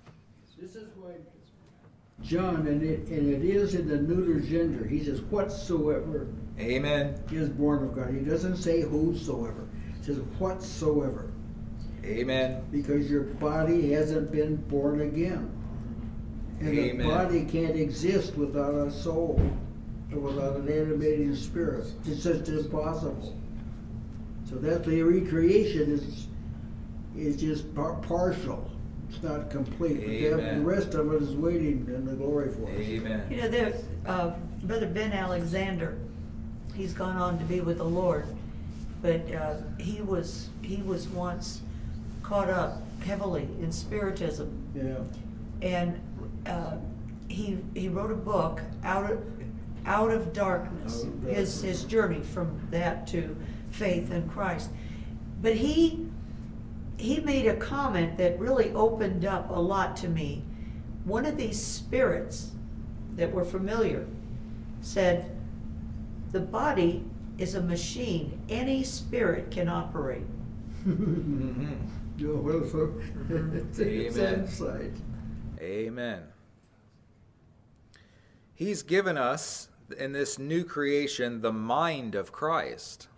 This 0.57 0.77
is 0.77 0.89
why 0.97 1.15
John, 2.23 2.69
and 2.69 2.81
it, 2.81 3.09
and 3.09 3.35
it 3.35 3.45
is 3.45 3.75
in 3.75 3.89
the 3.89 3.97
neuter 3.97 4.39
gender, 4.39 4.87
he 4.87 5.03
says, 5.03 5.21
whatsoever 5.23 6.29
Amen. 6.61 7.21
is 7.33 7.49
born 7.49 7.83
of 7.83 7.93
God. 7.97 8.15
He 8.15 8.21
doesn't 8.21 8.59
say 8.59 8.83
whosoever, 8.83 9.67
he 9.99 10.05
says 10.05 10.19
whatsoever, 10.39 11.33
Amen. 12.05 12.63
because 12.71 13.11
your 13.11 13.25
body 13.25 13.91
hasn't 13.91 14.31
been 14.31 14.55
born 14.55 15.01
again. 15.01 15.51
And 16.65 16.79
Amen. 16.79 17.07
the 17.07 17.13
body 17.13 17.45
can't 17.45 17.77
exist 17.77 18.37
without 18.37 18.75
a 18.75 18.91
soul 18.91 19.41
or 20.13 20.19
without 20.19 20.57
an 20.57 20.69
animating 20.69 21.35
spirit. 21.35 21.87
It's 22.07 22.23
just 22.23 22.49
impossible. 22.49 23.37
So 24.49 24.57
that 24.57 24.85
the 24.85 25.03
recreation 25.03 25.91
is 25.93 26.27
is 27.17 27.37
just 27.37 27.73
par- 27.75 27.95
partial. 28.03 28.69
It's 29.11 29.23
not 29.23 29.51
complete. 29.51 29.99
But 30.01 30.07
the- 30.09 30.33
Amen. 30.35 30.65
Rest 30.65 30.95
of 30.95 31.13
it 31.13 31.23
is 31.23 31.35
waiting 31.37 31.87
in 31.95 32.05
the 32.07 32.15
glory 32.15 32.51
for 32.51 32.65
us. 32.69 32.85
You 32.87 33.01
Amen. 33.03 33.23
know, 33.31 33.49
there, 33.49 33.75
uh, 34.07 34.33
Brother 34.65 34.87
Ben 34.89 35.13
Alexander, 35.13 35.97
he's 36.75 36.93
gone 36.95 37.17
on 37.17 37.39
to 37.39 37.45
be 37.45 37.61
with 37.61 37.77
the 37.77 37.85
Lord, 37.85 38.25
but 39.03 39.31
uh, 39.33 39.57
he 39.79 40.01
was 40.01 40.49
he 40.63 40.83
was 40.83 41.09
once 41.09 41.61
caught 42.23 42.49
up 42.49 42.83
heavily 43.05 43.47
in 43.61 43.71
spiritism, 43.71 44.49
Yeah. 44.75 44.95
And 45.65 45.99
uh, 46.47 46.77
he 47.29 47.59
he 47.75 47.89
wrote 47.89 48.13
a 48.13 48.17
book 48.17 48.61
out 48.85 49.11
of 49.11 49.19
out 49.87 50.11
of 50.11 50.33
darkness, 50.33 51.03
Out 51.05 51.09
of 51.09 51.23
his 51.23 51.25
Darkness. 51.25 51.63
his 51.63 51.85
journey 51.85 52.21
from 52.21 52.61
that 52.71 53.07
to 53.09 53.37
faith 53.71 54.11
in 54.13 54.29
Christ. 54.29 54.71
But 55.43 55.55
he 55.57 56.07
he 56.99 57.21
made 57.21 57.47
a 57.47 57.57
comment 57.57 58.17
that 58.19 58.39
really 58.39 58.71
opened 58.73 59.25
up 59.25 59.51
a 59.51 59.59
lot 59.59 59.97
to 59.99 60.09
me. 60.09 60.43
One 61.05 61.27
of 61.27 61.37
these 61.37 61.61
spirits 61.61 62.53
that 63.17 63.33
were 63.33 63.45
familiar 63.45 64.07
said, 64.81 65.31
"The 66.33 66.41
body 66.41 67.05
is 67.39 67.55
a 67.55 67.63
machine. 67.63 68.39
Any 68.51 68.85
spirit 68.85 69.51
can 69.51 69.69
operate." 69.69 70.27
Mhm. 70.87 71.77
Yeah, 72.19 72.29
well, 72.35 72.63
so 72.67 72.93
it's 73.31 73.79
it's 73.81 74.19
Amen. 74.19 74.47
Amen. 75.65 76.25
He's 78.55 78.83
given 78.83 79.17
us 79.17 79.69
in 79.99 80.13
this 80.13 80.39
new 80.39 80.63
creation 80.63 81.41
the 81.41 81.53
mind 81.53 82.15
of 82.15 82.33
Christ. 82.33 83.09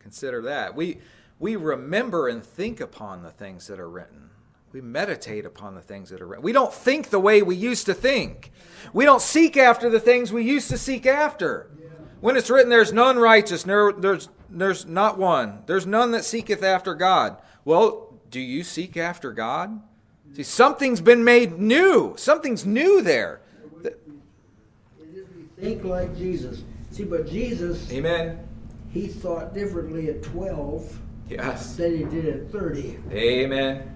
Consider 0.00 0.42
that. 0.42 0.74
We 0.74 0.98
we 1.38 1.56
remember 1.56 2.28
and 2.28 2.44
think 2.44 2.80
upon 2.80 3.22
the 3.22 3.30
things 3.30 3.66
that 3.66 3.80
are 3.80 3.88
written. 3.88 4.30
We 4.72 4.80
meditate 4.80 5.46
upon 5.46 5.74
the 5.74 5.80
things 5.80 6.10
that 6.10 6.20
are 6.20 6.26
written. 6.26 6.44
We 6.44 6.52
don't 6.52 6.72
think 6.72 7.10
the 7.10 7.20
way 7.20 7.42
we 7.42 7.54
used 7.54 7.86
to 7.86 7.94
think. 7.94 8.50
We 8.92 9.04
don't 9.04 9.22
seek 9.22 9.56
after 9.56 9.88
the 9.88 10.00
things 10.00 10.32
we 10.32 10.42
used 10.42 10.68
to 10.70 10.78
seek 10.78 11.06
after. 11.06 11.70
When 12.20 12.36
it's 12.36 12.50
written, 12.50 12.70
there's 12.70 12.92
none 12.92 13.18
righteous, 13.18 13.64
there, 13.64 13.92
there's, 13.92 14.30
there's 14.48 14.86
not 14.86 15.18
one. 15.18 15.62
There's 15.66 15.86
none 15.86 16.12
that 16.12 16.24
seeketh 16.24 16.62
after 16.62 16.94
God. 16.94 17.36
Well, 17.64 18.14
do 18.30 18.40
you 18.40 18.64
seek 18.64 18.96
after 18.96 19.32
God? 19.32 19.80
See, 20.32 20.42
something's 20.42 21.00
been 21.00 21.22
made 21.22 21.58
new. 21.58 22.14
Something's 22.16 22.66
new 22.66 23.02
there. 23.02 23.40
It 23.84 23.98
is 25.14 25.26
we 25.36 25.62
think 25.62 25.84
like 25.84 26.16
Jesus. 26.16 26.62
See, 26.90 27.04
but 27.04 27.28
Jesus, 27.28 27.92
Amen. 27.92 28.40
he 28.90 29.06
thought 29.06 29.54
differently 29.54 30.08
at 30.08 30.22
12 30.22 31.00
Yes. 31.28 31.76
than 31.76 31.96
he 31.96 32.04
did 32.04 32.26
at 32.26 32.50
30. 32.50 32.98
Amen. 33.12 33.90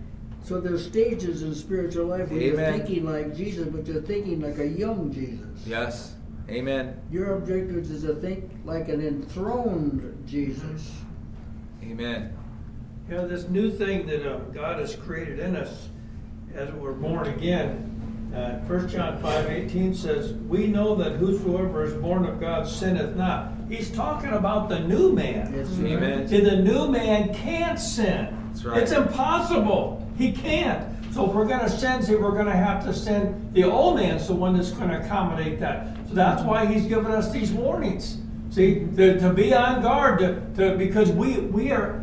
So 0.44 0.60
there's 0.60 0.86
stages 0.86 1.42
in 1.42 1.54
spiritual 1.54 2.06
life 2.06 2.30
where 2.30 2.40
Amen. 2.40 2.74
you're 2.74 2.84
thinking 2.86 3.04
like 3.04 3.36
Jesus, 3.36 3.66
but 3.68 3.86
you're 3.86 4.00
thinking 4.02 4.40
like 4.40 4.58
a 4.58 4.66
young 4.66 5.12
Jesus. 5.12 5.66
Yes. 5.66 6.14
Amen. 6.48 6.98
Your 7.10 7.36
objective 7.36 7.90
is 7.90 8.02
to 8.02 8.14
think 8.14 8.50
like 8.64 8.88
an 8.88 9.06
enthroned 9.06 10.26
Jesus. 10.26 10.90
Amen. 11.82 12.34
You 13.08 13.16
know, 13.16 13.28
this 13.28 13.48
new 13.48 13.70
thing 13.70 14.06
that 14.06 14.26
uh, 14.26 14.38
God 14.52 14.78
has 14.80 14.96
created 14.96 15.38
in 15.38 15.56
us 15.56 15.88
as 16.58 16.72
we're 16.72 16.92
born 16.92 17.28
again. 17.28 17.84
Uh, 18.34 18.58
1 18.66 18.88
John 18.88 19.22
5 19.22 19.46
18 19.46 19.94
says, 19.94 20.32
We 20.32 20.66
know 20.66 20.94
that 20.96 21.12
whosoever 21.12 21.84
is 21.84 21.94
born 21.94 22.26
of 22.26 22.40
God 22.40 22.68
sinneth 22.68 23.16
not. 23.16 23.52
He's 23.70 23.90
talking 23.90 24.30
about 24.30 24.68
the 24.68 24.80
new 24.80 25.12
man. 25.12 25.54
Yes. 25.54 25.78
Amen. 25.78 26.28
See, 26.28 26.40
the 26.40 26.56
new 26.56 26.88
man 26.88 27.32
can't 27.32 27.78
sin. 27.78 28.36
That's 28.48 28.64
right. 28.64 28.82
It's 28.82 28.92
impossible. 28.92 30.06
He 30.18 30.32
can't. 30.32 30.94
So 31.14 31.26
if 31.26 31.34
we're 31.34 31.46
going 31.46 31.60
to 31.60 31.70
sin, 31.70 32.02
see, 32.02 32.16
we're 32.16 32.32
going 32.32 32.46
to 32.46 32.52
have 32.52 32.84
to 32.84 32.92
send 32.92 33.54
the 33.54 33.64
old 33.64 33.96
man's 33.96 34.26
the 34.26 34.34
one 34.34 34.56
that's 34.56 34.72
going 34.72 34.90
to 34.90 35.02
accommodate 35.02 35.58
that. 35.60 35.96
So 36.08 36.14
that's 36.14 36.42
why 36.42 36.66
he's 36.66 36.86
given 36.86 37.12
us 37.12 37.32
these 37.32 37.50
warnings. 37.50 38.18
See, 38.50 38.86
to, 38.96 39.18
to 39.20 39.32
be 39.32 39.54
on 39.54 39.80
guard, 39.80 40.18
to, 40.18 40.40
to, 40.56 40.76
because 40.76 41.10
we 41.12 41.38
we 41.38 41.70
are 41.70 42.02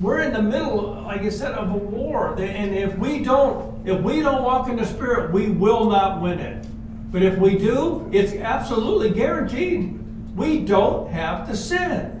we're 0.00 0.20
in 0.20 0.32
the 0.32 0.42
middle, 0.42 1.02
like 1.02 1.20
I 1.20 1.28
said, 1.28 1.52
of 1.52 1.70
a 1.70 1.76
war. 1.76 2.34
And 2.40 2.74
if 2.74 2.96
we 2.96 3.22
don't, 3.22 3.86
if 3.86 4.00
we 4.00 4.20
don't 4.20 4.42
walk 4.42 4.68
in 4.68 4.76
the 4.76 4.86
spirit, 4.86 5.30
we 5.30 5.50
will 5.50 5.90
not 5.90 6.22
win 6.22 6.38
it. 6.38 6.66
But 7.12 7.22
if 7.22 7.36
we 7.38 7.58
do, 7.58 8.08
it's 8.12 8.32
absolutely 8.32 9.10
guaranteed. 9.10 9.98
We 10.34 10.60
don't 10.60 11.10
have 11.10 11.46
to 11.48 11.56
sin 11.56 12.16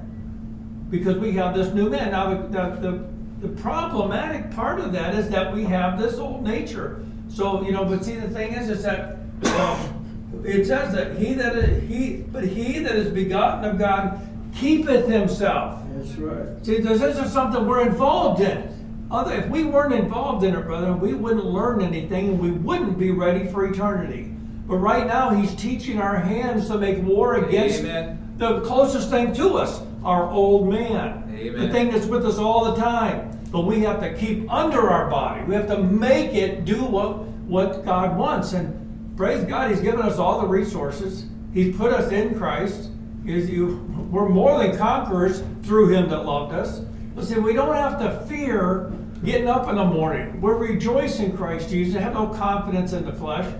because 0.90 1.16
we 1.16 1.32
have 1.32 1.56
this 1.56 1.72
new 1.72 1.88
man. 1.88 2.10
Now, 2.10 2.34
the, 2.34 2.78
the, 2.80 3.04
the 3.46 3.62
problematic 3.62 4.50
part 4.50 4.80
of 4.80 4.92
that 4.92 5.14
is 5.14 5.30
that 5.30 5.54
we 5.54 5.64
have 5.64 5.98
this 5.98 6.18
old 6.18 6.42
nature. 6.42 7.02
So, 7.28 7.62
you 7.62 7.72
know, 7.72 7.84
but 7.84 8.04
see, 8.04 8.16
the 8.16 8.28
thing 8.28 8.52
is, 8.52 8.68
is 8.68 8.82
that 8.82 9.18
um, 9.58 10.42
it 10.44 10.66
says 10.66 10.92
that 10.94 11.16
he 11.16 11.34
that 11.34 11.56
is, 11.56 11.88
he, 11.88 12.24
but 12.30 12.44
he 12.44 12.80
that 12.80 12.96
is 12.96 13.08
begotten 13.08 13.70
of 13.70 13.78
God 13.78 14.20
keepeth 14.54 15.06
himself. 15.06 15.82
That's 15.96 16.16
right. 16.16 16.64
See, 16.64 16.78
this 16.78 17.00
is 17.02 17.32
something 17.32 17.66
we're 17.66 17.86
involved 17.86 18.40
in. 18.40 18.70
Other, 19.10 19.34
if 19.34 19.48
we 19.48 19.64
weren't 19.64 19.92
involved 19.92 20.44
in 20.44 20.54
it, 20.54 20.64
brother, 20.64 20.92
we 20.92 21.14
wouldn't 21.14 21.44
learn 21.44 21.82
anything 21.82 22.28
and 22.28 22.40
we 22.40 22.52
wouldn't 22.52 22.98
be 22.98 23.10
ready 23.10 23.48
for 23.48 23.66
eternity. 23.66 24.32
But 24.68 24.76
right 24.76 25.04
now, 25.04 25.30
he's 25.30 25.52
teaching 25.56 26.00
our 26.00 26.16
hands 26.16 26.68
to 26.68 26.78
make 26.78 27.02
war 27.02 27.44
against 27.44 27.80
Amen. 27.80 28.34
the 28.36 28.60
closest 28.60 29.10
thing 29.10 29.34
to 29.34 29.54
us, 29.54 29.82
our 30.04 30.30
old 30.30 30.68
man. 30.68 31.34
Amen. 31.36 31.60
The 31.60 31.72
thing 31.72 31.90
that's 31.90 32.06
with 32.06 32.24
us 32.24 32.38
all 32.38 32.72
the 32.72 32.80
time. 32.80 33.36
But 33.50 33.62
we 33.62 33.80
have 33.80 33.98
to 33.98 34.14
keep 34.14 34.48
under 34.48 34.88
our 34.88 35.10
body. 35.10 35.42
We 35.42 35.54
have 35.56 35.66
to 35.66 35.82
make 35.82 36.34
it 36.34 36.64
do 36.64 36.84
what, 36.84 37.18
what 37.48 37.84
God 37.84 38.16
wants. 38.16 38.52
And 38.52 39.16
praise 39.16 39.42
God, 39.44 39.70
He's 39.70 39.80
given 39.80 40.02
us 40.02 40.18
all 40.18 40.40
the 40.40 40.46
resources. 40.46 41.26
He's 41.52 41.76
put 41.76 41.92
us 41.92 42.12
in 42.12 42.38
Christ. 42.38 42.90
He's, 43.24 43.50
you, 43.50 43.76
we're 44.10 44.28
more 44.28 44.58
than 44.58 44.76
conquerors 44.76 45.42
through 45.62 45.88
Him 45.88 46.08
that 46.10 46.24
loved 46.24 46.54
us. 46.54 46.82
See, 47.22 47.38
we 47.38 47.52
don't 47.52 47.74
have 47.74 47.98
to 48.00 48.26
fear 48.26 48.92
getting 49.24 49.48
up 49.48 49.68
in 49.68 49.76
the 49.76 49.84
morning. 49.84 50.40
We're 50.40 50.56
rejoicing 50.56 51.30
in 51.30 51.36
Christ 51.36 51.68
Jesus. 51.68 52.00
Have 52.00 52.14
no 52.14 52.28
confidence 52.28 52.92
in 52.92 53.04
the 53.04 53.12
flesh. 53.12 53.52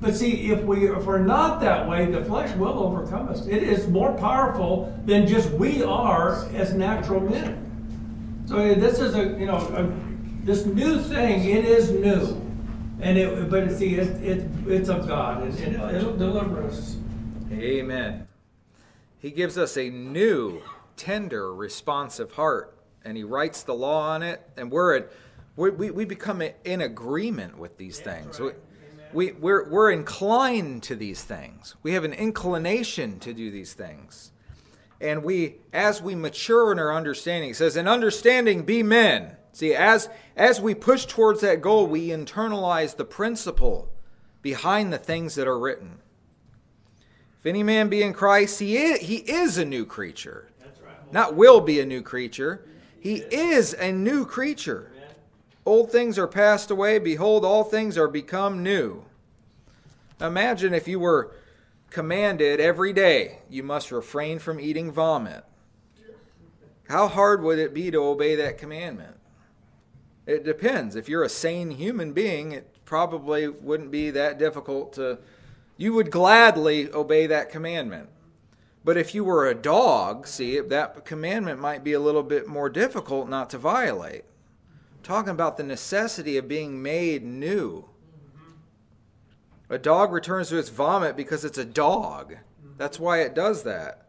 But 0.00 0.14
see, 0.14 0.50
if 0.50 0.62
we 0.62 0.88
if 0.88 1.04
we're 1.04 1.18
not 1.18 1.60
that 1.60 1.88
way, 1.88 2.06
the 2.06 2.24
flesh 2.24 2.54
will 2.56 2.78
overcome 2.78 3.28
us. 3.28 3.46
It 3.46 3.62
is 3.62 3.88
more 3.88 4.12
powerful 4.12 4.94
than 5.06 5.26
just 5.26 5.50
we 5.52 5.82
are 5.82 6.46
as 6.54 6.74
natural 6.74 7.20
men. 7.20 8.44
So 8.46 8.58
uh, 8.58 8.74
this 8.74 8.98
is 8.98 9.14
a 9.14 9.38
you 9.38 9.46
know 9.46 9.56
a, 9.56 10.44
this 10.44 10.66
new 10.66 11.00
thing. 11.00 11.48
It 11.48 11.64
is 11.64 11.90
new, 11.90 12.40
and 13.00 13.16
it 13.16 13.48
but 13.48 13.72
see 13.72 13.94
it, 13.94 14.08
it 14.22 14.46
it's 14.66 14.90
of 14.90 15.08
God, 15.08 15.42
and 15.42 15.58
it, 15.58 15.94
it'll 15.94 16.16
deliver 16.16 16.62
us. 16.62 16.96
Amen. 17.50 18.26
He 19.18 19.30
gives 19.30 19.56
us 19.58 19.76
a 19.76 19.90
new, 19.90 20.62
tender, 20.96 21.54
responsive 21.54 22.32
heart, 22.32 22.76
and 23.04 23.16
He 23.16 23.24
writes 23.24 23.62
the 23.62 23.74
law 23.74 24.10
on 24.10 24.22
it, 24.22 24.46
and 24.56 24.70
we're 24.70 24.96
at, 24.96 25.12
we, 25.56 25.70
we, 25.70 25.90
we 25.90 26.04
become 26.04 26.42
in 26.64 26.80
agreement 26.80 27.58
with 27.58 27.76
these 27.78 27.98
things. 27.98 28.38
We, 28.38 28.52
we, 29.12 29.32
we're, 29.32 29.68
we're 29.68 29.90
inclined 29.90 30.82
to 30.84 30.96
these 30.96 31.22
things. 31.22 31.76
We 31.82 31.92
have 31.92 32.04
an 32.04 32.12
inclination 32.12 33.18
to 33.20 33.32
do 33.32 33.50
these 33.50 33.72
things. 33.72 34.32
And 35.00 35.22
we, 35.22 35.56
as 35.72 36.02
we 36.02 36.14
mature 36.14 36.72
in 36.72 36.78
our 36.78 36.94
understanding, 36.94 37.50
it 37.50 37.56
says, 37.56 37.76
in 37.76 37.86
understanding, 37.86 38.62
be 38.62 38.82
men. 38.82 39.36
See, 39.52 39.74
as, 39.74 40.08
as 40.36 40.60
we 40.60 40.74
push 40.74 41.06
towards 41.06 41.40
that 41.40 41.62
goal, 41.62 41.86
we 41.86 42.08
internalize 42.08 42.96
the 42.96 43.04
principle 43.04 43.90
behind 44.42 44.92
the 44.92 44.98
things 44.98 45.34
that 45.36 45.48
are 45.48 45.58
written. 45.58 46.00
If 47.46 47.50
any 47.50 47.62
man 47.62 47.88
be 47.88 48.02
in 48.02 48.12
Christ, 48.12 48.58
he 48.58 48.76
is, 48.76 48.98
he 49.02 49.18
is 49.18 49.56
a 49.56 49.64
new 49.64 49.86
creature. 49.86 50.48
That's 50.58 50.80
right. 50.80 51.12
Not 51.12 51.36
will 51.36 51.60
be 51.60 51.78
a 51.78 51.86
new 51.86 52.02
creature. 52.02 52.66
He 52.98 53.18
is 53.18 53.72
a 53.72 53.92
new 53.92 54.26
creature. 54.26 54.90
Old 55.64 55.92
things 55.92 56.18
are 56.18 56.26
passed 56.26 56.72
away. 56.72 56.98
Behold, 56.98 57.44
all 57.44 57.62
things 57.62 57.96
are 57.96 58.08
become 58.08 58.64
new. 58.64 59.04
Imagine 60.20 60.74
if 60.74 60.88
you 60.88 60.98
were 60.98 61.36
commanded 61.90 62.58
every 62.58 62.92
day, 62.92 63.38
you 63.48 63.62
must 63.62 63.92
refrain 63.92 64.40
from 64.40 64.58
eating 64.58 64.90
vomit. 64.90 65.44
How 66.88 67.06
hard 67.06 67.44
would 67.44 67.60
it 67.60 67.72
be 67.72 67.92
to 67.92 67.98
obey 67.98 68.34
that 68.34 68.58
commandment? 68.58 69.18
It 70.26 70.44
depends. 70.44 70.96
If 70.96 71.08
you're 71.08 71.22
a 71.22 71.28
sane 71.28 71.70
human 71.70 72.12
being, 72.12 72.50
it 72.50 72.74
probably 72.84 73.46
wouldn't 73.46 73.92
be 73.92 74.10
that 74.10 74.36
difficult 74.36 74.94
to. 74.94 75.18
You 75.76 75.92
would 75.92 76.10
gladly 76.10 76.90
obey 76.92 77.26
that 77.26 77.50
commandment. 77.50 78.08
But 78.84 78.96
if 78.96 79.14
you 79.14 79.24
were 79.24 79.46
a 79.46 79.54
dog, 79.54 80.26
see, 80.26 80.60
that 80.60 81.04
commandment 81.04 81.60
might 81.60 81.82
be 81.82 81.92
a 81.92 82.00
little 82.00 82.22
bit 82.22 82.46
more 82.46 82.68
difficult 82.68 83.28
not 83.28 83.50
to 83.50 83.58
violate. 83.58 84.24
Talking 85.02 85.30
about 85.30 85.56
the 85.56 85.64
necessity 85.64 86.36
of 86.36 86.48
being 86.48 86.82
made 86.82 87.24
new. 87.24 87.86
A 89.68 89.78
dog 89.78 90.12
returns 90.12 90.50
to 90.50 90.58
its 90.58 90.68
vomit 90.68 91.16
because 91.16 91.44
it's 91.44 91.58
a 91.58 91.64
dog. 91.64 92.36
That's 92.78 93.00
why 93.00 93.22
it 93.22 93.34
does 93.34 93.64
that. 93.64 94.08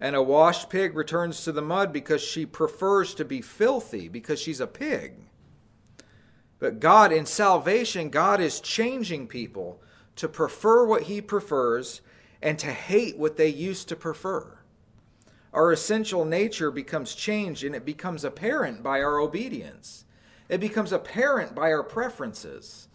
And 0.00 0.16
a 0.16 0.22
washed 0.22 0.68
pig 0.68 0.96
returns 0.96 1.44
to 1.44 1.52
the 1.52 1.62
mud 1.62 1.92
because 1.92 2.22
she 2.22 2.44
prefers 2.44 3.14
to 3.14 3.24
be 3.24 3.40
filthy, 3.40 4.08
because 4.08 4.40
she's 4.40 4.60
a 4.60 4.66
pig. 4.66 5.14
But 6.58 6.80
God, 6.80 7.12
in 7.12 7.26
salvation, 7.26 8.10
God 8.10 8.40
is 8.40 8.60
changing 8.60 9.28
people 9.28 9.80
to 10.18 10.28
prefer 10.28 10.84
what 10.84 11.04
He 11.04 11.20
prefers 11.20 12.00
and 12.42 12.58
to 12.58 12.72
hate 12.72 13.16
what 13.18 13.36
they 13.36 13.48
used 13.48 13.88
to 13.88 13.96
prefer. 13.96 14.58
Our 15.52 15.72
essential 15.72 16.24
nature 16.24 16.70
becomes 16.70 17.14
changed 17.14 17.64
and 17.64 17.74
it 17.74 17.84
becomes 17.84 18.24
apparent 18.24 18.82
by 18.82 19.00
our 19.00 19.18
obedience. 19.18 20.04
It 20.48 20.58
becomes 20.58 20.92
apparent 20.92 21.54
by 21.54 21.72
our 21.72 21.82
preferences. 21.82 22.88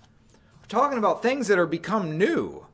We're 0.62 0.68
talking 0.68 0.98
about 0.98 1.22
things 1.22 1.48
that 1.48 1.60
are 1.60 1.66
become 1.66 2.18
new. 2.18 2.68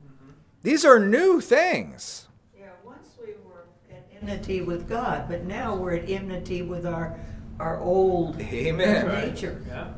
These 0.62 0.84
are 0.84 0.98
new 0.98 1.40
things. 1.40 2.26
Yeah, 2.58 2.66
once 2.84 3.14
we 3.20 3.34
were 3.44 3.64
at 3.90 4.06
enmity 4.20 4.62
with 4.62 4.88
God, 4.88 5.28
but 5.28 5.44
now 5.44 5.76
we're 5.76 5.94
at 5.94 6.10
enmity 6.10 6.62
with 6.62 6.86
our, 6.86 7.18
our 7.58 7.80
old 7.80 8.40
Amen. 8.40 9.08
nature. 9.08 9.62
Yeah. 9.66 9.92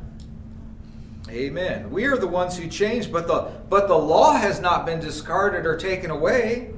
Amen. 1.28 1.90
We 1.90 2.04
are 2.06 2.16
the 2.16 2.26
ones 2.26 2.58
who 2.58 2.68
change, 2.68 3.12
but 3.12 3.26
the 3.26 3.52
but 3.70 3.88
the 3.88 3.96
law 3.96 4.32
has 4.32 4.60
not 4.60 4.84
been 4.84 5.00
discarded 5.00 5.66
or 5.66 5.76
taken 5.76 6.10
away. 6.10 6.70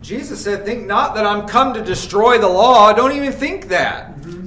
Jesus 0.00 0.42
said, 0.42 0.64
"Think 0.64 0.86
not 0.86 1.14
that 1.14 1.26
I'm 1.26 1.46
come 1.46 1.74
to 1.74 1.82
destroy 1.82 2.38
the 2.38 2.48
law. 2.48 2.92
Don't 2.92 3.12
even 3.12 3.32
think 3.32 3.68
that." 3.68 4.16
Mm-hmm. 4.16 4.46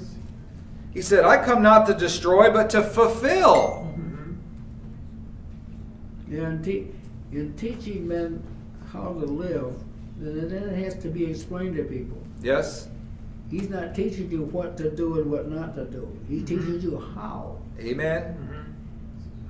He 0.94 1.02
said, 1.02 1.24
"I 1.24 1.44
come 1.44 1.62
not 1.62 1.86
to 1.88 1.94
destroy, 1.94 2.52
but 2.52 2.70
to 2.72 2.82
fulfill." 2.82 3.88
Mm-hmm. 3.98 4.34
Yeah, 6.34 6.50
in, 6.50 6.64
te- 6.64 6.88
in 7.32 7.54
teaching 7.54 8.08
men 8.08 8.44
how 8.92 9.14
to 9.14 9.26
live, 9.26 9.76
then 10.18 10.50
then 10.50 10.64
it 10.64 10.84
has 10.84 10.96
to 11.04 11.10
be 11.10 11.26
explained 11.26 11.76
to 11.78 11.84
people. 11.84 12.18
Yes. 12.42 12.88
He's 13.50 13.70
not 13.70 13.94
teaching 13.94 14.32
you 14.32 14.44
what 14.44 14.78
to 14.78 14.90
do 14.90 15.20
and 15.20 15.30
what 15.30 15.50
not 15.50 15.76
to 15.76 15.86
do. 15.86 16.18
He 16.28 16.38
mm-hmm. 16.38 16.46
teaches 16.46 16.84
you 16.84 16.98
how, 17.16 17.58
Amen. 17.80 18.51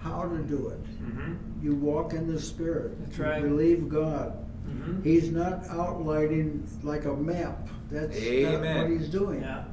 How 0.02 0.24
to 0.24 0.38
do 0.40 0.70
it. 0.70 0.84
Mm-hmm. 1.04 1.34
You 1.64 1.76
walk 1.76 2.14
in 2.14 2.32
the 2.34 2.40
Spirit. 2.40 3.00
That's 3.06 3.18
You 3.18 3.24
right. 3.24 3.42
believe 3.42 3.88
God. 3.90 4.34
Mm-hmm. 4.68 5.02
He's 5.04 5.30
not 5.32 5.64
outlining 5.70 6.68
like 6.84 7.06
a 7.06 7.14
map. 7.14 7.68
That's 7.90 8.18
not 8.20 8.78
what 8.78 8.90
he's 8.90 9.10
doing. 9.10 9.42
Yeah. 9.42 9.64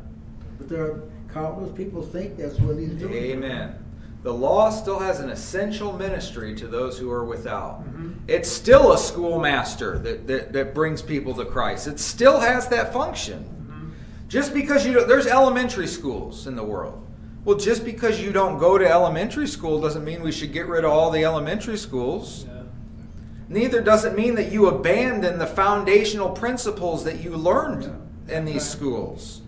But 0.58 0.68
there 0.68 0.82
are 0.82 1.02
countless 1.32 1.72
people 1.76 2.02
think 2.02 2.36
that's 2.36 2.58
what 2.58 2.76
he's 2.78 2.90
doing. 2.94 3.14
Amen. 3.14 3.84
The 4.24 4.32
law 4.32 4.70
still 4.70 4.98
has 4.98 5.20
an 5.20 5.30
essential 5.30 5.92
ministry 5.92 6.54
to 6.56 6.66
those 6.66 6.98
who 6.98 7.10
are 7.10 7.24
without. 7.24 7.84
Mhm. 7.88 8.14
It's 8.26 8.50
still 8.50 8.92
a 8.92 8.98
schoolmaster 8.98 9.98
that, 10.00 10.26
that, 10.26 10.52
that 10.52 10.74
brings 10.74 11.00
people 11.02 11.34
to 11.34 11.44
Christ. 11.44 11.86
It 11.86 12.00
still 12.00 12.40
has 12.40 12.66
that 12.68 12.92
function. 12.92 13.44
Mm-hmm. 13.44 13.90
Just 14.28 14.52
because 14.52 14.84
you 14.84 14.92
don't, 14.94 15.06
there's 15.08 15.26
elementary 15.28 15.86
schools 15.86 16.46
in 16.48 16.56
the 16.56 16.64
world. 16.64 17.06
Well, 17.48 17.56
just 17.56 17.82
because 17.82 18.20
you 18.20 18.30
don't 18.30 18.58
go 18.58 18.76
to 18.76 18.86
elementary 18.86 19.46
school 19.46 19.80
doesn't 19.80 20.04
mean 20.04 20.20
we 20.20 20.32
should 20.32 20.52
get 20.52 20.66
rid 20.66 20.84
of 20.84 20.90
all 20.90 21.10
the 21.10 21.24
elementary 21.24 21.78
schools. 21.78 22.44
Yeah. 22.46 22.64
Neither 23.48 23.80
does 23.80 24.04
it 24.04 24.14
mean 24.14 24.34
that 24.34 24.52
you 24.52 24.66
abandon 24.66 25.38
the 25.38 25.46
foundational 25.46 26.28
principles 26.28 27.04
that 27.04 27.20
you 27.24 27.34
learned 27.34 27.90
in 28.28 28.44
these 28.44 28.68
schools. 28.68 29.40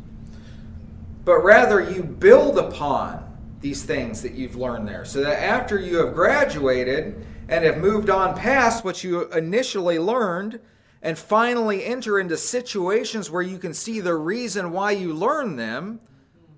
But 1.26 1.44
rather, 1.44 1.78
you 1.90 2.02
build 2.02 2.56
upon 2.56 3.36
these 3.60 3.84
things 3.84 4.22
that 4.22 4.32
you've 4.32 4.56
learned 4.56 4.88
there. 4.88 5.04
So 5.04 5.20
that 5.20 5.38
after 5.38 5.78
you 5.78 5.98
have 5.98 6.14
graduated 6.14 7.22
and 7.50 7.66
have 7.66 7.76
moved 7.76 8.08
on 8.08 8.34
past 8.34 8.82
what 8.82 9.04
you 9.04 9.30
initially 9.32 9.98
learned, 9.98 10.58
and 11.02 11.18
finally 11.18 11.84
enter 11.84 12.18
into 12.18 12.38
situations 12.38 13.30
where 13.30 13.42
you 13.42 13.58
can 13.58 13.74
see 13.74 14.00
the 14.00 14.14
reason 14.14 14.70
why 14.72 14.92
you 14.92 15.12
learned 15.12 15.58
them, 15.58 16.00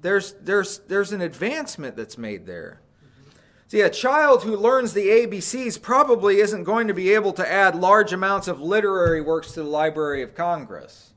there's, 0.03 0.35
there's, 0.35 0.79
there's 0.81 1.13
an 1.13 1.21
advancement 1.21 1.97
that's 1.97 2.19
made 2.19 2.47
there. 2.47 2.81
See, 3.69 3.81
a 3.81 3.89
child 3.89 4.43
who 4.43 4.55
learns 4.55 4.93
the 4.93 5.09
ABCs 5.09 5.81
probably 5.81 6.41
isn't 6.41 6.65
going 6.65 6.89
to 6.89 6.95
be 6.95 7.15
able 7.15 7.33
to 7.33 7.51
add 7.51 7.75
large 7.75 8.13
amounts 8.13 8.47
of 8.47 8.61
literary 8.61 9.23
works 9.23 9.53
to 9.53 9.63
the 9.63 9.69
Library 9.69 10.23
of 10.23 10.35
Congress. 10.35 11.15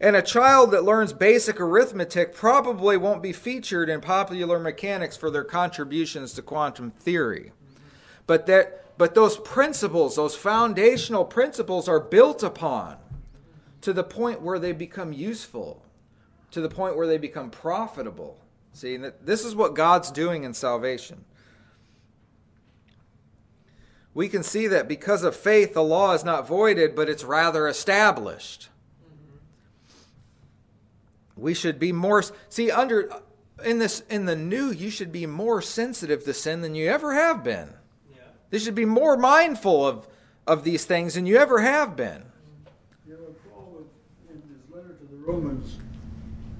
And 0.00 0.16
a 0.16 0.22
child 0.22 0.70
that 0.70 0.84
learns 0.84 1.12
basic 1.12 1.60
arithmetic 1.60 2.34
probably 2.34 2.96
won't 2.96 3.22
be 3.22 3.32
featured 3.32 3.90
in 3.90 4.00
popular 4.00 4.58
mechanics 4.58 5.16
for 5.16 5.30
their 5.30 5.44
contributions 5.44 6.32
to 6.34 6.42
quantum 6.42 6.92
theory. 6.92 7.52
But 8.26 8.46
that 8.46 8.96
but 8.96 9.14
those 9.14 9.36
principles, 9.38 10.16
those 10.16 10.36
foundational 10.36 11.24
principles 11.24 11.88
are 11.88 12.00
built 12.00 12.42
upon 12.42 12.96
to 13.80 13.92
the 13.92 14.04
point 14.04 14.40
where 14.40 14.58
they 14.58 14.72
become 14.72 15.12
useful 15.12 15.83
to 16.54 16.60
the 16.60 16.68
point 16.68 16.96
where 16.96 17.06
they 17.06 17.18
become 17.18 17.50
profitable. 17.50 18.38
See, 18.72 18.96
this 18.96 19.44
is 19.44 19.54
what 19.54 19.74
God's 19.74 20.10
doing 20.10 20.44
in 20.44 20.54
salvation. 20.54 21.24
We 24.14 24.28
can 24.28 24.42
see 24.44 24.68
that 24.68 24.88
because 24.88 25.24
of 25.24 25.34
faith, 25.34 25.74
the 25.74 25.82
law 25.82 26.12
is 26.12 26.24
not 26.24 26.46
voided, 26.46 26.94
but 26.94 27.08
it's 27.08 27.24
rather 27.24 27.66
established. 27.66 28.68
We 31.36 31.52
should 31.52 31.80
be 31.80 31.92
more 31.92 32.22
see 32.48 32.70
under 32.70 33.12
uh, 33.12 33.18
in 33.64 33.80
this 33.80 34.04
in 34.08 34.26
the 34.26 34.36
new 34.36 34.70
you 34.70 34.88
should 34.88 35.10
be 35.10 35.26
more 35.26 35.60
sensitive 35.60 36.24
to 36.24 36.32
sin 36.32 36.60
than 36.60 36.76
you 36.76 36.88
ever 36.88 37.12
have 37.14 37.42
been. 37.42 37.74
Yeah. 38.08 38.22
You 38.52 38.60
should 38.60 38.76
be 38.76 38.84
more 38.84 39.16
mindful 39.16 39.84
of 39.84 40.06
of 40.46 40.62
these 40.62 40.84
things 40.84 41.14
than 41.14 41.26
you 41.26 41.36
ever 41.36 41.60
have 41.60 41.96
been. 41.96 42.22
You 43.04 43.14
know, 43.14 43.34
Paul 43.50 43.86
in 44.30 44.36
his 44.42 44.72
letter 44.72 44.94
to 44.94 45.04
the 45.04 45.16
Romans, 45.16 45.78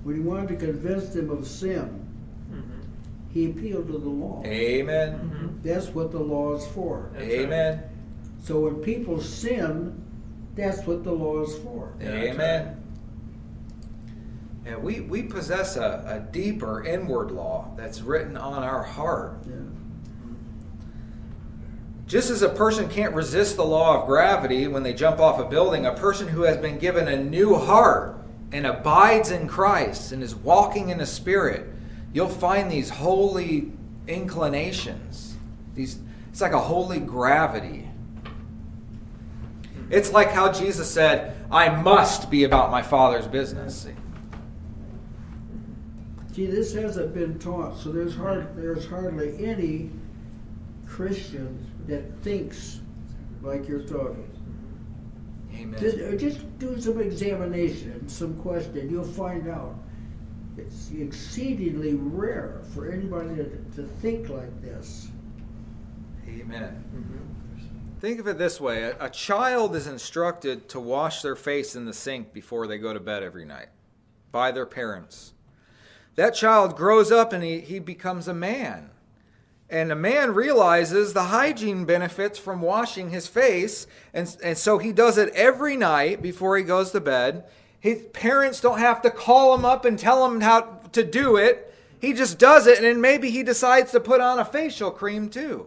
when 0.05 0.15
he 0.15 0.21
wanted 0.21 0.49
to 0.49 0.57
convince 0.57 1.09
them 1.09 1.31
of 1.31 1.47
sin, 1.47 2.07
mm-hmm. 2.51 2.81
he 3.33 3.47
appealed 3.47 3.87
to 3.89 3.95
the 3.95 4.09
law. 4.09 4.43
Amen. 4.45 5.13
Mm-hmm. 5.13 5.63
That's 5.63 5.89
what 5.89 6.13
the 6.13 6.21
law 6.21 6.55
is 6.55 6.67
for. 6.69 7.11
That's 7.15 7.25
Amen. 7.25 7.79
Right. 7.79 7.89
So 8.45 8.61
when 8.61 8.77
people 8.77 9.21
sin, 9.21 10.01
that's 10.55 10.87
what 10.87 11.03
the 11.03 11.13
law 11.13 11.43
is 11.43 11.57
for. 11.59 11.95
Amen. 12.03 12.81
And 14.67 14.83
we, 14.83 15.01
we 15.01 15.23
possess 15.23 15.77
a, 15.77 16.05
a 16.07 16.33
deeper 16.33 16.85
inward 16.85 17.31
law 17.31 17.73
that's 17.77 18.01
written 18.03 18.37
on 18.37 18.63
our 18.63 18.83
heart. 18.83 19.39
Yeah. 19.47 19.55
Just 22.07 22.29
as 22.29 22.43
a 22.43 22.51
person 22.51 22.89
can't 22.91 23.15
resist 23.15 23.57
the 23.57 23.65
law 23.65 24.01
of 24.01 24.07
gravity 24.07 24.69
when 24.69 24.83
they 24.83 24.93
jump 24.93 25.19
off 25.21 25.39
a 25.39 25.45
building, 25.45 25.87
a 25.87 25.95
person 25.95 26.29
who 26.29 26.43
has 26.43 26.59
been 26.59 26.79
given 26.79 27.09
a 27.09 27.17
new 27.17 27.55
heart 27.55 28.24
and 28.55 28.69
abides 28.69 29.33
in 29.33 29.49
Christ 29.49 30.13
and 30.13 30.23
is 30.23 30.33
walking 30.33 30.91
in 30.91 30.99
the 30.99 31.07
Spirit, 31.07 31.67
you'll 32.13 32.29
find 32.29 32.71
these 32.71 32.89
holy 32.89 33.73
inclinations. 34.07 35.35
These, 35.75 35.99
it's 36.31 36.41
like 36.41 36.53
a 36.53 36.61
holy 36.61 37.01
gravity. 37.01 37.91
It's 39.91 40.13
like 40.13 40.31
how 40.31 40.53
Jesus 40.53 40.89
said, 40.89 41.37
I 41.51 41.69
must 41.69 42.31
be 42.31 42.45
about 42.45 42.71
my 42.71 42.81
Father's 42.81 43.27
business. 43.27 43.89
See, 46.33 46.47
this 46.47 46.75
hasn't 46.75 47.13
been 47.13 47.41
taught, 47.41 47.77
so 47.77 47.91
there's 47.91 48.15
hard 48.15 48.57
there's 48.57 48.87
hardly 48.87 49.45
any 49.45 49.91
Christian 50.87 51.67
that 51.89 52.05
thinks 52.23 52.81
like 53.43 53.67
you're 53.67 53.83
talking. 53.83 54.31
Amen. 55.55 55.81
Just, 55.81 55.99
uh, 55.99 56.17
just 56.17 56.59
do 56.59 56.81
some 56.81 57.01
examination, 57.01 58.09
some 58.09 58.37
question, 58.37 58.91
you'll 58.91 59.05
find 59.05 59.49
out. 59.49 59.77
It's 60.57 60.91
exceedingly 60.93 61.95
rare 61.95 62.63
for 62.75 62.91
anybody 62.91 63.35
to, 63.37 63.45
to 63.77 63.83
think 64.01 64.29
like 64.29 64.63
this. 64.63 65.09
Amen. 66.29 66.85
Mm-hmm. 66.95 67.99
Think 68.01 68.21
of 68.21 68.29
it 68.29 68.39
this 68.39 68.61
way 68.61 68.83
a, 68.83 68.97
a 69.01 69.11
child 69.11 69.75
is 69.75 69.87
instructed 69.87 70.69
to 70.71 70.81
wash 70.81 71.23
their 71.23 71.37
face 71.37 71.75
in 71.75 71.87
the 71.87 71.93
sink 71.93 72.33
before 72.33 72.67
they 72.67 72.79
go 72.79 72.93
to 72.93 73.01
bed 73.01 73.23
every 73.23 73.45
night 73.45 73.69
by 74.31 74.53
their 74.53 74.67
parents 74.67 75.35
that 76.17 76.35
child 76.35 76.77
grows 76.77 77.11
up 77.11 77.33
and 77.33 77.43
he, 77.43 77.61
he 77.61 77.79
becomes 77.79 78.29
a 78.29 78.35
man. 78.35 78.91
And 79.71 79.91
a 79.91 79.97
man 79.97 80.35
realizes 80.35 81.13
the 81.13 81.25
hygiene 81.25 81.85
benefits 81.85 82.39
from 82.39 82.61
washing 82.61 83.11
his 83.11 83.27
face, 83.27 83.87
and, 84.13 84.37
and 84.43 84.59
so 84.59 84.79
he 84.79 84.93
does 84.93 85.19
it 85.19 85.33
every 85.35 85.77
night 85.77 86.21
before 86.21 86.57
he 86.57 86.63
goes 86.63 86.91
to 86.91 87.01
bed. 87.01 87.45
His 87.81 88.03
parents 88.13 88.61
don't 88.61 88.79
have 88.79 89.03
to 89.03 89.11
call 89.11 89.55
him 89.55 89.65
up 89.65 89.85
and 89.85 89.99
tell 89.99 90.25
him 90.27 90.41
how 90.41 90.81
to 90.93 91.03
do 91.03 91.37
it. 91.37 91.75
He 91.99 92.13
just 92.13 92.39
does 92.39 92.67
it, 92.67 92.85
and 92.85 93.01
maybe 93.01 93.31
he 93.31 93.43
decides 93.43 93.91
to 93.93 94.01
put 94.01 94.21
on 94.21 94.39
a 94.39 94.45
facial 94.45 94.91
cream 94.91 95.29
too. 95.29 95.67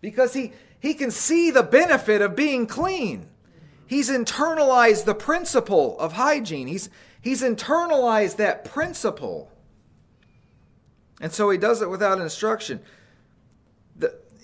Because 0.00 0.34
he, 0.34 0.52
he 0.78 0.94
can 0.94 1.10
see 1.10 1.50
the 1.50 1.62
benefit 1.62 2.20
of 2.20 2.36
being 2.36 2.66
clean. 2.66 3.28
He's 3.86 4.10
internalized 4.10 5.04
the 5.04 5.14
principle 5.14 5.98
of 5.98 6.14
hygiene. 6.14 6.66
He's, 6.66 6.90
he's 7.20 7.42
internalized 7.42 8.36
that 8.36 8.64
principle. 8.64 9.50
And 11.20 11.32
so 11.32 11.50
he 11.50 11.58
does 11.58 11.82
it 11.82 11.90
without 11.90 12.20
instruction. 12.20 12.80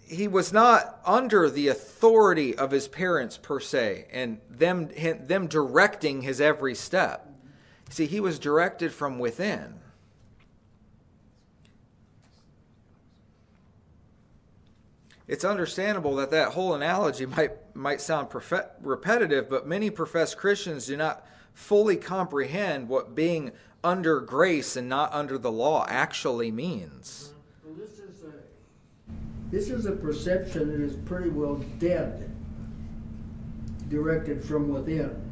He 0.09 0.27
was 0.27 0.53
not 0.53 1.01
under 1.05 1.51
the 1.51 1.69
authority 1.69 2.57
of 2.57 2.71
his 2.71 2.89
parents 2.89 3.37
per 3.37 3.61
se 3.61 4.07
and 4.11 4.39
them, 4.49 4.89
them 5.21 5.47
directing 5.47 6.23
his 6.23 6.41
every 6.41 6.75
step. 6.75 7.31
See, 7.91 8.07
he 8.07 8.21
was 8.21 8.39
directed 8.39 8.93
from 8.93 9.19
within. 9.19 9.81
It's 15.27 15.45
understandable 15.45 16.17
that 16.17 16.31
that 16.31 16.53
whole 16.53 16.75
analogy 16.75 17.27
might, 17.27 17.53
might 17.77 18.01
sound 18.01 18.29
repetitive, 18.81 19.49
but 19.51 19.67
many 19.67 19.91
professed 19.91 20.39
Christians 20.39 20.87
do 20.87 20.97
not 20.97 21.27
fully 21.53 21.97
comprehend 21.97 22.89
what 22.89 23.15
being 23.15 23.53
under 23.85 24.21
grace 24.21 24.75
and 24.75 24.89
not 24.89 25.13
under 25.13 25.37
the 25.37 25.53
law 25.53 25.85
actually 25.89 26.51
means. 26.51 27.35
This 29.51 29.71
is 29.71 29.87
a 29.87 29.93
perception 29.93 30.69
that 30.69 30.81
is 30.81 30.95
pretty 30.97 31.31
well 31.31 31.57
dead, 31.79 32.31
directed 33.89 34.45
from 34.45 34.69
within. 34.69 35.25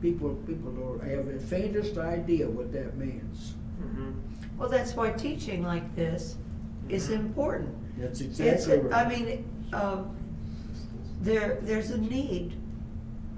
People, 0.00 0.34
people 0.46 0.72
don't 0.72 1.02
have 1.08 1.26
the 1.26 1.38
faintest 1.38 1.98
idea 1.98 2.48
what 2.48 2.72
that 2.72 2.96
means. 2.96 3.54
Mm-hmm. 3.80 4.12
Well, 4.58 4.68
that's 4.68 4.94
why 4.94 5.10
teaching 5.10 5.64
like 5.64 5.94
this 5.96 6.36
is 6.88 7.08
mm-hmm. 7.08 7.14
important. 7.26 7.98
That's 7.98 8.20
exactly 8.20 8.78
right. 8.78 9.06
I 9.06 9.08
mean, 9.08 9.44
um, 9.72 10.16
there, 11.20 11.58
there's 11.62 11.90
a 11.90 11.98
need 11.98 12.54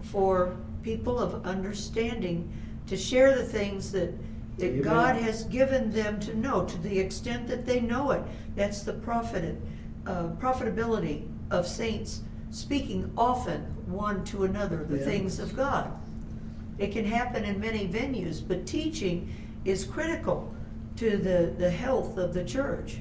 for 0.03 0.57
people 0.83 1.19
of 1.19 1.45
understanding 1.47 2.53
to 2.87 2.97
share 2.97 3.35
the 3.37 3.45
things 3.45 3.93
that, 3.93 4.13
that 4.59 4.67
Amen. 4.67 4.83
God 4.83 5.17
has 5.17 5.45
given 5.45 5.91
them 5.91 6.21
to 6.21 6.37
know 6.37 6.65
to 6.65 6.79
the 6.79 6.99
extent 6.99 7.49
that 7.49 7.67
they 7.67 7.81
know 7.81 8.13
it. 8.13 8.23
That's 8.55 8.83
the 8.83 8.93
profit, 8.93 9.61
uh, 10.07 10.29
profitability 10.39 11.29
of 11.51 11.67
saints 11.67 12.23
speaking 12.51 13.11
often 13.17 13.63
one 13.87 14.25
to 14.25 14.45
another 14.45 14.85
the 14.85 14.99
yeah. 14.99 15.05
things 15.05 15.39
of 15.39 15.57
God. 15.57 15.93
It 16.79 16.93
can 16.93 17.05
happen 17.05 17.45
in 17.45 17.61
many 17.61 17.87
venues, 17.87 18.47
but 18.47 18.67
teaching 18.67 19.33
is 19.65 19.85
critical 19.85 20.55
to 20.97 21.17
the, 21.17 21.55
the 21.59 21.71
health 21.71 22.17
of 22.17 22.35
the 22.35 22.45
church. 22.45 22.99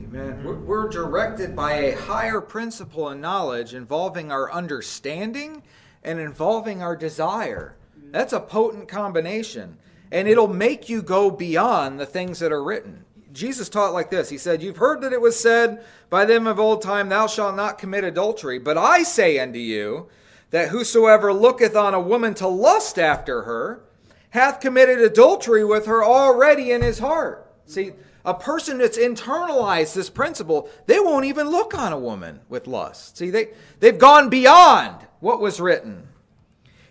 Amen. 0.00 0.44
We're, 0.44 0.54
we're 0.54 0.88
directed 0.88 1.56
by 1.56 1.72
a 1.72 1.96
higher 1.96 2.40
principle 2.40 3.08
and 3.08 3.20
knowledge 3.20 3.74
involving 3.74 4.30
our 4.30 4.52
understanding 4.52 5.62
and 6.04 6.20
involving 6.20 6.82
our 6.82 6.96
desire. 6.96 7.76
That's 8.10 8.32
a 8.32 8.40
potent 8.40 8.86
combination. 8.86 9.78
And 10.14 10.28
it'll 10.28 10.48
make 10.48 10.88
you 10.88 11.02
go 11.02 11.28
beyond 11.30 11.98
the 11.98 12.06
things 12.06 12.38
that 12.38 12.52
are 12.52 12.62
written. 12.62 13.04
Jesus 13.32 13.68
taught 13.68 13.92
like 13.92 14.10
this 14.10 14.30
He 14.30 14.38
said, 14.38 14.62
You've 14.62 14.76
heard 14.76 15.02
that 15.02 15.12
it 15.12 15.20
was 15.20 15.38
said 15.38 15.84
by 16.08 16.24
them 16.24 16.46
of 16.46 16.60
old 16.60 16.80
time, 16.80 17.08
Thou 17.08 17.26
shalt 17.26 17.56
not 17.56 17.78
commit 17.78 18.04
adultery. 18.04 18.58
But 18.60 18.78
I 18.78 19.02
say 19.02 19.40
unto 19.40 19.58
you, 19.58 20.08
that 20.54 20.68
whosoever 20.68 21.32
looketh 21.32 21.74
on 21.74 21.94
a 21.94 22.00
woman 22.00 22.32
to 22.34 22.46
lust 22.46 22.96
after 22.96 23.42
her 23.42 23.82
hath 24.30 24.60
committed 24.60 25.00
adultery 25.00 25.64
with 25.64 25.86
her 25.86 26.04
already 26.04 26.70
in 26.70 26.80
his 26.80 27.00
heart. 27.00 27.52
See, 27.66 27.90
a 28.24 28.34
person 28.34 28.78
that's 28.78 28.96
internalized 28.96 29.94
this 29.94 30.10
principle, 30.10 30.70
they 30.86 31.00
won't 31.00 31.24
even 31.24 31.48
look 31.48 31.76
on 31.76 31.92
a 31.92 31.98
woman 31.98 32.38
with 32.48 32.68
lust. 32.68 33.16
See, 33.16 33.30
they, 33.30 33.48
they've 33.80 33.98
gone 33.98 34.28
beyond 34.28 35.04
what 35.18 35.40
was 35.40 35.60
written. 35.60 36.06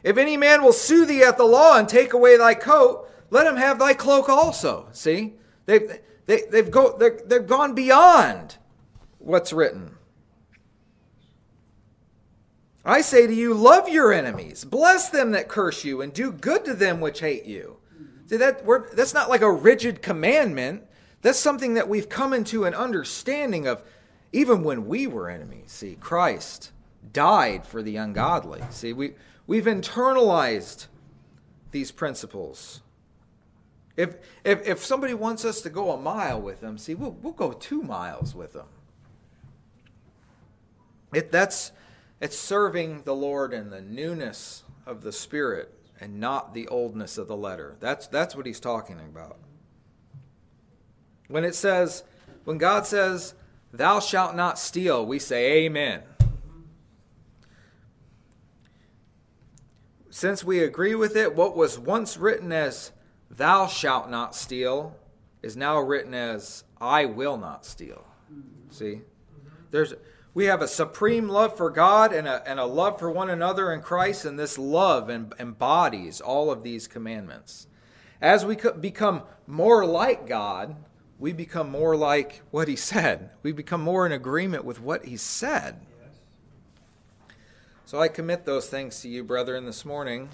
If 0.03 0.17
any 0.17 0.35
man 0.35 0.61
will 0.61 0.73
sue 0.73 1.05
thee 1.05 1.23
at 1.23 1.37
the 1.37 1.45
law 1.45 1.77
and 1.77 1.87
take 1.87 2.11
away 2.11 2.35
thy 2.37 2.55
coat, 2.55 3.09
let 3.33 3.47
him 3.47 3.57
have 3.57 3.79
thy 3.79 3.93
cloak 3.93 4.29
also. 4.29 4.87
See? 4.91 5.33
They've, 5.65 5.99
they, 6.25 6.43
they've, 6.49 6.71
go, 6.71 6.97
they've 6.97 7.45
gone 7.45 7.75
beyond 7.75 8.57
what's 9.19 9.51
written. 9.51 9.95
I 12.85 13.01
say 13.01 13.27
to 13.27 13.33
you, 13.33 13.53
love 13.53 13.87
your 13.89 14.11
enemies, 14.11 14.65
bless 14.65 15.09
them 15.09 15.31
that 15.31 15.47
curse 15.47 15.83
you, 15.83 16.01
and 16.01 16.13
do 16.13 16.31
good 16.31 16.65
to 16.65 16.73
them 16.73 16.99
which 16.99 17.21
hate 17.21 17.45
you. 17.45 17.77
See, 18.27 18.37
that, 18.37 18.65
that's 18.93 19.13
not 19.13 19.29
like 19.29 19.41
a 19.41 19.51
rigid 19.51 20.01
commandment. 20.01 20.83
That's 21.21 21.39
something 21.39 21.75
that 21.75 21.87
we've 21.87 22.09
come 22.09 22.33
into 22.33 22.65
an 22.65 22.73
understanding 22.73 23.67
of 23.67 23.83
even 24.31 24.63
when 24.63 24.87
we 24.87 25.07
were 25.07 25.29
enemies. 25.29 25.71
See, 25.71 25.97
Christ 25.99 26.71
died 27.13 27.65
for 27.65 27.81
the 27.81 27.95
ungodly. 27.95 28.61
See, 28.69 28.91
we, 28.93 29.13
We've 29.45 29.65
internalized 29.65 30.87
these 31.71 31.91
principles. 31.91 32.81
If, 33.95 34.15
if, 34.43 34.67
if 34.67 34.83
somebody 34.83 35.13
wants 35.13 35.45
us 35.45 35.61
to 35.61 35.69
go 35.69 35.91
a 35.91 35.97
mile 35.97 36.41
with 36.41 36.61
them, 36.61 36.77
see, 36.77 36.95
we'll, 36.95 37.11
we'll 37.21 37.33
go 37.33 37.51
two 37.51 37.81
miles 37.81 38.33
with 38.33 38.53
them. 38.53 38.65
It, 41.13 41.31
that's, 41.31 41.71
it's 42.19 42.37
serving 42.37 43.03
the 43.03 43.13
Lord 43.13 43.53
in 43.53 43.69
the 43.69 43.81
newness 43.81 44.63
of 44.85 45.03
the 45.03 45.11
Spirit 45.11 45.71
and 45.99 46.19
not 46.19 46.53
the 46.53 46.67
oldness 46.67 47.17
of 47.19 47.27
the 47.27 47.37
letter. 47.37 47.75
That's, 47.79 48.07
that's 48.07 48.35
what 48.35 48.47
he's 48.47 48.59
talking 48.59 48.99
about. 48.99 49.37
When 51.27 51.43
it 51.43 51.55
says, 51.55 52.03
when 52.45 52.57
God 52.57 52.85
says, 52.85 53.35
Thou 53.71 53.99
shalt 53.99 54.35
not 54.35 54.59
steal, 54.59 55.05
we 55.05 55.19
say, 55.19 55.65
Amen. 55.65 56.01
Since 60.09 60.43
we 60.43 60.59
agree 60.59 60.93
with 60.93 61.15
it, 61.15 61.35
what 61.35 61.57
was 61.57 61.79
once 61.79 62.17
written 62.17 62.51
as, 62.51 62.91
Thou 63.35 63.67
shalt 63.67 64.09
not 64.09 64.35
steal, 64.35 64.95
is 65.41 65.57
now 65.57 65.79
written 65.79 66.13
as, 66.13 66.63
I 66.79 67.05
will 67.05 67.37
not 67.37 67.65
steal. 67.65 68.05
See? 68.69 69.01
There's 69.71 69.93
we 70.35 70.45
have 70.45 70.63
a 70.63 70.67
supreme 70.67 71.29
love 71.29 71.55
for 71.55 71.69
God 71.69 72.11
and 72.11 72.27
a, 72.27 72.47
and 72.49 72.59
a 72.59 72.65
love 72.65 72.97
for 72.97 73.11
one 73.11 73.29
another 73.29 73.71
in 73.71 73.81
Christ, 73.81 74.25
and 74.25 74.39
this 74.39 74.57
love 74.57 75.09
embodies 75.09 76.21
all 76.21 76.49
of 76.49 76.63
these 76.63 76.87
commandments. 76.87 77.67
As 78.19 78.43
we 78.43 78.57
become 78.79 79.23
more 79.45 79.85
like 79.85 80.27
God, 80.27 80.75
we 81.19 81.33
become 81.33 81.69
more 81.69 81.95
like 81.95 82.41
what 82.49 82.67
He 82.67 82.75
said. 82.75 83.29
We 83.43 83.51
become 83.51 83.81
more 83.81 84.07
in 84.07 84.11
agreement 84.11 84.65
with 84.65 84.81
what 84.81 85.05
He 85.05 85.17
said. 85.17 85.85
So 87.85 87.99
I 87.99 88.07
commit 88.07 88.45
those 88.45 88.67
things 88.67 89.01
to 89.01 89.09
you, 89.09 89.23
brethren, 89.23 89.65
this 89.65 89.85
morning. 89.85 90.29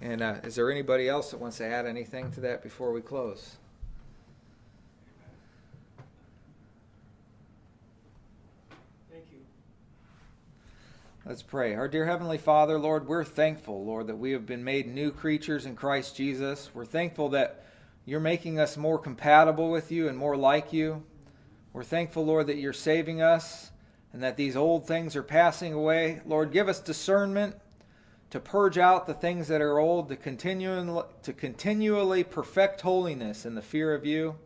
And 0.00 0.22
uh, 0.22 0.36
is 0.44 0.54
there 0.56 0.70
anybody 0.70 1.08
else 1.08 1.30
that 1.30 1.40
wants 1.40 1.56
to 1.58 1.66
add 1.66 1.86
anything 1.86 2.30
to 2.32 2.40
that 2.40 2.62
before 2.62 2.92
we 2.92 3.00
close? 3.00 3.56
Thank 9.10 9.24
you. 9.32 9.38
Let's 11.24 11.42
pray. 11.42 11.74
Our 11.74 11.88
dear 11.88 12.04
Heavenly 12.04 12.36
Father, 12.36 12.78
Lord, 12.78 13.08
we're 13.08 13.24
thankful, 13.24 13.84
Lord, 13.86 14.06
that 14.08 14.18
we 14.18 14.32
have 14.32 14.44
been 14.44 14.62
made 14.62 14.86
new 14.86 15.10
creatures 15.10 15.64
in 15.64 15.76
Christ 15.76 16.14
Jesus. 16.14 16.70
We're 16.74 16.84
thankful 16.84 17.30
that 17.30 17.64
you're 18.04 18.20
making 18.20 18.60
us 18.60 18.76
more 18.76 18.98
compatible 18.98 19.70
with 19.70 19.90
you 19.90 20.08
and 20.08 20.18
more 20.18 20.36
like 20.36 20.74
you. 20.74 21.02
We're 21.72 21.84
thankful, 21.84 22.24
Lord, 22.24 22.48
that 22.48 22.56
you're 22.58 22.72
saving 22.74 23.22
us 23.22 23.70
and 24.12 24.22
that 24.22 24.36
these 24.36 24.56
old 24.56 24.86
things 24.86 25.16
are 25.16 25.22
passing 25.22 25.72
away. 25.72 26.20
Lord, 26.26 26.52
give 26.52 26.68
us 26.68 26.80
discernment 26.80 27.56
to 28.30 28.40
purge 28.40 28.78
out 28.78 29.06
the 29.06 29.14
things 29.14 29.48
that 29.48 29.60
are 29.60 29.78
old, 29.78 30.08
to, 30.08 30.16
continue, 30.16 31.02
to 31.22 31.32
continually 31.32 32.24
perfect 32.24 32.80
holiness 32.80 33.46
in 33.46 33.54
the 33.54 33.62
fear 33.62 33.94
of 33.94 34.04
you. 34.04 34.36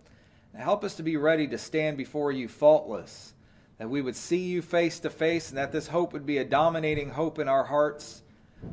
And 0.52 0.62
help 0.62 0.82
us 0.84 0.96
to 0.96 1.02
be 1.02 1.16
ready 1.16 1.46
to 1.48 1.58
stand 1.58 1.96
before 1.96 2.32
you 2.32 2.48
faultless 2.48 3.34
that 3.80 3.88
we 3.88 4.02
would 4.02 4.14
see 4.14 4.36
you 4.36 4.60
face 4.60 5.00
to 5.00 5.08
face, 5.08 5.48
and 5.48 5.56
that 5.56 5.72
this 5.72 5.88
hope 5.88 6.12
would 6.12 6.26
be 6.26 6.36
a 6.36 6.44
dominating 6.44 7.08
hope 7.08 7.38
in 7.38 7.48
our 7.48 7.64
hearts. 7.64 8.20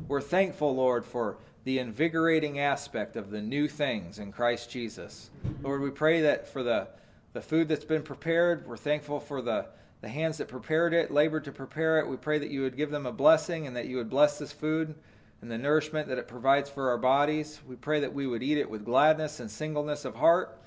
We're 0.06 0.20
thankful, 0.20 0.76
Lord, 0.76 1.06
for 1.06 1.38
the 1.64 1.78
invigorating 1.78 2.58
aspect 2.58 3.16
of 3.16 3.30
the 3.30 3.40
new 3.40 3.68
things 3.68 4.18
in 4.18 4.32
Christ 4.32 4.68
Jesus. 4.68 5.30
Lord, 5.62 5.80
we 5.80 5.88
pray 5.88 6.20
that 6.20 6.46
for 6.46 6.62
the, 6.62 6.88
the 7.32 7.40
food 7.40 7.68
that's 7.68 7.86
been 7.86 8.02
prepared, 8.02 8.66
we're 8.66 8.76
thankful 8.76 9.18
for 9.18 9.40
the, 9.40 9.68
the 10.00 10.08
hands 10.08 10.38
that 10.38 10.48
prepared 10.48 10.94
it, 10.94 11.10
labored 11.10 11.44
to 11.44 11.52
prepare 11.52 11.98
it. 11.98 12.08
We 12.08 12.16
pray 12.16 12.38
that 12.38 12.50
you 12.50 12.62
would 12.62 12.76
give 12.76 12.90
them 12.90 13.06
a 13.06 13.12
blessing 13.12 13.66
and 13.66 13.76
that 13.76 13.86
you 13.86 13.96
would 13.96 14.10
bless 14.10 14.38
this 14.38 14.52
food 14.52 14.94
and 15.40 15.50
the 15.50 15.58
nourishment 15.58 16.08
that 16.08 16.18
it 16.18 16.28
provides 16.28 16.70
for 16.70 16.90
our 16.90 16.98
bodies. 16.98 17.60
We 17.66 17.76
pray 17.76 18.00
that 18.00 18.14
we 18.14 18.26
would 18.26 18.42
eat 18.42 18.58
it 18.58 18.70
with 18.70 18.84
gladness 18.84 19.40
and 19.40 19.50
singleness 19.50 20.04
of 20.04 20.14
heart 20.14 20.60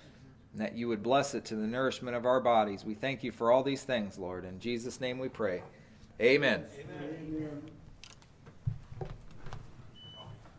and 0.52 0.62
that 0.62 0.76
you 0.76 0.88
would 0.88 1.04
bless 1.04 1.34
it 1.34 1.46
to 1.46 1.56
the 1.56 1.68
nourishment 1.68 2.16
of 2.16 2.26
our 2.26 2.42
bodies. 2.42 2.84
We 2.84 2.94
thank 2.94 3.24
you 3.24 3.32
for 3.32 3.52
all 3.52 3.64
these 3.64 3.84
things, 3.84 4.18
Lord. 4.18 4.46
In 4.46 4.60
Jesus' 4.60 5.00
name 5.00 5.20
we 5.20 5.30
pray. 5.30 5.64
Amen. 6.20 6.66
Amen. 6.80 7.62